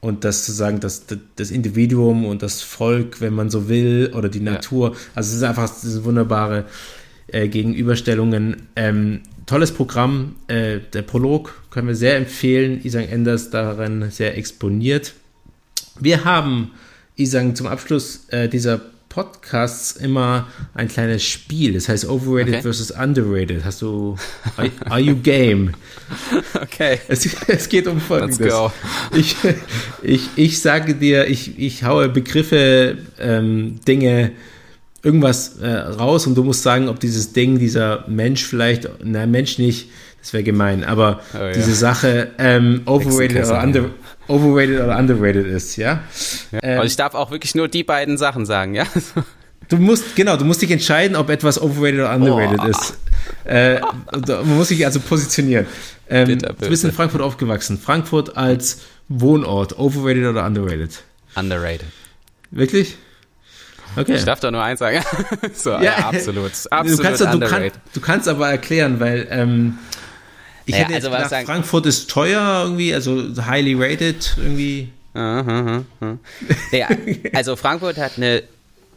und 0.00 0.24
das 0.24 0.44
sozusagen 0.44 0.80
das, 0.80 1.06
das 1.36 1.50
Individuum 1.50 2.26
und 2.26 2.42
das 2.42 2.62
Volk, 2.62 3.20
wenn 3.20 3.34
man 3.34 3.48
so 3.48 3.68
will, 3.68 4.12
oder 4.14 4.28
die 4.28 4.40
Natur. 4.40 4.96
Also 5.14 5.30
es 5.30 5.36
ist 5.36 5.42
einfach 5.42 5.68
das 5.68 5.82
sind 5.82 6.04
wunderbare 6.04 6.64
äh, 7.28 7.48
Gegenüberstellungen. 7.48 8.68
Ähm, 8.76 9.20
tolles 9.46 9.72
Programm. 9.72 10.36
Äh, 10.48 10.80
der 10.92 11.02
Prolog 11.02 11.54
können 11.70 11.88
wir 11.88 11.94
sehr 11.94 12.16
empfehlen. 12.16 12.80
Isang 12.82 13.08
Enders 13.08 13.50
darin 13.50 14.10
sehr 14.10 14.36
exponiert. 14.36 15.14
Wir 16.00 16.24
haben, 16.24 16.72
Isang, 17.16 17.54
zum 17.54 17.66
Abschluss 17.66 18.26
äh, 18.28 18.48
dieser 18.48 18.80
Podcasts 19.08 19.92
immer 19.92 20.48
ein 20.74 20.88
kleines 20.88 21.22
Spiel. 21.22 21.74
Das 21.74 21.88
heißt 21.88 22.08
Overrated 22.08 22.54
okay. 22.54 22.62
versus 22.62 22.90
Underrated. 22.90 23.64
Hast 23.64 23.80
du, 23.80 24.16
are, 24.56 24.70
are 24.86 25.00
you 25.00 25.14
game? 25.14 25.72
Okay. 26.60 26.98
Es, 27.06 27.24
es, 27.46 27.68
geht 27.68 27.86
um 27.86 28.00
Folgendes. 28.00 28.40
Let's 28.40 28.52
go. 28.52 28.72
Ich, 29.16 29.36
ich, 30.02 30.28
ich 30.34 30.60
sage 30.60 30.96
dir, 30.96 31.28
ich, 31.28 31.58
ich 31.60 31.84
haue 31.84 32.08
Begriffe, 32.08 32.98
ähm, 33.20 33.78
Dinge, 33.86 34.32
irgendwas 35.04 35.58
äh, 35.58 35.68
raus 35.68 36.26
und 36.26 36.34
du 36.34 36.42
musst 36.42 36.62
sagen, 36.62 36.88
ob 36.88 36.98
dieses 36.98 37.32
Ding, 37.32 37.58
dieser 37.60 38.04
Mensch 38.08 38.42
vielleicht, 38.42 38.88
na 39.04 39.26
Mensch 39.26 39.58
nicht, 39.58 39.90
das 40.24 40.32
wäre 40.32 40.42
gemein, 40.42 40.84
aber 40.84 41.20
oh, 41.34 41.36
ja. 41.36 41.52
diese 41.52 41.74
Sache 41.74 42.30
ähm, 42.38 42.80
overrated, 42.86 43.44
oder 43.44 43.62
under, 43.62 43.90
overrated 44.26 44.80
oder 44.80 44.96
underrated 44.96 45.46
ist, 45.46 45.76
ja. 45.76 46.00
ja 46.50 46.60
ähm, 46.62 46.78
also 46.78 46.86
ich 46.86 46.96
darf 46.96 47.14
auch 47.14 47.30
wirklich 47.30 47.54
nur 47.54 47.68
die 47.68 47.84
beiden 47.84 48.16
Sachen 48.16 48.46
sagen, 48.46 48.74
ja. 48.74 48.86
Du 49.68 49.78
musst, 49.78 50.14
genau, 50.14 50.36
du 50.36 50.44
musst 50.44 50.60
dich 50.60 50.70
entscheiden, 50.70 51.16
ob 51.16 51.30
etwas 51.30 51.60
overrated 51.60 52.00
oder 52.00 52.14
underrated 52.14 52.60
oh. 52.62 52.68
ist. 52.68 52.98
Äh, 53.44 53.80
man 53.80 54.56
muss 54.56 54.68
sich 54.68 54.84
also 54.84 55.00
positionieren. 55.00 55.66
Ähm, 56.08 56.26
bitte, 56.26 56.48
bitte. 56.48 56.64
Du 56.64 56.68
bist 56.68 56.84
in 56.84 56.92
Frankfurt 56.92 57.22
aufgewachsen. 57.22 57.78
Frankfurt 57.78 58.36
als 58.36 58.82
Wohnort, 59.08 59.78
overrated 59.78 60.26
oder 60.26 60.44
underrated? 60.44 61.02
Underrated. 61.34 61.86
Wirklich? 62.50 62.96
Okay. 63.96 64.16
Ich 64.16 64.24
darf 64.24 64.40
doch 64.40 64.50
nur 64.50 64.62
eins 64.62 64.80
sagen. 64.80 65.02
so, 65.54 65.70
ja, 65.70 65.82
ja, 65.82 65.96
absolut. 66.08 66.52
absolut 66.70 66.98
du, 66.98 67.02
kannst, 67.02 67.20
du, 67.22 67.40
kann, 67.40 67.70
du 67.94 68.00
kannst 68.00 68.28
aber 68.28 68.50
erklären, 68.50 69.00
weil 69.00 69.26
ähm, 69.30 69.78
ich 70.66 70.72
naja, 70.72 70.84
hätte 70.84 70.94
also 70.94 71.10
gedacht, 71.10 71.30
sagen, 71.30 71.46
Frankfurt 71.46 71.86
ist 71.86 72.10
teuer 72.10 72.62
irgendwie, 72.64 72.94
also 72.94 73.22
highly 73.44 73.74
rated 73.74 74.34
irgendwie. 74.36 74.90
Aha, 75.14 75.84
aha. 76.00 76.18
Ja, 76.72 76.88
also 77.34 77.56
Frankfurt 77.56 77.98
hat 77.98 78.12
eine, 78.16 78.42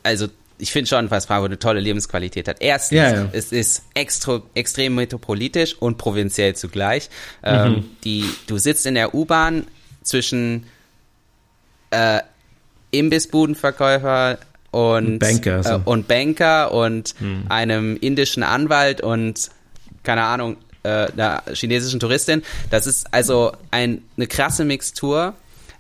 also 0.04 0.28
ich 0.58 0.72
finde 0.72 0.88
schon, 0.88 1.12
was 1.12 1.26
Frankfurt 1.26 1.52
eine 1.52 1.60
tolle 1.60 1.80
Lebensqualität 1.80 2.48
hat. 2.48 2.58
Erstens, 2.60 2.98
ja, 2.98 3.14
ja. 3.14 3.30
es 3.32 3.52
ist 3.52 3.84
extra, 3.94 4.42
extrem 4.56 4.96
metropolitisch 4.96 5.76
und 5.76 5.98
provinziell 5.98 6.56
zugleich. 6.56 7.10
Ähm, 7.44 7.72
mhm. 7.72 7.86
die, 8.04 8.26
du 8.48 8.58
sitzt 8.58 8.86
in 8.86 8.96
der 8.96 9.14
U-Bahn 9.14 9.68
zwischen 10.02 10.66
äh, 11.92 12.22
Imbissbudenverkäufer 12.92 14.40
und 14.72 15.20
Banker, 15.20 15.64
so. 15.64 15.70
äh, 15.72 15.80
und 15.86 16.08
Banker 16.08 16.72
und 16.72 17.14
hm. 17.20 17.46
einem 17.50 17.98
indischen 17.98 18.44
Anwalt 18.44 19.02
und 19.02 19.50
keine 20.04 20.24
Ahnung 20.24 20.58
äh, 20.84 21.12
einer 21.12 21.44
chinesischen 21.54 22.00
Touristin. 22.00 22.44
Das 22.70 22.88
ist 22.88 23.14
also 23.14 23.52
ein, 23.72 24.02
eine 24.16 24.28
krasse 24.28 24.66
Mixtur, 24.66 25.34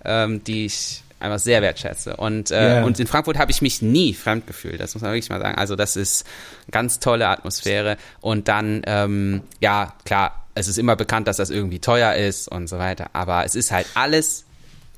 ähm, 0.06 0.43
die 0.43 0.66
ich 0.66 1.04
einfach 1.20 1.39
sehr 1.39 1.62
wertschätze. 1.62 2.16
Und, 2.16 2.52
äh, 2.52 2.56
yeah. 2.56 2.86
und 2.86 3.00
in 3.00 3.08
Frankfurt 3.08 3.38
habe 3.38 3.52
ich 3.52 3.62
mich 3.62 3.82
nie 3.82 4.14
fremd 4.14 4.45
gefühlt, 4.48 4.80
das 4.80 4.93
muss 4.93 5.02
man 5.02 5.12
wirklich 5.12 5.30
mal 5.30 5.41
sagen. 5.41 5.58
Also 5.58 5.76
das 5.76 5.95
ist 5.95 6.26
eine 6.66 6.72
ganz 6.72 7.00
tolle 7.00 7.28
Atmosphäre. 7.28 7.98
Und 8.22 8.48
dann, 8.48 8.82
ähm, 8.86 9.41
ja, 9.60 9.93
klar, 10.06 10.45
es 10.54 10.68
ist 10.68 10.78
immer 10.78 10.95
bekannt, 10.95 11.28
dass 11.28 11.38
das 11.38 11.50
irgendwie 11.50 11.80
teuer 11.80 12.14
ist 12.16 12.48
und 12.48 12.68
so 12.68 12.78
weiter. 12.78 13.10
Aber 13.14 13.45
es 13.45 13.56
ist 13.56 13.72
halt 13.72 13.88
alles 13.93 14.45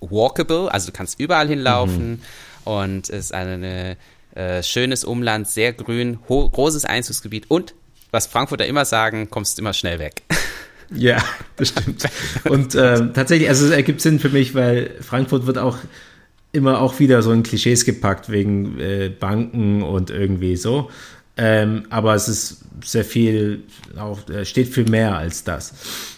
walkable, 0.01 0.71
also 0.71 0.87
du 0.87 0.93
kannst 0.93 1.19
überall 1.19 1.47
hinlaufen 1.47 2.11
mhm. 2.11 2.21
und 2.63 3.09
es 3.09 3.25
ist 3.25 3.33
ein 3.33 3.63
äh, 4.35 4.63
schönes 4.63 5.03
Umland, 5.03 5.47
sehr 5.47 5.73
grün, 5.73 6.19
großes 6.27 6.85
Einzugsgebiet 6.85 7.49
und 7.49 7.73
was 8.11 8.27
Frankfurter 8.27 8.65
immer 8.65 8.85
sagen, 8.85 9.29
kommst 9.29 9.59
immer 9.59 9.73
schnell 9.73 9.99
weg. 9.99 10.23
Ja, 10.91 11.23
das 11.55 11.69
stimmt. 11.69 12.03
Und 12.45 12.73
äh, 12.73 13.13
tatsächlich, 13.13 13.47
also 13.47 13.65
es 13.65 13.71
ergibt 13.71 14.01
Sinn 14.01 14.19
für 14.19 14.29
mich, 14.29 14.55
weil 14.55 14.89
Frankfurt 15.01 15.45
wird 15.45 15.59
auch 15.59 15.77
immer 16.51 16.81
auch 16.81 16.99
wieder 16.99 17.21
so 17.21 17.31
in 17.31 17.43
Klischees 17.43 17.85
gepackt 17.85 18.29
wegen 18.31 18.79
äh, 18.79 19.09
Banken 19.09 19.83
und 19.83 20.09
irgendwie 20.09 20.55
so. 20.55 20.89
Ähm, 21.37 21.85
aber 21.89 22.15
es 22.15 22.27
ist 22.27 22.61
sehr 22.83 23.05
viel, 23.05 23.63
auch 23.97 24.27
äh, 24.29 24.45
steht 24.45 24.69
für 24.69 24.83
mehr 24.83 25.15
als 25.15 25.43
das. 25.43 25.73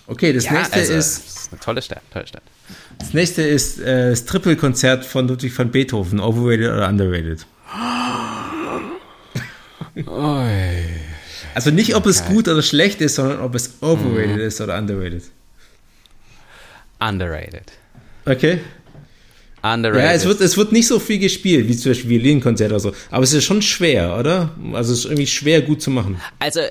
Okay, 0.08 0.32
das 0.34 0.46
ja, 0.46 0.54
nächste 0.54 0.80
also, 0.80 0.94
ist, 0.94 1.18
ist 1.28 1.52
eine 1.52 1.60
tolle 1.60 1.82
Stadt, 1.82 2.02
tolle 2.12 2.28
Stadt. 2.28 2.44
Das 2.98 3.14
nächste 3.14 3.42
ist 3.42 3.80
äh, 3.80 4.12
das 4.12 4.26
Trippelkonzert 4.26 5.06
von 5.06 5.28
Ludwig 5.28 5.58
van 5.58 5.70
Beethoven, 5.70 6.20
overrated 6.20 6.72
oder 6.72 6.88
underrated? 6.88 7.46
Oi. 10.08 11.01
Also 11.54 11.72
nicht, 11.72 11.96
ob 11.96 12.06
es 12.06 12.26
gut 12.26 12.48
oder 12.48 12.62
schlecht 12.62 13.02
ist, 13.02 13.16
sondern 13.16 13.42
ob 13.42 13.56
es 13.56 13.82
overrated 13.82 14.38
mhm. 14.38 14.42
ist 14.42 14.62
oder 14.62 14.78
underrated. 14.78 15.24
Underrated. 17.00 17.72
Okay. 18.26 18.62
Underrated. 19.64 20.04
Ja, 20.04 20.14
es 20.14 20.26
wird, 20.26 20.42
es 20.42 20.58
wird 20.58 20.72
nicht 20.72 20.88
so 20.88 21.00
viel 21.00 21.20
gespielt, 21.20 21.68
wie 21.68 21.76
zum 21.76 21.92
Beispiel 21.92 22.10
Violinkonzert 22.10 22.72
oder 22.72 22.80
so. 22.80 22.94
Aber 23.10 23.24
es 23.24 23.34
ist 23.34 23.44
schon 23.44 23.62
schwer, 23.62 24.18
oder? 24.18 24.56
Also 24.74 24.94
es 24.94 25.00
ist 25.00 25.06
irgendwie 25.06 25.28
schwer, 25.28 25.62
gut 25.62 25.82
zu 25.82 25.92
machen. 25.92 26.20
Also 26.40 26.62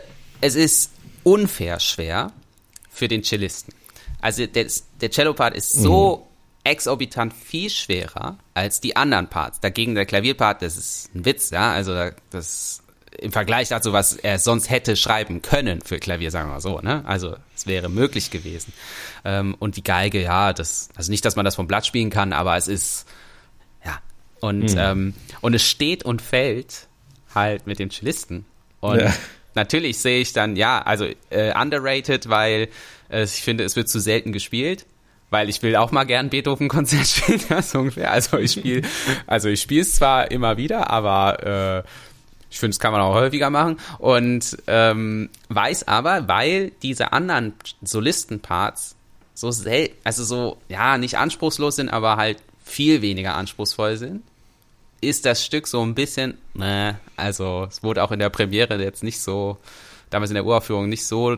es 0.41 0.55
ist 0.57 0.91
unfair 1.23 1.79
schwer 1.81 2.33
für 2.91 3.09
den 3.09 3.23
Cellisten. 3.23 3.75
Also 4.21 4.47
der, 4.47 4.67
der 5.01 5.11
Cello-Part 5.11 5.55
ist 5.55 5.73
so 5.73 6.17
mhm. 6.17 6.71
exorbitant 6.71 7.33
viel 7.33 7.71
schwerer 7.71 8.39
als 8.55 8.81
die 8.81 8.97
anderen 8.97 9.29
Parts. 9.29 9.61
Dagegen 9.61 9.95
der 9.95 10.07
Klavierpart, 10.07 10.63
das 10.63 10.77
ist 10.77 11.15
ein 11.15 11.25
Witz, 11.25 11.51
ja. 11.51 11.73
Also 11.73 12.11
das 12.31 12.83
im 13.21 13.33
Vergleich 13.33 13.69
dazu, 13.69 13.93
was 13.93 14.15
er 14.15 14.39
sonst 14.39 14.71
hätte 14.71 14.97
schreiben 14.97 15.43
können 15.43 15.83
für 15.83 15.99
Klavier, 15.99 16.31
sagen 16.31 16.49
wir 16.49 16.55
mal 16.55 16.61
so, 16.61 16.81
ne? 16.81 17.03
Also 17.07 17.37
es 17.55 17.67
wäre 17.67 17.89
möglich 17.89 18.31
gewesen. 18.31 18.73
Ähm, 19.25 19.55
und 19.59 19.77
die 19.77 19.85
Geige, 19.85 20.23
ja, 20.23 20.53
das, 20.53 20.89
also 20.97 21.11
nicht, 21.11 21.25
dass 21.25 21.37
man 21.37 21.45
das 21.45 21.55
vom 21.55 21.67
Blatt 21.67 21.87
spielen 21.87 22.11
kann, 22.11 22.33
aber 22.33 22.57
es 22.57 22.69
ist, 22.69 23.07
ja. 23.85 23.99
Und, 24.41 24.73
mhm. 24.73 24.79
ähm, 24.79 25.15
und 25.43 25.55
es 25.55 25.69
steht 25.69 26.05
und 26.05 26.23
fällt 26.23 26.89
halt 27.35 27.67
mit 27.67 27.79
den 27.79 27.91
Cellisten. 27.91 28.47
Und 28.81 29.01
ja. 29.01 29.13
natürlich 29.55 29.99
sehe 29.99 30.21
ich 30.21 30.33
dann, 30.33 30.57
ja, 30.57 30.81
also 30.81 31.07
äh, 31.29 31.53
underrated, 31.55 32.29
weil 32.31 32.69
äh, 33.11 33.25
ich 33.25 33.43
finde, 33.43 33.65
es 33.65 33.77
wird 33.77 33.89
zu 33.89 34.01
selten 34.01 34.33
gespielt 34.33 34.87
weil 35.31 35.49
ich 35.49 35.63
will 35.63 35.77
auch 35.77 35.93
mal 35.93 36.05
gern 36.05 36.29
Beethoven-Konzert 36.29 37.07
spielen, 37.07 37.41
ja, 37.49 37.63
so 37.63 37.79
ungefähr. 37.79 38.11
Also 38.11 38.37
ich 38.39 38.53
spiele, 38.53 38.83
also 39.27 39.49
ich 39.49 39.63
spiele 39.63 39.83
es 39.83 39.95
zwar 39.95 40.31
immer 40.31 40.57
wieder, 40.57 40.91
aber 40.91 41.85
äh, 41.85 41.89
ich 42.51 42.59
finde, 42.59 42.75
das 42.75 42.81
kann 42.81 42.93
man 42.93 43.01
auch 43.01 43.15
häufiger 43.15 43.49
machen. 43.49 43.79
Und 43.99 44.59
ähm, 44.67 45.31
weiß 45.49 45.87
aber, 45.87 46.27
weil 46.29 46.73
diese 46.83 47.13
anderen 47.13 47.55
Solistenparts 47.83 48.97
so 49.35 49.51
selten, 49.51 49.97
also 50.05 50.25
so, 50.25 50.59
ja, 50.69 50.99
nicht 50.99 51.17
anspruchslos 51.17 51.77
sind, 51.77 51.89
aber 51.89 52.17
halt 52.17 52.39
viel 52.65 53.03
weniger 53.03 53.37
anspruchsvoll 53.37 53.97
sind, 53.97 54.23
ist 55.01 55.25
das 55.25 55.45
Stück 55.45 55.67
so 55.67 55.83
ein 55.83 55.95
bisschen, 55.95 56.37
ne, 56.55 56.99
also 57.17 57.67
es 57.71 57.83
wurde 57.83 58.03
auch 58.03 58.13
in 58.13 58.19
der 58.19 58.29
Premiere 58.29 58.83
jetzt 58.83 59.03
nicht 59.03 59.21
so, 59.21 59.57
damals 60.11 60.31
in 60.31 60.35
der 60.35 60.45
Uraufführung 60.45 60.89
nicht 60.89 61.07
so 61.07 61.37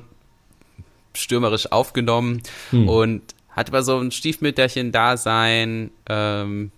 stürmerisch 1.14 1.70
aufgenommen 1.70 2.42
hm. 2.70 2.88
und 2.88 3.22
hat 3.50 3.68
aber 3.68 3.82
so 3.82 3.98
ein 3.98 4.10
Stiefmütterchen-Dasein, 4.10 5.90
ähm, 6.08 6.72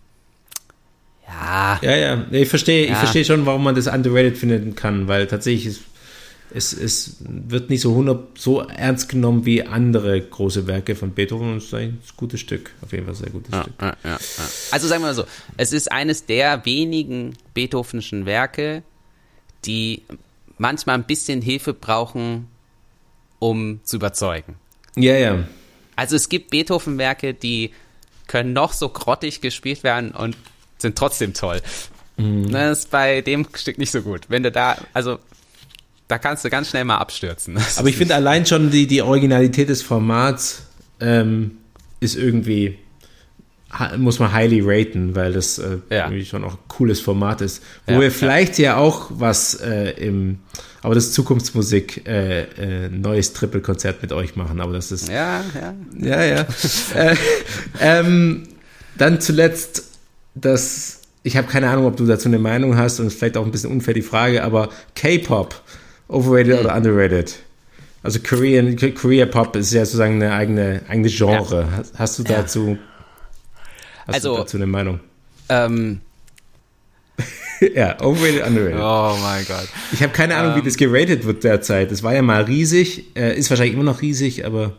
ja. 1.27 1.79
Ja, 1.83 1.97
ja. 1.97 2.25
Ich 2.31 2.49
verstehe, 2.49 2.87
ja. 2.87 2.93
ich 2.93 2.99
verstehe 2.99 3.25
schon, 3.25 3.47
warum 3.47 3.65
man 3.65 3.75
das 3.75 3.87
underrated 3.87 4.37
finden 4.39 4.75
kann, 4.75 5.09
weil 5.09 5.27
tatsächlich 5.27 5.67
ist, 5.67 5.83
es, 6.55 6.73
es 6.73 7.17
wird 7.21 7.69
nicht 7.69 7.81
so 7.81 7.91
100 7.91 8.39
so 8.39 8.61
ernst 8.61 9.09
genommen 9.09 9.45
wie 9.45 9.65
andere 9.65 10.21
große 10.21 10.67
Werke 10.67 10.95
von 10.95 11.11
Beethoven 11.11 11.53
und 11.53 11.57
es 11.59 11.65
ist 11.65 11.75
ein 11.75 12.01
gutes 12.17 12.41
Stück, 12.41 12.71
auf 12.81 12.93
jeden 12.93 13.05
Fall 13.05 13.15
ein 13.15 13.19
sehr 13.19 13.31
gutes 13.31 13.53
ja, 13.53 13.63
Stück. 13.63 13.75
Ja, 13.81 14.19
also 14.71 14.87
sagen 14.87 15.03
wir 15.03 15.09
mal 15.09 15.15
so, 15.15 15.25
es 15.57 15.73
ist 15.73 15.91
eines 15.91 16.27
der 16.27 16.65
wenigen 16.65 17.35
Beethovenschen 17.55 18.25
Werke, 18.25 18.85
die 19.65 20.03
manchmal 20.59 20.97
ein 20.97 21.05
bisschen 21.05 21.43
Hilfe 21.43 21.75
brauchen, 21.75 22.49
um 23.41 23.81
zu 23.83 23.97
überzeugen. 23.97 24.55
Ja, 24.97 25.17
ja. 25.17 25.45
Also 25.97 26.17
es 26.17 26.29
gibt 26.29 26.51
Beethoven-Werke, 26.51 27.35
die 27.35 27.73
können 28.27 28.53
noch 28.53 28.73
so 28.73 28.89
grottig 28.89 29.41
gespielt 29.41 29.83
werden 29.83 30.13
und 30.13 30.37
sind 30.85 30.97
trotzdem 30.97 31.35
toll. 31.35 31.61
Mhm. 32.17 32.51
Das 32.53 32.81
ist 32.81 32.91
bei 32.91 33.21
dem 33.21 33.47
Stück 33.55 33.79
nicht 33.79 33.91
so 33.91 34.03
gut. 34.03 34.23
Wenn 34.29 34.43
du 34.43 34.53
da, 34.53 34.77
also 34.93 35.19
da 36.07 36.19
kannst 36.19 36.45
du 36.45 36.51
ganz 36.51 36.71
schnell 36.71 36.85
mal 36.85 36.99
abstürzen. 36.99 37.55
Das 37.65 37.79
Aber 37.79 37.89
ich 37.89 37.97
finde 37.97 38.15
allein 38.15 38.47
schon 38.47 38.71
die, 38.71 38.87
die 38.87 39.03
Originalität 39.03 39.69
des 39.69 39.83
Formats 39.83 40.63
ähm, 41.01 41.59
ist 42.01 42.17
irgendwie, 42.17 42.79
muss 43.97 44.19
man 44.19 44.33
highly 44.33 44.61
raten, 44.63 45.17
weil 45.17 45.33
das 45.33 45.59
äh, 45.59 45.79
ja. 45.91 46.07
irgendwie 46.07 46.25
schon 46.25 46.45
auch 46.45 46.53
ein 46.53 46.69
cooles 46.69 47.01
Format 47.01 47.41
ist. 47.41 47.63
Wo 47.87 47.95
ja, 47.95 48.01
wir 48.03 48.11
vielleicht 48.13 48.59
ja. 48.59 48.65
ja 48.65 48.77
auch 48.77 49.11
was 49.11 49.55
äh, 49.55 49.91
im, 49.93 50.39
aber 50.83 50.95
das 50.95 51.07
ist 51.07 51.15
Zukunftsmusik, 51.15 52.07
äh, 52.07 52.43
äh, 52.43 52.89
neues 52.91 53.33
Triple-Konzert 53.33 54.03
mit 54.03 54.13
euch 54.13 54.37
machen. 54.37 54.61
Aber 54.61 54.75
das 54.75 54.93
ist. 54.93 55.09
Ja, 55.09 55.43
ja. 55.55 55.75
Ja, 55.99 56.25
ja. 56.25 56.47
äh, 56.95 57.17
ähm, 57.81 58.45
dann 58.97 59.21
zuletzt 59.21 59.94
dass 60.35 61.01
ich 61.27 61.37
habe 61.39 61.49
keine 61.49 61.71
Ahnung, 61.71 61.87
ob 61.87 61.97
du 61.97 62.07
dazu 62.07 62.29
eine 62.29 62.39
Meinung 62.39 62.77
hast 62.77 63.01
und 63.01 63.07
es 63.07 63.15
vielleicht 63.15 63.39
auch 63.39 63.45
ein 63.45 63.51
bisschen 63.51 63.71
unfair 63.71 63.95
die 63.95 64.03
Frage, 64.03 64.45
aber 64.45 64.69
K-Pop, 64.95 65.61
overrated 66.09 66.55
mhm. 66.55 66.67
oder 66.67 66.77
underrated? 66.77 67.37
Also 68.03 68.19
Korean, 68.21 68.77
Korea 68.95 69.25
Pop 69.25 69.57
ist 69.57 69.73
ja 69.73 69.87
sozusagen 69.87 70.23
eine 70.23 70.35
eigene, 70.35 70.83
eigene 70.89 71.09
Genre. 71.09 71.63
Ja. 71.63 71.77
Hast, 71.79 71.99
hast, 71.99 72.19
du 72.19 72.23
dazu, 72.23 72.79
hast 74.07 74.15
also, 74.17 74.37
du 74.37 74.43
dazu 74.43 74.57
eine 74.59 74.67
Meinung? 74.67 75.01
Ähm, 75.49 76.01
ja, 77.75 77.99
overrated, 78.03 78.47
underrated. 78.47 78.79
Oh 78.79 79.17
mein 79.23 79.47
Gott. 79.47 79.69
Ich 79.93 80.03
habe 80.03 80.13
keine 80.13 80.37
Ahnung, 80.37 80.51
um, 80.51 80.57
wie 80.57 80.61
ähm. 80.61 80.67
das 80.67 80.77
geratet 80.77 81.25
wird 81.25 81.43
derzeit. 81.43 81.91
Das 81.91 82.03
war 82.03 82.15
ja 82.15 82.21
mal 82.21 82.43
riesig, 82.43 83.17
äh, 83.17 83.35
ist 83.35 83.49
wahrscheinlich 83.49 83.75
immer 83.75 83.85
noch 83.85 84.03
riesig, 84.03 84.45
aber 84.45 84.75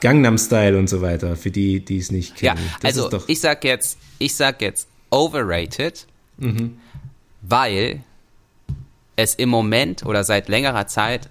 Gangnam 0.00 0.38
Style 0.38 0.78
und 0.78 0.88
so 0.88 1.02
weiter, 1.02 1.36
für 1.36 1.50
die, 1.50 1.84
die 1.84 1.98
es 1.98 2.10
nicht 2.10 2.36
kennen. 2.36 2.58
Ja, 2.58 2.78
das 2.80 2.98
also 2.98 3.22
ich 3.26 3.40
sag 3.40 3.64
jetzt, 3.64 3.98
ich 4.18 4.34
sag 4.34 4.62
jetzt 4.62 4.88
overrated, 5.10 6.06
mhm. 6.38 6.78
weil 7.42 8.00
es 9.16 9.34
im 9.34 9.48
Moment 9.48 10.04
oder 10.06 10.24
seit 10.24 10.48
längerer 10.48 10.86
Zeit 10.86 11.28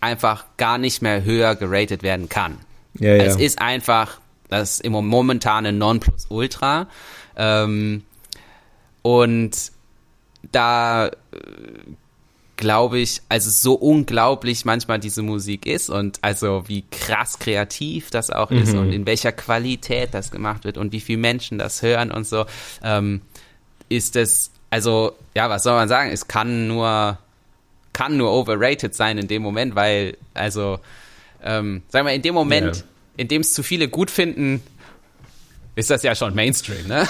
einfach 0.00 0.46
gar 0.56 0.78
nicht 0.78 1.02
mehr 1.02 1.24
höher 1.24 1.54
geratet 1.54 2.02
werden 2.02 2.28
kann. 2.28 2.58
Ja, 2.98 3.14
ja. 3.14 3.24
Es 3.24 3.36
ist 3.36 3.60
einfach 3.60 4.20
das 4.48 4.80
im 4.80 4.92
momentane 4.92 5.72
Nonplusultra. 5.72 6.88
Ähm, 7.36 8.02
und 9.02 9.72
da 10.50 11.08
äh, 11.08 11.10
glaube 12.62 13.00
ich, 13.00 13.22
also 13.28 13.50
so 13.50 13.74
unglaublich 13.74 14.64
manchmal 14.64 15.00
diese 15.00 15.22
Musik 15.22 15.66
ist 15.66 15.90
und 15.90 16.20
also 16.22 16.62
wie 16.68 16.84
krass 16.92 17.40
kreativ 17.40 18.10
das 18.10 18.30
auch 18.30 18.50
mhm. 18.50 18.58
ist 18.58 18.74
und 18.74 18.92
in 18.92 19.04
welcher 19.04 19.32
Qualität 19.32 20.10
das 20.14 20.30
gemacht 20.30 20.62
wird 20.62 20.78
und 20.78 20.92
wie 20.92 21.00
viele 21.00 21.18
Menschen 21.18 21.58
das 21.58 21.82
hören 21.82 22.12
und 22.12 22.24
so, 22.24 22.46
ähm, 22.84 23.20
ist 23.88 24.14
es, 24.14 24.52
also 24.70 25.12
ja, 25.34 25.50
was 25.50 25.64
soll 25.64 25.74
man 25.74 25.88
sagen? 25.88 26.12
Es 26.12 26.28
kann 26.28 26.68
nur, 26.68 27.18
kann 27.92 28.16
nur 28.16 28.30
overrated 28.30 28.94
sein 28.94 29.18
in 29.18 29.26
dem 29.26 29.42
Moment, 29.42 29.74
weil, 29.74 30.16
also, 30.32 30.78
ähm, 31.42 31.82
sagen 31.88 32.06
wir, 32.06 32.14
in 32.14 32.22
dem 32.22 32.34
Moment, 32.34 32.76
yeah. 32.76 32.84
in 33.16 33.26
dem 33.26 33.40
es 33.40 33.54
zu 33.54 33.64
viele 33.64 33.88
gut 33.88 34.08
finden, 34.08 34.62
ist 35.74 35.90
das 35.90 36.04
ja 36.04 36.14
schon 36.14 36.36
Mainstream, 36.36 36.86
ne? 36.86 37.08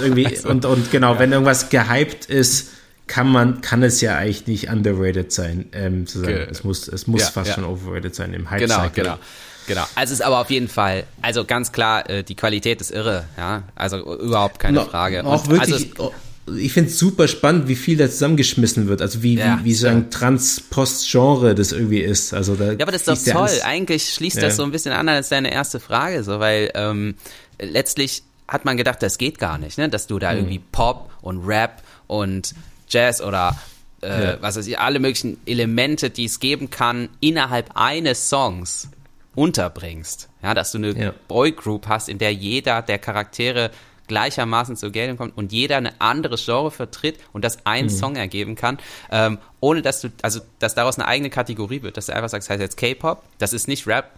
irgendwie, 0.00 0.26
also, 0.28 0.48
und, 0.48 0.64
und 0.64 0.92
genau, 0.92 1.14
ja. 1.14 1.18
wenn 1.18 1.32
irgendwas 1.32 1.70
gehypt 1.70 2.26
ist, 2.26 2.70
kann 3.06 3.28
man, 3.28 3.60
kann 3.60 3.82
es 3.82 4.00
ja 4.00 4.16
eigentlich 4.16 4.46
nicht 4.46 4.68
underrated 4.68 5.32
sein, 5.32 5.66
ähm, 5.72 6.06
zu 6.06 6.20
sagen. 6.20 6.48
Es 6.50 6.64
muss, 6.64 6.88
es 6.88 7.06
muss 7.06 7.22
ja, 7.22 7.28
fast 7.28 7.50
ja. 7.50 7.54
schon 7.54 7.64
overrated 7.64 8.14
sein 8.14 8.34
im 8.34 8.50
Hype 8.50 8.60
Genau, 8.60 8.86
genau. 8.92 9.18
Genau. 9.66 9.84
Also 9.96 10.12
es 10.12 10.20
ist 10.20 10.24
aber 10.24 10.40
auf 10.40 10.50
jeden 10.50 10.68
Fall, 10.68 11.04
also 11.22 11.44
ganz 11.44 11.72
klar, 11.72 12.08
äh, 12.08 12.22
die 12.22 12.36
Qualität 12.36 12.80
ist 12.80 12.92
irre, 12.92 13.24
ja. 13.36 13.64
Also 13.74 13.98
überhaupt 13.98 14.60
keine 14.60 14.78
no, 14.78 14.84
Frage. 14.84 15.24
Auch 15.24 15.48
wirklich, 15.48 15.92
also 15.96 16.12
ich 16.56 16.72
finde 16.72 16.90
es 16.90 16.98
super 16.98 17.26
spannend, 17.26 17.66
wie 17.66 17.74
viel 17.74 17.96
da 17.96 18.08
zusammengeschmissen 18.08 18.86
wird. 18.86 19.02
Also 19.02 19.22
wie, 19.22 19.34
ja, 19.34 19.58
wie, 19.60 19.64
wie 19.66 19.74
so 19.74 19.88
ein 19.88 20.10
Trans-Post-Genre 20.10 21.54
das 21.54 21.72
irgendwie 21.72 22.00
ist. 22.00 22.32
Also 22.32 22.54
da 22.54 22.72
ja, 22.72 22.80
aber 22.80 22.92
das 22.92 23.08
ist 23.08 23.26
doch 23.26 23.32
toll. 23.32 23.50
Eigentlich 23.64 24.14
schließt 24.14 24.36
ja. 24.36 24.42
das 24.42 24.56
so 24.56 24.62
ein 24.62 24.70
bisschen 24.70 24.92
an 24.92 25.08
als 25.08 25.28
deine 25.28 25.52
erste 25.52 25.80
Frage, 25.80 26.22
so, 26.22 26.38
weil 26.38 26.70
ähm, 26.74 27.16
letztlich 27.60 28.22
hat 28.46 28.64
man 28.64 28.76
gedacht, 28.76 29.02
das 29.02 29.18
geht 29.18 29.40
gar 29.40 29.58
nicht, 29.58 29.76
ne? 29.78 29.88
Dass 29.88 30.06
du 30.06 30.20
da 30.20 30.32
mhm. 30.32 30.38
irgendwie 30.38 30.60
Pop 30.70 31.10
und 31.22 31.44
Rap 31.44 31.82
und 32.06 32.54
Jazz 32.88 33.20
oder 33.20 33.56
äh, 34.02 34.24
ja. 34.24 34.42
was 34.42 34.56
weiß 34.56 34.66
ich, 34.66 34.78
alle 34.78 34.98
möglichen 34.98 35.38
Elemente, 35.46 36.10
die 36.10 36.26
es 36.26 36.40
geben 36.40 36.70
kann, 36.70 37.08
innerhalb 37.20 37.70
eines 37.74 38.28
Songs 38.28 38.88
unterbringst. 39.34 40.28
Ja, 40.42 40.54
dass 40.54 40.72
du 40.72 40.78
eine 40.78 40.92
ja. 40.92 41.14
Boygroup 41.28 41.88
hast, 41.88 42.08
in 42.08 42.18
der 42.18 42.32
jeder 42.32 42.82
der 42.82 42.98
Charaktere 42.98 43.70
gleichermaßen 44.08 44.76
zur 44.76 44.90
Geltung 44.90 45.16
kommt 45.16 45.36
und 45.36 45.52
jeder 45.52 45.76
eine 45.76 46.00
andere 46.00 46.36
Genre 46.36 46.70
vertritt 46.70 47.18
und 47.32 47.44
das 47.44 47.66
ein 47.66 47.86
mhm. 47.86 47.90
Song 47.90 48.16
ergeben 48.16 48.54
kann, 48.54 48.78
ähm, 49.10 49.38
ohne 49.60 49.82
dass 49.82 50.00
du, 50.00 50.10
also 50.22 50.40
dass 50.58 50.74
daraus 50.74 50.98
eine 50.98 51.08
eigene 51.08 51.28
Kategorie 51.28 51.82
wird, 51.82 51.96
dass 51.96 52.06
du 52.06 52.14
einfach 52.14 52.28
sagst, 52.28 52.48
das 52.48 52.54
heißt 52.54 52.62
jetzt 52.62 52.76
K-Pop, 52.76 53.24
das 53.38 53.52
ist 53.52 53.66
nicht 53.66 53.86
Rap, 53.86 54.12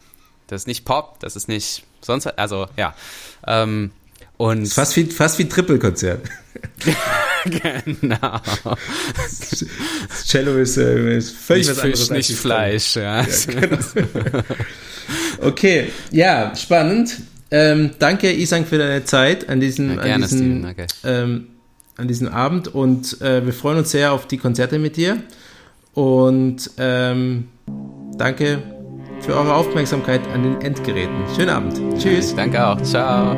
das 0.46 0.62
ist 0.62 0.66
nicht 0.66 0.84
Pop, 0.84 1.18
das 1.20 1.36
ist 1.36 1.48
nicht 1.48 1.84
sonst, 2.02 2.26
also 2.26 2.66
ja. 2.76 2.94
Ähm, 3.46 3.92
und 4.36 4.68
fast 4.68 4.94
wie, 4.96 5.04
fast 5.04 5.38
wie 5.38 5.48
Triple-Konzert. 5.48 6.28
genau. 7.62 8.40
Cello 10.24 10.56
ist, 10.58 10.76
äh, 10.76 11.16
ist 11.16 11.34
völlig 11.34 11.68
nicht 11.68 11.76
was 11.76 11.84
anderes. 11.84 12.08
Fisch, 12.08 12.30
nicht 12.30 12.38
Fleisch, 12.38 12.96
ja. 12.96 13.22
ja 13.22 13.26
genau. 13.46 13.78
okay, 15.40 15.90
ja, 16.10 16.54
spannend. 16.56 17.16
Ähm, 17.50 17.92
danke, 17.98 18.32
Isang, 18.32 18.66
für 18.66 18.78
deine 18.78 19.04
Zeit 19.04 19.48
an 19.48 19.60
diesem, 19.60 19.96
ja, 19.96 20.14
an, 20.14 20.22
diesem 20.22 20.66
Steven, 20.66 20.86
ähm, 21.04 21.46
an 21.96 22.08
diesem 22.08 22.28
Abend 22.28 22.68
und 22.68 23.20
äh, 23.22 23.44
wir 23.44 23.52
freuen 23.52 23.78
uns 23.78 23.90
sehr 23.90 24.12
auf 24.12 24.26
die 24.26 24.38
Konzerte 24.38 24.78
mit 24.78 24.96
dir. 24.96 25.22
Und 25.94 26.70
ähm, 26.78 27.48
danke 28.16 28.62
für 29.20 29.34
eure 29.34 29.54
Aufmerksamkeit 29.54 30.20
an 30.32 30.42
den 30.42 30.60
Endgeräten. 30.60 31.16
Schönen 31.34 31.50
Abend. 31.50 31.80
Tschüss. 31.98 32.34
danke 32.36 32.64
auch. 32.64 32.80
Ciao. 32.82 33.36